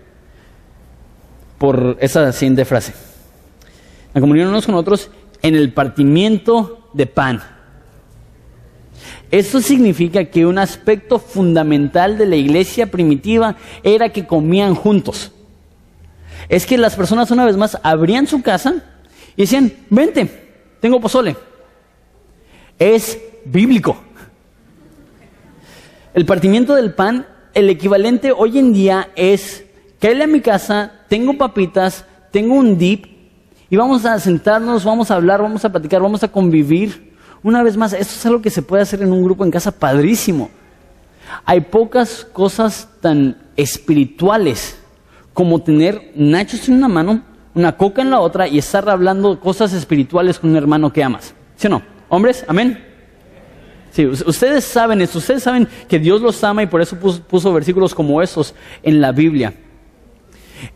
Por 1.59 1.97
esa 2.01 2.33
siguiente 2.33 2.65
frase. 2.65 2.95
La 4.15 4.21
comunión 4.21 4.49
unos 4.49 4.67
con 4.67 4.75
otros 4.75 5.11
en 5.43 5.55
el 5.55 5.73
partimiento 5.73 6.89
de 6.93 7.07
pan. 7.07 7.43
Esto 9.31 9.61
significa 9.61 10.25
que 10.25 10.47
un 10.47 10.59
aspecto 10.59 11.19
fundamental 11.19 12.17
de 12.17 12.27
la 12.27 12.37
iglesia 12.37 12.91
primitiva 12.91 13.57
era 13.83 14.09
que 14.09 14.27
comían 14.27 14.75
juntos 14.75 15.33
es 16.49 16.67
que 16.67 16.79
las 16.79 16.97
personas 16.97 17.31
una 17.31 17.45
vez 17.45 17.57
más 17.57 17.79
abrían 17.83 18.27
su 18.27 18.43
casa 18.43 18.83
y 19.37 19.43
decían, 19.43 19.73
vente, 19.91 20.29
tengo 20.81 21.01
pozole. 21.01 21.37
Es 22.79 23.19
bíblico. 23.45 23.97
El 26.15 26.25
partimiento 26.27 26.75
del 26.75 26.95
pan, 26.95 27.27
el 27.55 27.71
equivalente 27.71 28.33
hoy 28.33 28.59
en 28.59 28.73
día 28.73 29.11
es, 29.15 29.65
cállale 30.01 30.25
a 30.25 30.29
mi 30.29 30.41
casa, 30.41 30.93
tengo 31.09 31.37
papitas, 31.37 32.05
tengo 32.31 32.55
un 32.55 32.79
dip, 32.79 33.07
y 33.71 33.77
vamos 33.77 34.05
a 34.05 34.19
sentarnos, 34.19 34.85
vamos 34.85 35.11
a 35.11 35.17
hablar, 35.17 35.43
vamos 35.43 35.65
a 35.65 35.71
platicar, 35.71 36.01
vamos 36.01 36.23
a 36.23 36.29
convivir. 36.29 37.15
Una 37.43 37.63
vez 37.63 37.77
más, 37.77 37.93
esto 37.93 38.15
es 38.15 38.27
algo 38.27 38.41
que 38.41 38.51
se 38.51 38.63
puede 38.63 38.83
hacer 38.83 39.03
en 39.03 39.13
un 39.13 39.23
grupo 39.23 39.45
en 39.45 39.51
casa 39.51 39.71
padrísimo. 39.71 40.51
Hay 41.45 41.61
pocas 41.61 42.27
cosas 42.33 42.89
tan 43.01 43.37
espirituales 43.57 44.79
como 45.35 45.61
tener 45.61 46.13
nachos 46.17 46.69
en 46.69 46.77
una 46.77 46.89
mano, 46.89 47.23
una 47.55 47.77
coca 47.77 48.01
en 48.01 48.11
la 48.11 48.21
otra 48.21 48.49
y 48.49 48.59
estar 48.59 48.89
hablando 48.89 49.39
cosas 49.39 49.73
espirituales 49.75 50.39
con 50.39 50.51
un 50.51 50.57
hermano 50.57 50.93
que 50.93 51.05
amas. 51.05 51.35
¿Sí 51.57 51.67
o 51.67 51.71
no? 51.71 51.98
Hombres, 52.09 52.45
amén. 52.49 52.85
Sí, 53.91 54.07
ustedes 54.07 54.65
saben 54.65 55.03
ustedes 55.03 55.43
saben 55.43 55.67
que 55.89 55.99
Dios 55.99 56.21
los 56.21 56.43
ama 56.45 56.63
y 56.63 56.67
por 56.67 56.81
eso 56.81 56.97
puso, 56.97 57.53
versículos 57.53 57.95
como 57.95 58.23
esos 58.23 58.55
en 58.83 59.01
la 59.01 59.13
Biblia. 59.13 59.55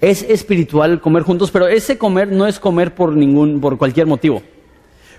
Es 0.01 0.22
espiritual 0.22 1.01
comer 1.01 1.22
juntos, 1.22 1.51
pero 1.51 1.68
ese 1.68 1.99
comer 1.99 2.30
no 2.30 2.47
es 2.47 2.59
comer 2.59 2.95
por 2.95 3.14
ningún, 3.14 3.61
por 3.61 3.78
cualquier 3.78 4.07
motivo. 4.07 4.43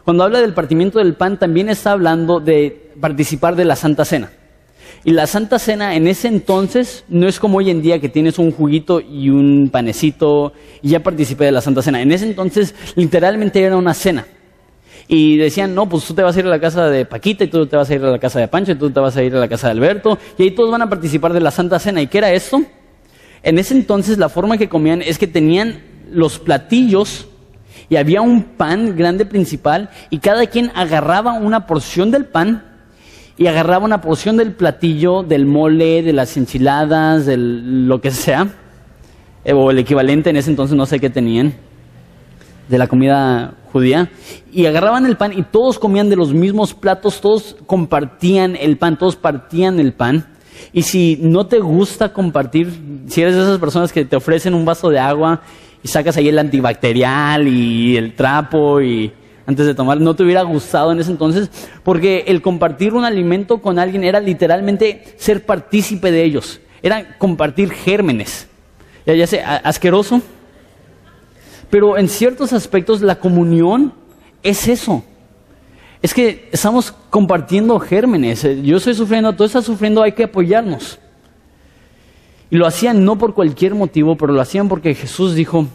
Cuando 0.03 0.24
habla 0.24 0.41
del 0.41 0.53
partimiento 0.53 0.99
del 0.99 1.16
pan, 1.16 1.39
también 1.39 1.70
está 1.70 1.91
hablando 1.91 2.39
de 2.39 2.91
participar 2.99 3.55
de 3.55 3.66
la 3.66 3.76
Santa 3.76 4.05
Cena. 4.05 4.32
Y 5.05 5.11
la 5.11 5.28
Santa 5.28 5.59
Cena 5.59 5.95
en 5.95 6.07
ese 6.07 6.28
entonces 6.28 7.03
no 7.09 7.28
es 7.28 7.39
como 7.39 7.57
hoy 7.57 7.70
en 7.70 7.82
día 7.82 7.99
que 7.99 8.09
tienes 8.09 8.39
un 8.39 8.51
juguito 8.51 9.01
y 9.01 9.30
un 9.30 9.70
panecito 9.72 10.53
y 10.82 10.89
ya 10.89 11.01
participé 11.01 11.45
de 11.45 11.51
la 11.51 11.61
Santa 11.61 11.82
Cena. 11.82 12.01
En 12.01 12.11
ese 12.11 12.26
entonces 12.26 12.74
literalmente 12.95 13.61
era 13.61 13.76
una 13.76 13.93
cena. 13.93 14.26
Y 15.08 15.38
decían, 15.38 15.76
no, 15.76 15.88
pues 15.89 16.06
tú 16.06 16.14
te 16.14 16.24
vas 16.24 16.36
a 16.36 16.39
ir 16.39 16.45
a 16.45 16.49
la 16.49 16.60
casa 16.60 16.89
de 16.89 17.06
Paquita 17.06 17.43
y 17.43 17.47
tú 17.47 17.66
te 17.66 17.76
vas 17.76 17.89
a 17.89 17.93
ir 17.93 18.04
a 18.04 18.12
la 18.12 18.20
casa 18.20 18.39
de 18.39 18.47
Pancho 18.47 18.72
y 18.72 18.76
tú 18.76 18.89
te 18.89 18.99
vas 18.99 19.16
a 19.18 19.24
ir 19.24 19.36
a 19.36 19.39
la 19.39 19.47
casa 19.47 19.68
de 19.68 19.72
Alberto 19.72 20.18
y 20.38 20.43
ahí 20.43 20.51
todos 20.51 20.72
van 20.72 20.82
a 20.82 20.89
participar 20.89 21.34
de 21.34 21.41
la 21.41 21.51
Santa 21.51 21.78
Cena. 21.80 22.01
¿Y 22.01 22.08
qué 22.08 22.20
era 22.20 22.32
esto? 22.32 22.64
En 23.43 23.60
ese 23.60 23.74
entonces 23.74 24.18
la 24.18 24.30
forma 24.30 24.58
que 24.58 24.70
comían 24.70 25.01
es 25.01 25.18
que 25.18 25.28
tenían 25.28 25.82
los 26.10 26.39
platillos 26.39 27.28
y 27.89 27.97
había 27.97 28.22
un 28.22 28.43
pan 28.43 28.95
grande 28.95 29.26
principal 29.26 29.89
y 30.10 30.20
cada 30.20 30.47
quien 30.47 30.72
agarraba 30.74 31.34
una 31.34 31.68
porción 31.68 32.10
del 32.12 32.26
pan 32.26 32.64
y 33.38 33.47
agarraba 33.47 33.86
una 33.86 34.01
porción 34.01 34.38
del 34.38 34.54
platillo, 34.54 35.24
del 35.24 35.45
mole, 35.45 36.04
de 36.04 36.14
las 36.14 36.38
enchiladas, 36.38 37.26
de 37.26 37.36
lo 37.38 37.99
que 37.99 38.12
sea, 38.12 38.47
eh, 39.43 39.54
o 39.54 39.72
el 39.72 39.80
equivalente 39.80 40.30
en 40.30 40.38
ese 40.38 40.51
entonces, 40.51 40.78
no 40.78 40.86
sé 40.86 40.99
qué 40.99 41.10
tenían, 41.10 41.54
de 42.70 42.78
la 42.78 42.88
comida 42.88 43.56
judía, 43.74 44.11
y 44.53 44.67
agarraban 44.67 45.05
el 45.05 45.17
pan 45.17 45.38
y 45.38 45.41
todos 45.41 45.80
comían 45.80 46.09
de 46.09 46.15
los 46.15 46.32
mismos 46.34 46.76
platos, 46.76 47.19
todos 47.19 47.57
compartían 47.65 48.55
el 48.55 48.78
pan, 48.78 48.97
todos 48.97 49.15
partían 49.15 49.80
el 49.80 49.93
pan. 49.93 50.28
Y 50.71 50.84
si 50.84 51.17
no 51.19 51.47
te 51.47 51.59
gusta 51.59 52.13
compartir, 52.13 52.71
si 53.07 53.21
eres 53.21 53.36
de 53.36 53.41
esas 53.41 53.59
personas 53.59 53.91
que 53.91 54.05
te 54.05 54.15
ofrecen 54.15 54.53
un 54.53 54.63
vaso 54.63 54.89
de 54.89 54.99
agua 54.99 55.41
y 55.84 55.88
sacas 55.88 56.15
ahí 56.15 56.30
el 56.30 56.38
antibacterial 56.38 57.47
y 57.47 57.97
el 57.97 58.15
trapo 58.15 58.80
y 58.80 59.11
antes 59.45 59.65
de 59.65 59.74
tomar, 59.74 59.99
no 59.99 60.15
te 60.15 60.24
hubiera 60.24 60.43
gustado 60.43 60.91
en 60.91 60.99
ese 60.99 61.11
entonces, 61.11 61.49
porque 61.84 62.26
el 62.28 62.41
compartir 62.41 62.93
un 62.93 63.03
alimento 63.03 63.61
con 63.61 63.80
alguien 63.80 64.03
era 64.03 64.19
literalmente 64.19 65.03
ser 65.17 65.45
partícipe 65.45 66.11
de 66.11 66.24
ellos, 66.24 66.61
era 66.82 67.17
compartir 67.17 67.71
gérmenes. 67.71 68.47
Ya, 69.05 69.15
ya 69.15 69.28
sé, 69.28 69.43
asqueroso, 69.43 70.21
pero 71.74 71.97
en 71.97 72.07
ciertos 72.07 72.53
aspectos 72.53 73.01
la 73.01 73.15
comunión 73.15 73.93
es 74.43 74.67
eso. 74.67 75.03
Es 76.03 76.13
que 76.13 76.47
estamos 76.51 76.91
compartiendo 77.09 77.80
gérmenes. 77.80 78.47
Yo 78.61 78.78
estoy 78.78 78.93
sufriendo, 78.93 79.34
tú 79.34 79.43
estás 79.43 79.65
sufriendo, 79.65 80.03
hay 80.03 80.11
que 80.11 80.26
apoyarnos. 80.26 80.99
Y 82.51 82.57
lo 82.57 82.67
hacían 82.67 83.03
no 83.03 83.17
por 83.17 83.34
cualquier 83.34 83.74
motivo, 83.74 84.15
pero 84.15 84.34
lo 84.34 84.41
hacían 84.41 84.69
porque 84.69 84.93
Jesús 84.93 85.34
dijo, 85.34 85.65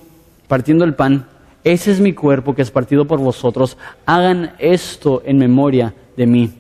partiendo 0.46 0.84
el 0.84 0.94
pan, 0.94 1.26
ese 1.64 1.90
es 1.90 1.99
mi 1.99 2.12
cuerpo 2.12 2.55
que 2.55 2.62
es 2.62 2.70
partido 2.70 3.05
por 3.05 3.18
vosotros, 3.18 3.76
hagan 4.07 4.53
esto 4.61 5.22
en 5.24 5.36
memoria 5.36 5.92
de 6.16 6.28
mí. 6.28 6.53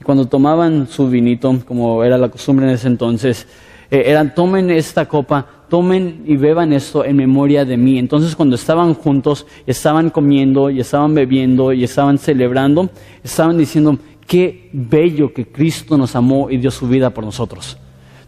Y 0.00 0.04
cuando 0.04 0.28
tomaban 0.28 0.86
su 0.86 1.10
vinito, 1.10 1.52
como 1.66 2.04
era 2.04 2.16
la 2.16 2.28
costumbre 2.28 2.66
en 2.66 2.74
ese 2.74 2.86
entonces, 2.86 3.44
eh, 3.90 4.04
eran 4.06 4.36
tomen 4.36 4.70
esta 4.70 5.08
copa, 5.08 5.57
tomen 5.68 6.22
y 6.26 6.36
beban 6.36 6.72
esto 6.72 7.04
en 7.04 7.16
memoria 7.16 7.64
de 7.64 7.76
mí. 7.76 7.98
Entonces 7.98 8.34
cuando 8.34 8.56
estaban 8.56 8.94
juntos, 8.94 9.46
estaban 9.66 10.10
comiendo 10.10 10.70
y 10.70 10.80
estaban 10.80 11.14
bebiendo 11.14 11.72
y 11.72 11.84
estaban 11.84 12.18
celebrando, 12.18 12.90
estaban 13.22 13.58
diciendo, 13.58 13.98
qué 14.26 14.70
bello 14.72 15.32
que 15.32 15.46
Cristo 15.46 15.96
nos 15.96 16.14
amó 16.16 16.50
y 16.50 16.58
dio 16.58 16.70
su 16.70 16.88
vida 16.88 17.10
por 17.10 17.24
nosotros. 17.24 17.78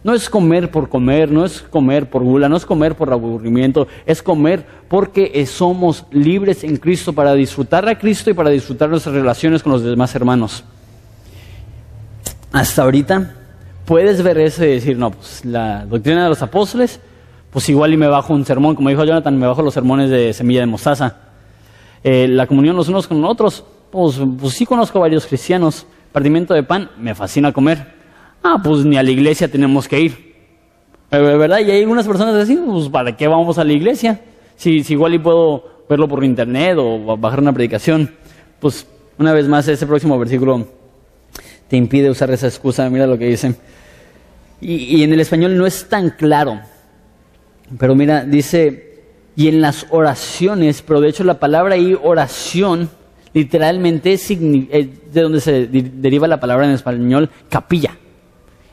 No 0.03 0.15
es 0.15 0.29
comer 0.29 0.71
por 0.71 0.89
comer, 0.89 1.31
no 1.31 1.45
es 1.45 1.61
comer 1.61 2.09
por 2.09 2.23
gula, 2.23 2.49
no 2.49 2.57
es 2.57 2.65
comer 2.65 2.95
por 2.95 3.13
aburrimiento, 3.13 3.87
es 4.05 4.23
comer 4.23 4.65
porque 4.87 5.45
somos 5.45 6.05
libres 6.11 6.63
en 6.63 6.77
Cristo 6.77 7.13
para 7.13 7.35
disfrutar 7.35 7.87
a 7.87 7.99
Cristo 7.99 8.31
y 8.31 8.33
para 8.33 8.49
disfrutar 8.49 8.89
nuestras 8.89 9.13
relaciones 9.13 9.61
con 9.61 9.73
los 9.73 9.83
demás 9.83 10.15
hermanos. 10.15 10.63
Hasta 12.51 12.81
ahorita 12.81 13.35
puedes 13.85 14.23
ver 14.23 14.39
eso 14.39 14.65
y 14.65 14.69
decir, 14.69 14.97
no, 14.97 15.11
pues 15.11 15.45
la 15.45 15.85
doctrina 15.85 16.23
de 16.23 16.29
los 16.29 16.41
apóstoles, 16.41 16.99
pues 17.51 17.69
igual 17.69 17.93
y 17.93 17.97
me 17.97 18.07
bajo 18.07 18.33
un 18.33 18.45
sermón, 18.45 18.75
como 18.75 18.89
dijo 18.89 19.03
Jonathan, 19.03 19.37
me 19.37 19.47
bajo 19.47 19.61
los 19.61 19.73
sermones 19.73 20.09
de 20.09 20.33
semilla 20.33 20.61
de 20.61 20.65
mostaza. 20.65 21.17
Eh, 22.03 22.27
la 22.27 22.47
comunión 22.47 22.75
los 22.75 22.87
unos 22.87 23.07
con 23.07 23.21
los 23.21 23.29
otros, 23.29 23.63
pues, 23.91 24.19
pues 24.39 24.53
sí 24.53 24.65
conozco 24.65 24.99
varios 24.99 25.25
cristianos. 25.25 25.85
Partimiento 26.11 26.53
de 26.53 26.63
pan, 26.63 26.89
me 26.97 27.15
fascina 27.15 27.51
comer 27.51 28.01
ah, 28.43 28.59
pues 28.63 28.85
ni 28.85 28.97
a 28.97 29.03
la 29.03 29.11
iglesia 29.11 29.49
tenemos 29.49 29.87
que 29.87 29.99
ir. 29.99 30.31
¿Verdad? 31.09 31.59
Y 31.59 31.71
hay 31.71 31.81
algunas 31.81 32.07
personas 32.07 32.35
así, 32.35 32.55
pues 32.55 32.87
¿para 32.87 33.15
qué 33.17 33.27
vamos 33.27 33.57
a 33.57 33.63
la 33.65 33.73
iglesia? 33.73 34.21
Si, 34.55 34.83
si 34.83 34.93
igual 34.93 35.13
y 35.13 35.19
puedo 35.19 35.83
verlo 35.89 36.07
por 36.07 36.23
internet 36.23 36.77
o 36.79 37.17
bajar 37.17 37.39
una 37.39 37.51
predicación. 37.51 38.15
Pues 38.59 38.87
una 39.17 39.33
vez 39.33 39.47
más, 39.47 39.67
ese 39.67 39.85
próximo 39.85 40.17
versículo 40.17 40.67
te 41.67 41.75
impide 41.75 42.09
usar 42.09 42.31
esa 42.31 42.47
excusa. 42.47 42.89
Mira 42.89 43.07
lo 43.07 43.17
que 43.17 43.25
dice. 43.25 43.55
Y, 44.61 44.97
y 44.97 45.03
en 45.03 45.11
el 45.11 45.19
español 45.19 45.57
no 45.57 45.65
es 45.65 45.89
tan 45.89 46.11
claro. 46.11 46.61
Pero 47.77 47.95
mira, 47.95 48.23
dice, 48.25 49.03
y 49.35 49.47
en 49.47 49.61
las 49.61 49.87
oraciones, 49.89 50.81
pero 50.81 51.01
de 51.01 51.09
hecho 51.09 51.23
la 51.23 51.39
palabra 51.39 51.75
ahí, 51.75 51.97
oración, 52.01 52.89
literalmente 53.33 54.13
es 54.13 54.27
de 54.27 55.21
donde 55.21 55.39
se 55.39 55.67
deriva 55.67 56.27
la 56.27 56.39
palabra 56.39 56.65
en 56.65 56.71
español, 56.71 57.29
capilla. 57.49 57.97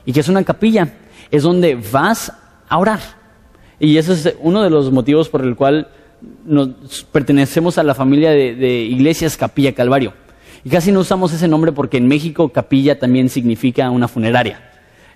¿Y 0.05 0.11
qué 0.11 0.19
es 0.19 0.27
una 0.27 0.43
capilla? 0.43 0.93
Es 1.31 1.43
donde 1.43 1.75
vas 1.75 2.33
a 2.67 2.77
orar. 2.77 2.99
Y 3.79 3.97
ese 3.97 4.13
es 4.13 4.35
uno 4.41 4.61
de 4.61 4.69
los 4.69 4.91
motivos 4.91 5.29
por 5.29 5.41
el 5.43 5.55
cual 5.55 5.87
nos 6.45 7.03
pertenecemos 7.11 7.77
a 7.77 7.83
la 7.83 7.95
familia 7.95 8.31
de, 8.31 8.81
iglesias 8.83 9.37
Capilla 9.37 9.73
Calvario. 9.73 10.13
Y 10.63 10.69
casi 10.69 10.91
no 10.91 10.99
usamos 10.99 11.31
ese 11.31 11.47
nombre 11.47 11.71
porque 11.71 11.97
en 11.97 12.07
México 12.07 12.49
capilla 12.49 12.99
también 12.99 13.29
significa 13.29 13.89
una 13.89 14.09
funeraria. 14.09 14.61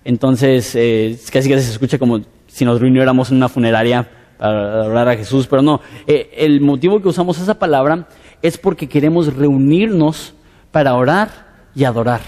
Entonces, 0.06 0.74
eh, 0.76 1.18
casi 1.32 1.50
casi 1.50 1.66
se 1.66 1.72
escucha 1.72 1.98
como 1.98 2.22
si 2.54 2.66
nos 2.66 2.80
reuniéramos 2.80 3.32
en 3.32 3.38
una 3.38 3.50
funeraria 3.50 4.08
para 4.38 4.84
orar 4.84 5.10
a 5.10 5.16
Jesús, 5.16 5.48
pero 5.48 5.64
no. 5.64 5.82
Eh, 6.06 6.30
el 6.38 6.62
motivo 6.62 7.02
que 7.02 7.08
usamos 7.08 7.40
esa 7.40 7.58
palabra 7.58 8.08
es 8.44 8.60
porque 8.60 8.88
queremos 8.88 9.34
reunirnos 9.34 10.36
para 10.72 10.94
orar 10.94 11.30
y 11.74 11.84
adorar 11.84 12.22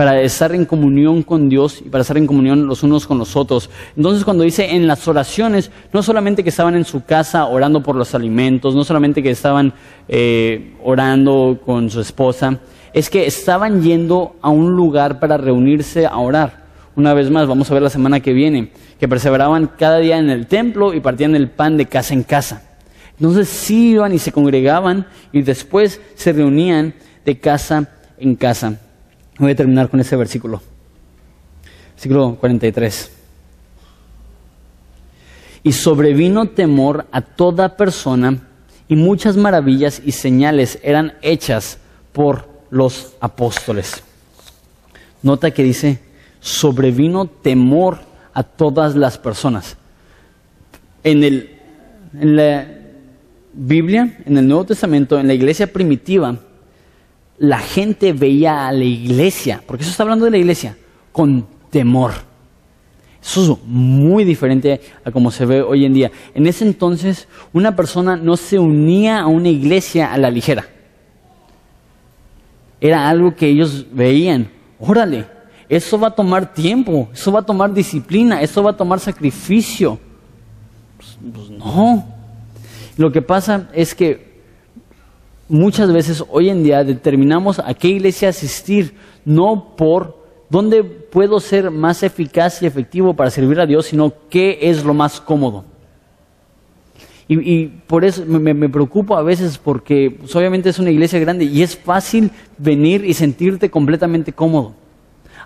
para 0.00 0.18
estar 0.22 0.54
en 0.54 0.64
comunión 0.64 1.22
con 1.22 1.50
Dios 1.50 1.82
y 1.84 1.90
para 1.90 2.00
estar 2.00 2.16
en 2.16 2.26
comunión 2.26 2.66
los 2.66 2.82
unos 2.82 3.06
con 3.06 3.18
los 3.18 3.36
otros. 3.36 3.68
Entonces 3.94 4.24
cuando 4.24 4.44
dice 4.44 4.74
en 4.74 4.86
las 4.86 5.06
oraciones, 5.06 5.70
no 5.92 6.02
solamente 6.02 6.42
que 6.42 6.48
estaban 6.48 6.74
en 6.74 6.86
su 6.86 7.04
casa 7.04 7.44
orando 7.44 7.82
por 7.82 7.96
los 7.96 8.14
alimentos, 8.14 8.74
no 8.74 8.82
solamente 8.82 9.22
que 9.22 9.28
estaban 9.28 9.74
eh, 10.08 10.74
orando 10.82 11.60
con 11.66 11.90
su 11.90 12.00
esposa, 12.00 12.60
es 12.94 13.10
que 13.10 13.26
estaban 13.26 13.82
yendo 13.82 14.36
a 14.40 14.48
un 14.48 14.74
lugar 14.74 15.20
para 15.20 15.36
reunirse 15.36 16.06
a 16.06 16.16
orar. 16.16 16.59
Una 16.96 17.14
vez 17.14 17.30
más, 17.30 17.46
vamos 17.46 17.70
a 17.70 17.74
ver 17.74 17.82
la 17.82 17.90
semana 17.90 18.20
que 18.20 18.32
viene, 18.32 18.72
que 18.98 19.08
perseveraban 19.08 19.68
cada 19.78 19.98
día 19.98 20.18
en 20.18 20.28
el 20.28 20.46
templo 20.46 20.92
y 20.92 21.00
partían 21.00 21.34
el 21.34 21.48
pan 21.48 21.76
de 21.76 21.86
casa 21.86 22.14
en 22.14 22.24
casa. 22.24 22.62
Entonces 23.18 23.48
sí 23.48 23.90
iban 23.90 24.14
y 24.14 24.18
se 24.18 24.32
congregaban 24.32 25.06
y 25.32 25.42
después 25.42 26.00
se 26.14 26.32
reunían 26.32 26.94
de 27.24 27.38
casa 27.38 27.88
en 28.18 28.34
casa. 28.34 28.80
Voy 29.38 29.52
a 29.52 29.56
terminar 29.56 29.88
con 29.88 30.00
ese 30.00 30.16
versículo. 30.16 30.62
Versículo 31.94 32.36
43. 32.40 33.12
Y 35.62 35.72
sobrevino 35.72 36.46
temor 36.46 37.06
a 37.12 37.20
toda 37.20 37.76
persona 37.76 38.48
y 38.88 38.96
muchas 38.96 39.36
maravillas 39.36 40.02
y 40.04 40.12
señales 40.12 40.78
eran 40.82 41.14
hechas 41.22 41.78
por 42.12 42.48
los 42.70 43.12
apóstoles. 43.20 44.02
Nota 45.22 45.50
que 45.50 45.62
dice, 45.62 45.98
sobrevino 46.40 47.26
temor 47.26 47.98
a 48.32 48.42
todas 48.42 48.96
las 48.96 49.18
personas. 49.18 49.76
En, 51.04 51.22
el, 51.24 51.58
en 52.18 52.36
la 52.36 52.66
Biblia, 53.52 54.18
en 54.24 54.38
el 54.38 54.46
Nuevo 54.46 54.64
Testamento, 54.64 55.18
en 55.18 55.26
la 55.26 55.34
iglesia 55.34 55.72
primitiva, 55.72 56.36
la 57.38 57.58
gente 57.58 58.12
veía 58.12 58.68
a 58.68 58.72
la 58.72 58.84
iglesia, 58.84 59.62
porque 59.66 59.82
eso 59.82 59.90
está 59.90 60.02
hablando 60.02 60.24
de 60.24 60.30
la 60.30 60.38
iglesia, 60.38 60.76
con 61.12 61.46
temor. 61.70 62.12
Eso 63.22 63.52
es 63.52 63.58
muy 63.66 64.24
diferente 64.24 64.80
a 65.04 65.10
como 65.10 65.30
se 65.30 65.44
ve 65.44 65.60
hoy 65.60 65.84
en 65.84 65.94
día. 65.94 66.10
En 66.34 66.46
ese 66.46 66.64
entonces, 66.64 67.28
una 67.52 67.76
persona 67.76 68.16
no 68.16 68.36
se 68.36 68.58
unía 68.58 69.20
a 69.20 69.26
una 69.26 69.48
iglesia 69.48 70.12
a 70.12 70.18
la 70.18 70.30
ligera. 70.30 70.66
Era 72.80 73.08
algo 73.08 73.34
que 73.36 73.48
ellos 73.48 73.86
veían. 73.92 74.50
Órale, 74.78 75.26
eso 75.70 76.00
va 76.00 76.08
a 76.08 76.10
tomar 76.10 76.52
tiempo, 76.52 77.08
eso 77.12 77.30
va 77.30 77.40
a 77.40 77.46
tomar 77.46 77.72
disciplina, 77.72 78.42
eso 78.42 78.60
va 78.60 78.72
a 78.72 78.76
tomar 78.76 78.98
sacrificio. 78.98 80.00
Pues, 80.96 81.16
pues 81.32 81.50
no. 81.50 82.04
Lo 82.96 83.12
que 83.12 83.22
pasa 83.22 83.70
es 83.72 83.94
que 83.94 84.42
muchas 85.48 85.92
veces 85.92 86.24
hoy 86.28 86.48
en 86.48 86.64
día 86.64 86.82
determinamos 86.82 87.60
a 87.60 87.72
qué 87.72 87.86
iglesia 87.86 88.30
asistir, 88.30 88.96
no 89.24 89.76
por 89.76 90.18
dónde 90.48 90.82
puedo 90.82 91.38
ser 91.38 91.70
más 91.70 92.02
eficaz 92.02 92.60
y 92.62 92.66
efectivo 92.66 93.14
para 93.14 93.30
servir 93.30 93.60
a 93.60 93.66
Dios, 93.66 93.86
sino 93.86 94.12
qué 94.28 94.58
es 94.62 94.84
lo 94.84 94.92
más 94.92 95.20
cómodo. 95.20 95.64
Y, 97.28 97.66
por 97.86 98.04
eso 98.04 98.26
me, 98.26 98.68
preocupo 98.68 99.16
a 99.16 99.22
veces 99.22 99.56
porque 99.56 100.16
pues, 100.18 100.34
obviamente 100.34 100.68
es 100.68 100.80
una 100.80 100.90
iglesia 100.90 101.20
grande 101.20 101.44
y 101.44 101.62
es 101.62 101.76
fácil 101.76 102.32
venir 102.58 103.04
y 103.04 103.14
sentirte 103.14 103.70
completamente 103.70 104.32
cómodo. 104.32 104.74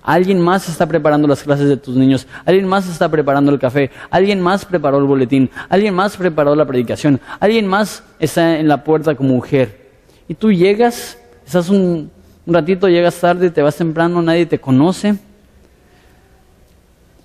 Alguien 0.06 0.38
más 0.38 0.68
está 0.68 0.86
preparando 0.86 1.26
las 1.26 1.42
clases 1.42 1.66
de 1.66 1.78
tus 1.78 1.96
niños, 1.96 2.26
alguien 2.44 2.68
más 2.68 2.86
está 2.86 3.08
preparando 3.08 3.50
el 3.50 3.58
café, 3.58 3.90
alguien 4.10 4.38
más 4.38 4.66
preparó 4.66 4.98
el 4.98 5.04
boletín, 5.04 5.48
alguien 5.70 5.94
más 5.94 6.18
preparó 6.18 6.54
la 6.54 6.66
predicación, 6.66 7.18
alguien 7.40 7.66
más 7.66 8.04
está 8.18 8.58
en 8.58 8.68
la 8.68 8.84
puerta 8.84 9.14
como 9.14 9.30
mujer. 9.30 9.92
Y 10.28 10.34
tú 10.34 10.52
llegas, 10.52 11.16
estás 11.46 11.70
un, 11.70 12.10
ratito, 12.46 12.86
llegas 12.86 13.18
tarde, 13.18 13.50
te 13.50 13.62
vas 13.62 13.76
temprano, 13.76 14.20
nadie 14.20 14.44
te 14.44 14.60
conoce. 14.60 15.16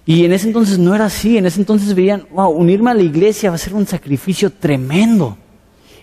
Y 0.05 0.23
en 0.23 0.31
ese 0.31 0.47
entonces 0.47 0.79
no 0.79 0.95
era 0.95 1.05
así, 1.05 1.37
en 1.37 1.47
ese 1.47 1.59
entonces 1.59 1.93
veían, 1.93 2.27
wow, 2.31 2.49
unirme 2.49 2.91
a 2.91 2.93
la 2.93 3.03
iglesia 3.03 3.49
va 3.49 3.55
a 3.55 3.59
ser 3.59 3.73
un 3.73 3.87
sacrificio 3.87 4.51
tremendo. 4.51 5.37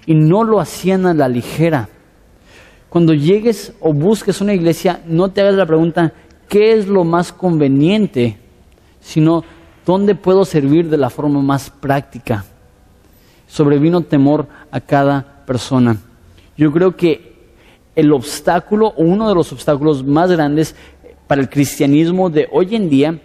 Y 0.04 0.12
no 0.12 0.44
lo 0.44 0.60
hacían 0.60 1.06
a 1.06 1.14
la 1.14 1.26
ligera. 1.26 1.88
Cuando 2.90 3.14
llegues 3.14 3.72
o 3.80 3.94
busques 3.94 4.42
una 4.42 4.52
iglesia, 4.52 5.00
no 5.06 5.30
te 5.30 5.40
hagas 5.40 5.54
la 5.54 5.66
pregunta, 5.66 6.12
¿qué 6.48 6.72
es 6.72 6.88
lo 6.88 7.04
más 7.04 7.32
conveniente? 7.32 8.38
Sino, 9.00 9.44
¿dónde 9.84 10.14
puedo 10.14 10.44
servir 10.44 10.88
de 10.88 10.96
la 10.96 11.10
forma 11.10 11.40
más 11.42 11.70
práctica? 11.70 12.44
Sobrevino 13.46 14.00
temor 14.00 14.46
a 14.70 14.80
cada 14.80 15.44
persona. 15.46 15.96
Yo 16.56 16.72
creo 16.72 16.96
que 16.96 17.36
el 17.94 18.12
obstáculo 18.12 18.88
o 18.88 19.02
uno 19.02 19.28
de 19.28 19.34
los 19.34 19.52
obstáculos 19.52 20.04
más 20.04 20.30
grandes 20.30 20.74
para 21.26 21.40
el 21.40 21.48
cristianismo 21.48 22.30
de 22.30 22.48
hoy 22.52 22.74
en 22.76 22.88
día 22.88 23.20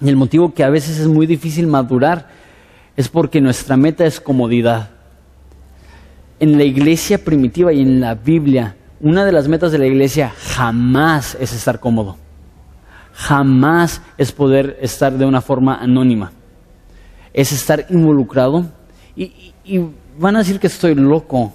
y 0.00 0.08
el 0.08 0.16
motivo 0.16 0.52
que 0.54 0.64
a 0.64 0.70
veces 0.70 0.98
es 0.98 1.06
muy 1.06 1.26
difícil 1.26 1.66
madurar 1.66 2.28
es 2.96 3.08
porque 3.08 3.40
nuestra 3.40 3.76
meta 3.76 4.04
es 4.06 4.20
comodidad. 4.20 4.90
En 6.40 6.56
la 6.56 6.64
iglesia 6.64 7.18
primitiva 7.24 7.72
y 7.72 7.80
en 7.80 8.00
la 8.00 8.14
Biblia, 8.14 8.76
una 9.00 9.24
de 9.24 9.32
las 9.32 9.48
metas 9.48 9.72
de 9.72 9.78
la 9.78 9.86
iglesia 9.86 10.32
jamás 10.36 11.36
es 11.40 11.52
estar 11.52 11.80
cómodo. 11.80 12.16
Jamás 13.18 14.00
es 14.16 14.30
poder 14.30 14.78
estar 14.80 15.12
de 15.12 15.24
una 15.24 15.40
forma 15.40 15.74
anónima. 15.74 16.30
Es 17.34 17.50
estar 17.50 17.84
involucrado. 17.90 18.66
Y, 19.16 19.52
van 20.16 20.36
a 20.36 20.38
decir 20.38 20.60
que 20.60 20.68
estoy 20.68 20.94
loco. 20.94 21.52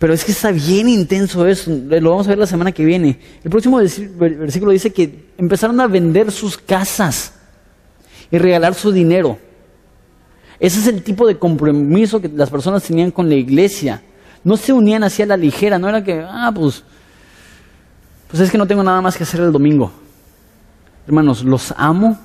Pero 0.00 0.12
es 0.12 0.24
que 0.24 0.32
está 0.32 0.50
bien 0.50 0.88
intenso 0.88 1.46
eso, 1.46 1.70
lo 1.70 2.10
vamos 2.10 2.26
a 2.26 2.30
ver 2.30 2.38
la 2.38 2.46
semana 2.46 2.72
que 2.72 2.84
viene. 2.84 3.20
El 3.44 3.50
próximo 3.50 3.78
versículo 3.78 4.72
dice 4.72 4.92
que 4.92 5.30
empezaron 5.38 5.80
a 5.80 5.86
vender 5.86 6.32
sus 6.32 6.58
casas 6.58 7.34
y 8.28 8.36
regalar 8.38 8.74
su 8.74 8.90
dinero. 8.90 9.38
Ese 10.58 10.80
es 10.80 10.88
el 10.88 11.04
tipo 11.04 11.24
de 11.24 11.38
compromiso 11.38 12.20
que 12.20 12.28
las 12.28 12.50
personas 12.50 12.82
tenían 12.82 13.12
con 13.12 13.28
la 13.28 13.36
iglesia. 13.36 14.02
No 14.42 14.56
se 14.56 14.72
unían 14.72 15.04
así 15.04 15.22
a 15.22 15.26
la 15.26 15.36
ligera, 15.36 15.78
no 15.78 15.88
era 15.88 16.02
que, 16.02 16.20
ah, 16.28 16.50
pues, 16.52 16.82
pues 18.28 18.42
es 18.42 18.50
que 18.50 18.58
no 18.58 18.66
tengo 18.66 18.82
nada 18.82 19.00
más 19.00 19.16
que 19.16 19.22
hacer 19.22 19.40
el 19.40 19.52
domingo. 19.52 19.92
Hermanos, 21.08 21.42
los 21.42 21.72
amo, 21.78 22.18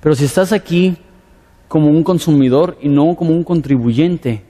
pero 0.00 0.14
si 0.14 0.24
estás 0.24 0.52
aquí 0.52 0.96
como 1.68 1.88
un 1.88 2.02
consumidor 2.02 2.78
y 2.80 2.88
no 2.88 3.14
como 3.14 3.32
un 3.32 3.44
contribuyente, 3.44 4.42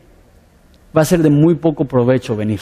va 0.97 1.03
a 1.03 1.05
ser 1.05 1.21
de 1.21 1.31
muy 1.31 1.57
poco 1.57 1.87
provecho 1.87 2.37
venir. 2.37 2.61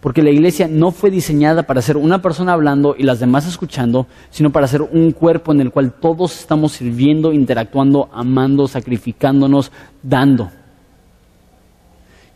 Porque 0.00 0.22
la 0.22 0.30
iglesia 0.30 0.68
no 0.68 0.92
fue 0.92 1.10
diseñada 1.10 1.64
para 1.64 1.82
ser 1.82 1.96
una 1.96 2.22
persona 2.22 2.52
hablando 2.52 2.94
y 2.96 3.02
las 3.02 3.18
demás 3.18 3.48
escuchando, 3.48 4.06
sino 4.30 4.52
para 4.52 4.68
ser 4.68 4.82
un 4.82 5.10
cuerpo 5.10 5.50
en 5.50 5.60
el 5.60 5.72
cual 5.72 5.94
todos 5.94 6.38
estamos 6.38 6.70
sirviendo, 6.70 7.32
interactuando, 7.32 8.08
amando, 8.12 8.68
sacrificándonos, 8.68 9.72
dando. 10.04 10.52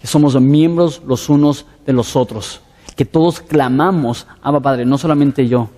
Que 0.00 0.08
somos 0.08 0.34
miembros 0.40 1.02
los 1.06 1.28
unos 1.28 1.66
de 1.86 1.92
los 1.92 2.16
otros. 2.16 2.62
Que 2.96 3.04
todos 3.04 3.40
clamamos, 3.40 4.26
Abba 4.42 4.58
Padre, 4.58 4.84
no 4.84 4.98
solamente 4.98 5.46
yo, 5.46 5.70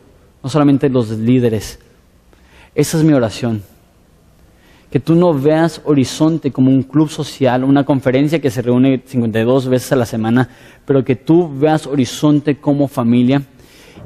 no 0.43 0.51
solamente 0.51 0.89
los 0.89 1.11
líderes. 1.11 1.79
Esa 2.75 2.99
es 2.99 3.05
mi 3.05 3.13
oración 3.13 3.63
que 4.91 4.99
tú 4.99 5.15
no 5.15 5.33
veas 5.33 5.81
Horizonte 5.85 6.51
como 6.51 6.71
un 6.71 6.83
club 6.83 7.09
social, 7.09 7.63
una 7.63 7.85
conferencia 7.85 8.41
que 8.41 8.51
se 8.51 8.61
reúne 8.61 9.03
52 9.07 9.69
veces 9.69 9.93
a 9.93 9.97
la 9.97 10.05
semana, 10.05 10.49
pero 10.85 11.05
que 11.05 11.15
tú 11.15 11.49
veas 11.49 11.87
Horizonte 11.87 12.57
como 12.57 12.89
familia. 12.89 13.43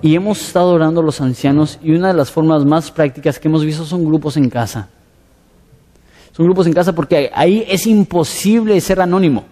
Y 0.03 0.14
hemos 0.14 0.41
estado 0.47 0.72
orando 0.72 1.01
a 1.01 1.05
los 1.05 1.22
ancianos 1.22 1.78
y 1.82 1.93
una 1.93 2.09
de 2.09 2.14
las 2.14 2.30
formas 2.30 2.66
más 2.66 2.91
prácticas 2.91 3.39
que 3.39 3.49
hemos 3.49 3.64
visto 3.64 3.87
son 3.87 4.05
grupos 4.05 4.37
en 4.37 4.51
casa. 4.51 4.91
Son 6.32 6.45
grupos 6.45 6.66
en 6.66 6.74
casa 6.74 6.95
porque 6.95 7.30
ahí 7.35 7.64
es 7.66 7.87
imposible 7.87 8.78
ser 8.82 9.01
anónimo. 9.01 9.45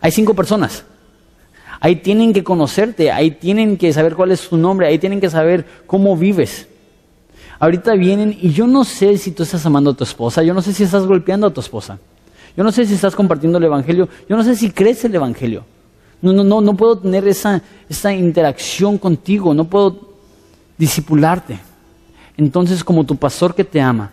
Hay 0.00 0.12
cinco 0.12 0.34
personas. 0.34 0.84
Ahí 1.80 1.96
tienen 1.96 2.34
que 2.34 2.44
conocerte, 2.44 3.10
ahí 3.10 3.30
tienen 3.30 3.78
que 3.78 3.92
saber 3.92 4.14
cuál 4.14 4.32
es 4.32 4.46
tu 4.48 4.58
nombre, 4.58 4.86
ahí 4.86 4.98
tienen 4.98 5.20
que 5.20 5.30
saber 5.30 5.64
cómo 5.86 6.14
vives. 6.14 6.68
Ahorita 7.58 7.94
vienen 7.94 8.36
y 8.40 8.50
yo 8.50 8.66
no 8.66 8.84
sé 8.84 9.16
si 9.16 9.32
tú 9.32 9.42
estás 9.42 9.64
amando 9.64 9.90
a 9.90 9.94
tu 9.94 10.04
esposa, 10.04 10.42
yo 10.42 10.52
no 10.52 10.60
sé 10.60 10.74
si 10.74 10.84
estás 10.84 11.06
golpeando 11.06 11.46
a 11.46 11.52
tu 11.52 11.60
esposa, 11.60 11.98
yo 12.56 12.62
no 12.62 12.70
sé 12.70 12.84
si 12.84 12.94
estás 12.94 13.14
compartiendo 13.16 13.58
el 13.58 13.64
Evangelio, 13.64 14.08
yo 14.28 14.36
no 14.36 14.44
sé 14.44 14.54
si 14.56 14.70
crees 14.70 15.04
el 15.04 15.14
Evangelio. 15.14 15.64
No, 16.22 16.34
no, 16.34 16.44
no, 16.44 16.60
no 16.60 16.76
puedo 16.76 16.98
tener 16.98 17.26
esa, 17.26 17.62
esa 17.88 18.12
interacción 18.12 18.98
contigo, 18.98 19.54
no 19.54 19.64
puedo 19.64 20.10
disipularte. 20.76 21.58
Entonces, 22.36 22.84
como 22.84 23.04
tu 23.04 23.16
pastor 23.16 23.54
que 23.54 23.64
te 23.64 23.80
ama, 23.80 24.10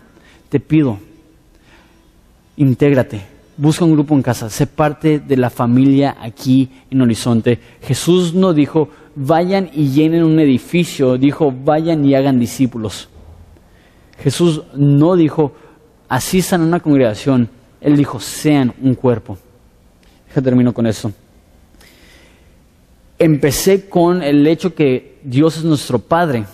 te 0.48 0.58
pido, 0.58 0.98
intégrate, 2.56 3.26
busca 3.58 3.84
un 3.84 3.92
grupo 3.92 4.14
en 4.14 4.22
casa, 4.22 4.48
sé 4.48 4.66
parte 4.66 5.18
de 5.18 5.36
la 5.36 5.50
familia 5.50 6.16
aquí 6.20 6.70
en 6.90 7.02
Horizonte. 7.02 7.58
Jesús 7.82 8.32
no 8.32 8.54
dijo, 8.54 8.88
vayan 9.16 9.68
y 9.74 9.88
llenen 9.88 10.22
un 10.22 10.38
edificio, 10.38 11.18
dijo, 11.18 11.52
vayan 11.52 12.04
y 12.04 12.14
hagan 12.14 12.38
discípulos. 12.38 13.08
Jesús 14.22 14.62
no 14.74 15.16
dijo, 15.16 15.52
asistan 16.08 16.62
a 16.62 16.66
una 16.66 16.80
congregación, 16.80 17.50
Él 17.80 17.96
dijo, 17.96 18.20
sean 18.20 18.72
un 18.80 18.94
cuerpo. 18.94 19.36
Ya 20.34 20.40
termino 20.40 20.72
con 20.72 20.86
eso. 20.86 21.12
Empecé 23.18 23.88
con 23.88 24.22
el 24.22 24.46
hecho 24.46 24.74
que 24.74 25.18
Dios 25.24 25.56
es 25.56 25.64
nuestro 25.64 25.98
Padre 25.98 26.44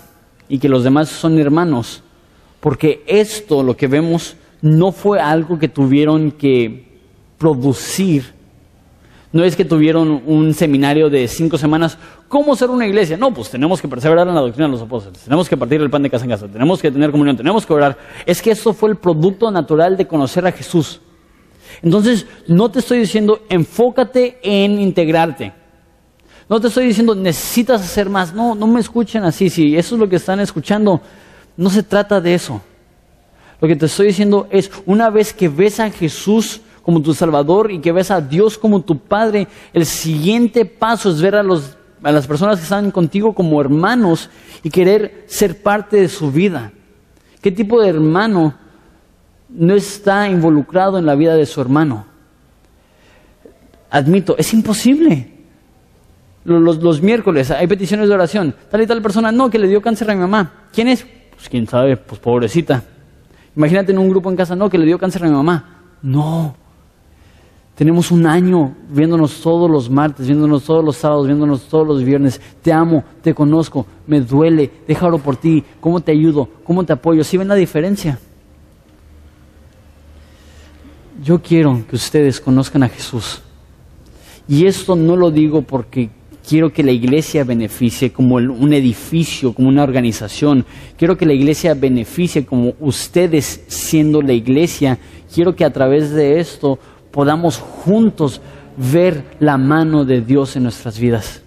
y 0.49 0.59
que 0.59 0.71
los 0.71 0.85
demás 0.85 1.11
son 1.11 1.39
hermanos, 1.39 2.03
porque 2.61 3.05
esto, 3.07 3.63
lo 3.63 3.77
que 3.77 3.89
vemos, 3.89 4.37
no 4.63 4.91
fue 4.91 5.21
algo 5.21 5.59
que 5.59 5.69
tuvieron 5.69 6.31
que 6.31 6.94
producir. 7.39 8.32
No 9.32 9.43
es 9.43 9.57
que 9.57 9.64
tuvieron 9.64 10.22
un 10.26 10.55
seminario 10.55 11.11
de 11.11 11.26
cinco 11.26 11.59
semanas, 11.59 11.99
¿cómo 12.28 12.55
ser 12.55 12.70
una 12.70 12.87
iglesia? 12.87 13.16
No, 13.16 13.35
pues 13.35 13.51
tenemos 13.51 13.80
que 13.82 13.89
perseverar 13.89 14.28
en 14.28 14.35
la 14.35 14.41
doctrina 14.41 14.66
de 14.66 14.72
los 14.72 14.82
apóstoles, 14.82 15.20
tenemos 15.20 15.49
que 15.49 15.57
partir 15.57 15.80
el 15.80 15.91
pan 15.91 16.03
de 16.03 16.11
casa 16.11 16.24
en 16.24 16.30
casa, 16.30 16.47
tenemos 16.47 16.80
que 16.80 16.91
tener 16.91 17.11
comunión, 17.11 17.37
tenemos 17.37 17.66
que 17.66 17.72
orar. 17.72 17.99
Es 18.26 18.41
que 18.41 18.53
esto 18.53 18.72
fue 18.72 18.91
el 18.91 18.97
producto 18.97 19.51
natural 19.51 19.97
de 19.97 20.07
conocer 20.07 20.47
a 20.47 20.53
Jesús. 20.53 21.01
Entonces, 21.82 22.26
no 22.47 22.70
te 22.70 22.78
estoy 22.78 23.01
diciendo 23.01 23.41
enfócate 23.49 24.39
en 24.43 24.80
integrarte. 24.80 25.53
No 26.49 26.61
te 26.61 26.68
estoy 26.68 26.87
diciendo 26.87 27.14
necesitas 27.14 27.80
hacer 27.80 28.09
más. 28.09 28.35
No, 28.35 28.55
no 28.55 28.66
me 28.66 28.80
escuchen 28.80 29.24
así. 29.24 29.51
Si 29.51 29.76
eso 29.76 29.95
es 29.95 30.01
lo 30.01 30.09
que 30.09 30.16
están 30.16 30.41
escuchando, 30.41 31.01
no 31.57 31.70
se 31.70 31.82
trata 31.82 32.20
de 32.20 32.35
eso. 32.35 32.61
Lo 33.61 33.68
que 33.68 33.76
te 33.76 33.87
estoy 33.87 34.09
diciendo 34.09 34.47
es, 34.51 34.70
una 34.85 35.11
vez 35.11 35.32
que 35.32 35.49
ves 35.49 35.80
a 35.80 35.91
Jesús 35.91 36.61
como 36.85 37.01
tu 37.01 37.14
Salvador 37.14 37.72
y 37.72 37.80
que 37.80 37.93
ves 37.93 38.11
a 38.11 38.20
Dios 38.20 38.59
como 38.59 38.82
tu 38.82 38.99
Padre, 38.99 39.49
el 39.72 39.87
siguiente 39.87 40.66
paso 40.66 41.11
es 41.11 41.20
ver 41.20 41.35
a, 41.35 41.43
los, 41.43 41.76
las 42.03 42.26
personas 42.26 42.59
que 42.59 42.64
están 42.64 42.91
contigo 42.91 43.35
como 43.35 43.61
hermanos 43.61 44.28
y 44.62 44.68
querer 44.68 45.24
ser 45.26 45.62
parte 45.62 45.97
de 45.97 46.09
su 46.09 46.30
vida. 46.30 46.72
¿Qué 47.41 47.51
tipo 47.51 47.80
de 47.80 47.89
hermano 47.89 48.55
no 49.49 49.74
está 49.74 50.28
involucrado 50.28 50.99
en 50.99 51.07
la 51.07 51.14
vida 51.14 51.35
de 51.35 51.47
su 51.47 51.61
hermano? 51.61 52.05
Admito, 53.91 54.37
es 54.37 54.53
imposible. 54.53 55.30
Los, 56.45 56.82
los, 56.82 57.01
miércoles 57.01 57.51
hay 57.51 57.66
peticiones 57.66 58.09
de 58.09 58.14
oración. 58.14 58.55
Tal 58.70 58.82
y 58.82 58.87
tal 58.87 59.01
persona, 59.01 59.32
no, 59.32 59.49
que 59.49 59.59
le 59.59 59.68
dio 59.68 59.80
cáncer 59.80 60.11
a 60.11 60.14
mi 60.14 60.20
mamá. 60.20 60.66
¿Quién 60.72 60.89
es? 60.89 61.07
Pues 61.35 61.49
quién 61.49 61.66
sabe, 61.66 61.97
pues 61.97 62.20
pobrecita. 62.20 62.82
Imagínate 63.57 63.93
en 63.93 63.99
un 63.99 64.11
grupo 64.11 64.28
en 64.30 64.37
casa, 64.37 64.55
no, 64.55 64.68
que 64.68 64.76
le 64.76 64.85
dio 64.85 64.99
cáncer 64.99 65.24
a 65.24 65.28
mi 65.28 65.32
mamá. 65.32 65.80
No. 66.03 66.64
Tenemos 67.75 68.12
un 68.12 68.27
año 68.27 68.75
viéndonos 68.89 69.41
todos 69.41 69.68
los 69.68 69.91
martes, 69.91 70.27
viéndonos 70.27 70.62
todos 70.62 70.85
los 70.85 70.97
sábados, 70.97 71.27
viéndonos 71.27 71.62
todos 71.68 71.87
los 71.87 72.05
viernes. 72.05 72.41
Te 72.62 72.72
amo, 72.72 73.03
te 73.20 73.35
conozco, 73.35 73.85
me 74.07 74.20
duele, 74.20 74.70
déjalo 74.87 75.18
por 75.18 75.37
ti. 75.37 75.64
¿Cómo 75.81 76.01
te 76.01 76.12
ayudo? 76.12 76.49
¿Cómo 76.62 76.85
te 76.85 76.93
apoyo? 76.93 77.25
¿Sí 77.25 77.37
ven 77.37 77.49
la 77.49 77.57
diferencia? 77.57 78.20
Yo 81.22 81.43
quiero 81.43 81.83
que 81.89 81.97
ustedes 81.97 82.41
conozcan 82.41 82.85
a 82.85 82.89
Jesús. 82.89 83.43
Y 84.47 84.66
esto 84.66 84.95
no 84.95 85.16
lo 85.16 85.33
digo 85.33 85.62
porque 85.62 86.11
quiero 86.47 86.72
que 86.72 86.83
la 86.85 86.93
iglesia 86.93 87.43
beneficie 87.45 88.12
como 88.12 88.37
un 88.37 88.72
edificio, 88.72 89.53
como 89.53 89.68
una 89.68 89.83
organización. 89.83 90.64
Quiero 90.97 91.16
que 91.16 91.27
la 91.27 91.33
iglesia 91.33 91.75
beneficie 91.75 92.45
como 92.45 92.75
ustedes 92.79 93.64
siendo 93.66 94.22
la 94.22 94.33
iglesia. 94.33 94.99
Quiero 95.33 95.57
que 95.57 95.64
a 95.64 95.72
través 95.72 96.11
de 96.11 96.39
esto 96.39 96.79
podamos 97.15 97.59
juntos 97.59 98.41
ver 98.77 99.23
la 99.39 99.57
mano 99.57 100.05
de 100.05 100.21
Dios 100.21 100.57
en 100.57 100.65
nuestras 100.65 100.99
vidas. 100.99 101.43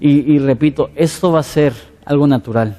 Y, 0.00 0.40
repito, 0.40 0.90
esto 0.96 1.30
va 1.30 1.38
a 1.38 1.44
ser 1.44 1.72
algo 2.04 2.26
natural. 2.26 2.76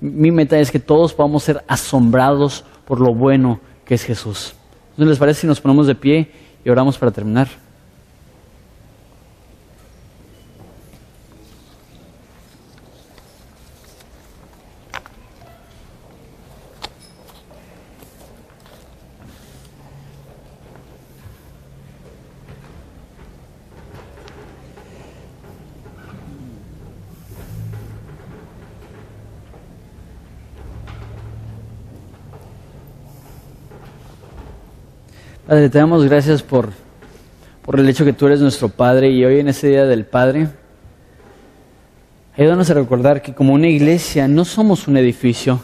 Mi 0.00 0.30
meta 0.30 0.58
es 0.58 0.70
que 0.70 0.78
todos 0.78 1.12
podamos 1.12 1.42
ser 1.42 1.62
asombrados 1.68 2.64
por 2.86 2.98
lo 2.98 3.14
bueno 3.14 3.60
que 3.84 3.94
es 3.94 4.02
Jesús. 4.02 4.54
¿No 4.96 5.04
les 5.04 5.18
parece 5.18 5.42
si 5.42 5.46
nos 5.46 5.60
ponemos 5.60 5.86
de 5.86 5.94
pie 5.94 6.30
y 6.64 6.70
oramos 6.70 6.96
para 6.96 7.12
terminar? 7.12 7.48
Padre, 35.48 35.70
te 35.70 35.78
damos 35.78 36.04
gracias 36.04 36.42
por, 36.42 36.72
por 37.64 37.80
el 37.80 37.88
hecho 37.88 38.04
que 38.04 38.12
tú 38.12 38.26
eres 38.26 38.38
nuestro 38.38 38.68
Padre 38.68 39.08
y 39.08 39.24
hoy 39.24 39.40
en 39.40 39.48
este 39.48 39.68
Día 39.68 39.86
del 39.86 40.04
Padre, 40.04 40.50
ayúdanos 42.36 42.68
a 42.68 42.74
recordar 42.74 43.22
que 43.22 43.34
como 43.34 43.54
una 43.54 43.66
iglesia 43.66 44.28
no 44.28 44.44
somos 44.44 44.86
un 44.88 44.98
edificio, 44.98 45.58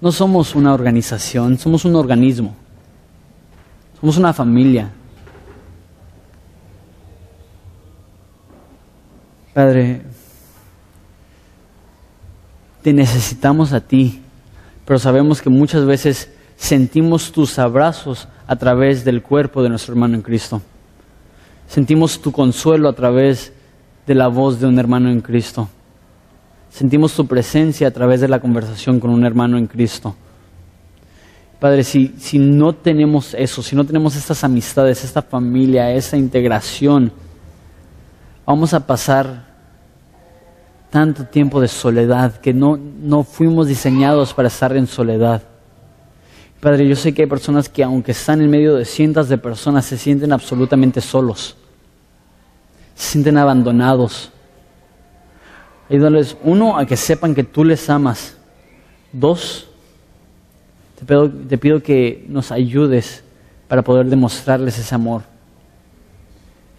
no 0.00 0.12
somos 0.12 0.54
una 0.54 0.72
organización, 0.72 1.58
somos 1.58 1.84
un 1.84 1.96
organismo, 1.96 2.54
somos 4.00 4.16
una 4.16 4.32
familia. 4.32 4.88
Padre, 9.52 10.02
te 12.82 12.92
necesitamos 12.92 13.72
a 13.72 13.80
ti, 13.80 14.22
pero 14.84 15.00
sabemos 15.00 15.42
que 15.42 15.50
muchas 15.50 15.84
veces 15.84 16.30
sentimos 16.62 17.32
tus 17.32 17.58
abrazos 17.58 18.28
a 18.46 18.54
través 18.54 19.04
del 19.04 19.20
cuerpo 19.20 19.64
de 19.64 19.68
nuestro 19.68 19.94
hermano 19.94 20.14
en 20.14 20.22
Cristo. 20.22 20.62
Sentimos 21.66 22.20
tu 22.20 22.30
consuelo 22.30 22.88
a 22.88 22.92
través 22.92 23.52
de 24.06 24.14
la 24.14 24.28
voz 24.28 24.60
de 24.60 24.68
un 24.68 24.78
hermano 24.78 25.10
en 25.10 25.20
Cristo. 25.20 25.68
Sentimos 26.70 27.14
tu 27.14 27.26
presencia 27.26 27.88
a 27.88 27.90
través 27.90 28.20
de 28.20 28.28
la 28.28 28.38
conversación 28.38 29.00
con 29.00 29.10
un 29.10 29.24
hermano 29.24 29.58
en 29.58 29.66
Cristo. 29.66 30.14
Padre, 31.58 31.82
si, 31.82 32.14
si 32.18 32.38
no 32.38 32.72
tenemos 32.72 33.34
eso, 33.34 33.60
si 33.60 33.74
no 33.74 33.84
tenemos 33.84 34.14
estas 34.14 34.44
amistades, 34.44 35.02
esta 35.02 35.20
familia, 35.20 35.90
esa 35.90 36.16
integración, 36.16 37.10
vamos 38.46 38.72
a 38.72 38.86
pasar 38.86 39.46
tanto 40.90 41.24
tiempo 41.24 41.60
de 41.60 41.66
soledad 41.66 42.36
que 42.36 42.54
no, 42.54 42.76
no 42.76 43.24
fuimos 43.24 43.66
diseñados 43.66 44.32
para 44.32 44.46
estar 44.46 44.76
en 44.76 44.86
soledad. 44.86 45.42
Padre, 46.62 46.86
yo 46.86 46.94
sé 46.94 47.12
que 47.12 47.22
hay 47.22 47.28
personas 47.28 47.68
que 47.68 47.82
aunque 47.82 48.12
están 48.12 48.40
en 48.40 48.48
medio 48.48 48.76
de 48.76 48.84
cientos 48.84 49.28
de 49.28 49.36
personas, 49.36 49.84
se 49.84 49.98
sienten 49.98 50.32
absolutamente 50.32 51.00
solos, 51.00 51.56
se 52.94 53.10
sienten 53.10 53.36
abandonados. 53.36 54.30
Ayúdales, 55.90 56.36
uno, 56.44 56.78
a 56.78 56.86
que 56.86 56.96
sepan 56.96 57.34
que 57.34 57.42
tú 57.42 57.64
les 57.64 57.90
amas. 57.90 58.36
Dos, 59.12 59.66
te 61.48 61.58
pido, 61.58 61.82
que 61.82 62.24
nos 62.28 62.52
ayudes 62.52 63.24
para 63.66 63.82
poder 63.82 64.06
demostrarles 64.06 64.78
ese 64.78 64.94
amor. 64.94 65.22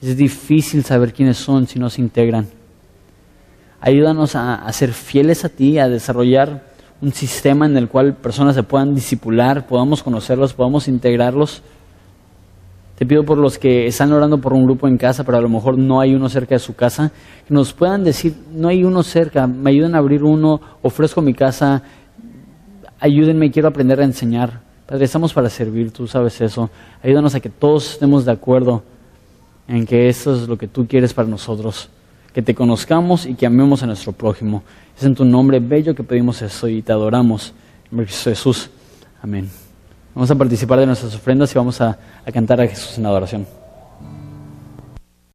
Es 0.01 0.15
difícil 0.15 0.86
saber 0.86 1.11
quiénes 1.11 1.36
son 1.36 1.67
si 1.67 1.77
no 1.77 1.89
se 1.89 1.99
integran. 1.99 2.47
Ayúdanos 3.81 4.34
a 4.38 4.71
ser 4.71 4.93
fieles 4.93 5.43
a 5.43 5.49
ti, 5.49 5.77
a 5.77 5.89
desarrollar 5.89 6.72
un 7.03 7.11
sistema 7.11 7.65
en 7.65 7.75
el 7.75 7.89
cual 7.89 8.13
personas 8.13 8.55
se 8.55 8.63
puedan 8.63 8.95
disipular, 8.95 9.67
podamos 9.67 10.01
conocerlos, 10.01 10.53
podamos 10.53 10.87
integrarlos. 10.87 11.61
Te 12.97 13.05
pido 13.05 13.25
por 13.25 13.37
los 13.37 13.57
que 13.57 13.87
están 13.87 14.13
orando 14.13 14.37
por 14.37 14.53
un 14.53 14.63
grupo 14.63 14.87
en 14.87 14.97
casa, 14.97 15.25
pero 15.25 15.37
a 15.37 15.41
lo 15.41 15.49
mejor 15.49 15.77
no 15.77 15.99
hay 15.99 16.15
uno 16.15 16.29
cerca 16.29 16.55
de 16.55 16.59
su 16.59 16.75
casa, 16.75 17.11
que 17.45 17.53
nos 17.53 17.73
puedan 17.73 18.05
decir, 18.05 18.33
no 18.53 18.69
hay 18.69 18.85
uno 18.85 19.03
cerca, 19.03 19.47
me 19.47 19.71
ayuden 19.71 19.95
a 19.95 19.97
abrir 19.97 20.23
uno, 20.23 20.61
ofrezco 20.81 21.21
mi 21.21 21.33
casa, 21.33 21.83
ayúdenme, 23.01 23.51
quiero 23.51 23.67
aprender 23.67 23.99
a 23.99 24.05
enseñar. 24.05 24.61
Padre, 24.85 25.03
estamos 25.03 25.33
para 25.33 25.49
servir, 25.49 25.91
tú 25.91 26.07
sabes 26.07 26.39
eso. 26.39 26.69
Ayúdanos 27.03 27.35
a 27.35 27.41
que 27.41 27.49
todos 27.49 27.91
estemos 27.91 28.23
de 28.23 28.31
acuerdo 28.31 28.81
en 29.67 29.85
que 29.85 30.07
eso 30.07 30.35
es 30.35 30.47
lo 30.47 30.57
que 30.57 30.69
tú 30.69 30.87
quieres 30.87 31.13
para 31.13 31.27
nosotros 31.27 31.89
que 32.34 32.41
te 32.41 32.55
conozcamos 32.55 33.25
y 33.25 33.36
que 33.36 33.45
amemos 33.45 33.84
a 33.84 33.86
nuestro 33.86 34.11
prójimo. 34.11 34.63
Es 34.97 35.03
en 35.03 35.15
tu 35.15 35.23
nombre 35.23 35.59
bello 35.59 35.95
que 35.95 36.03
pedimos 36.03 36.41
eso 36.41 36.67
y 36.67 36.81
te 36.81 36.91
adoramos. 36.91 37.53
En 37.91 38.07
Jesús. 38.07 38.71
Amén. 39.21 39.49
Vamos 40.15 40.31
a 40.31 40.36
participar 40.36 40.79
de 40.79 40.88
nuestras 40.88 41.13
ofrendas 41.15 41.51
y 41.53 41.57
vamos 41.57 41.79
a, 41.79 41.97
a 42.25 42.31
cantar 42.31 42.59
a 42.59 42.67
Jesús 42.67 42.97
en 42.97 43.05
adoración. 43.05 43.62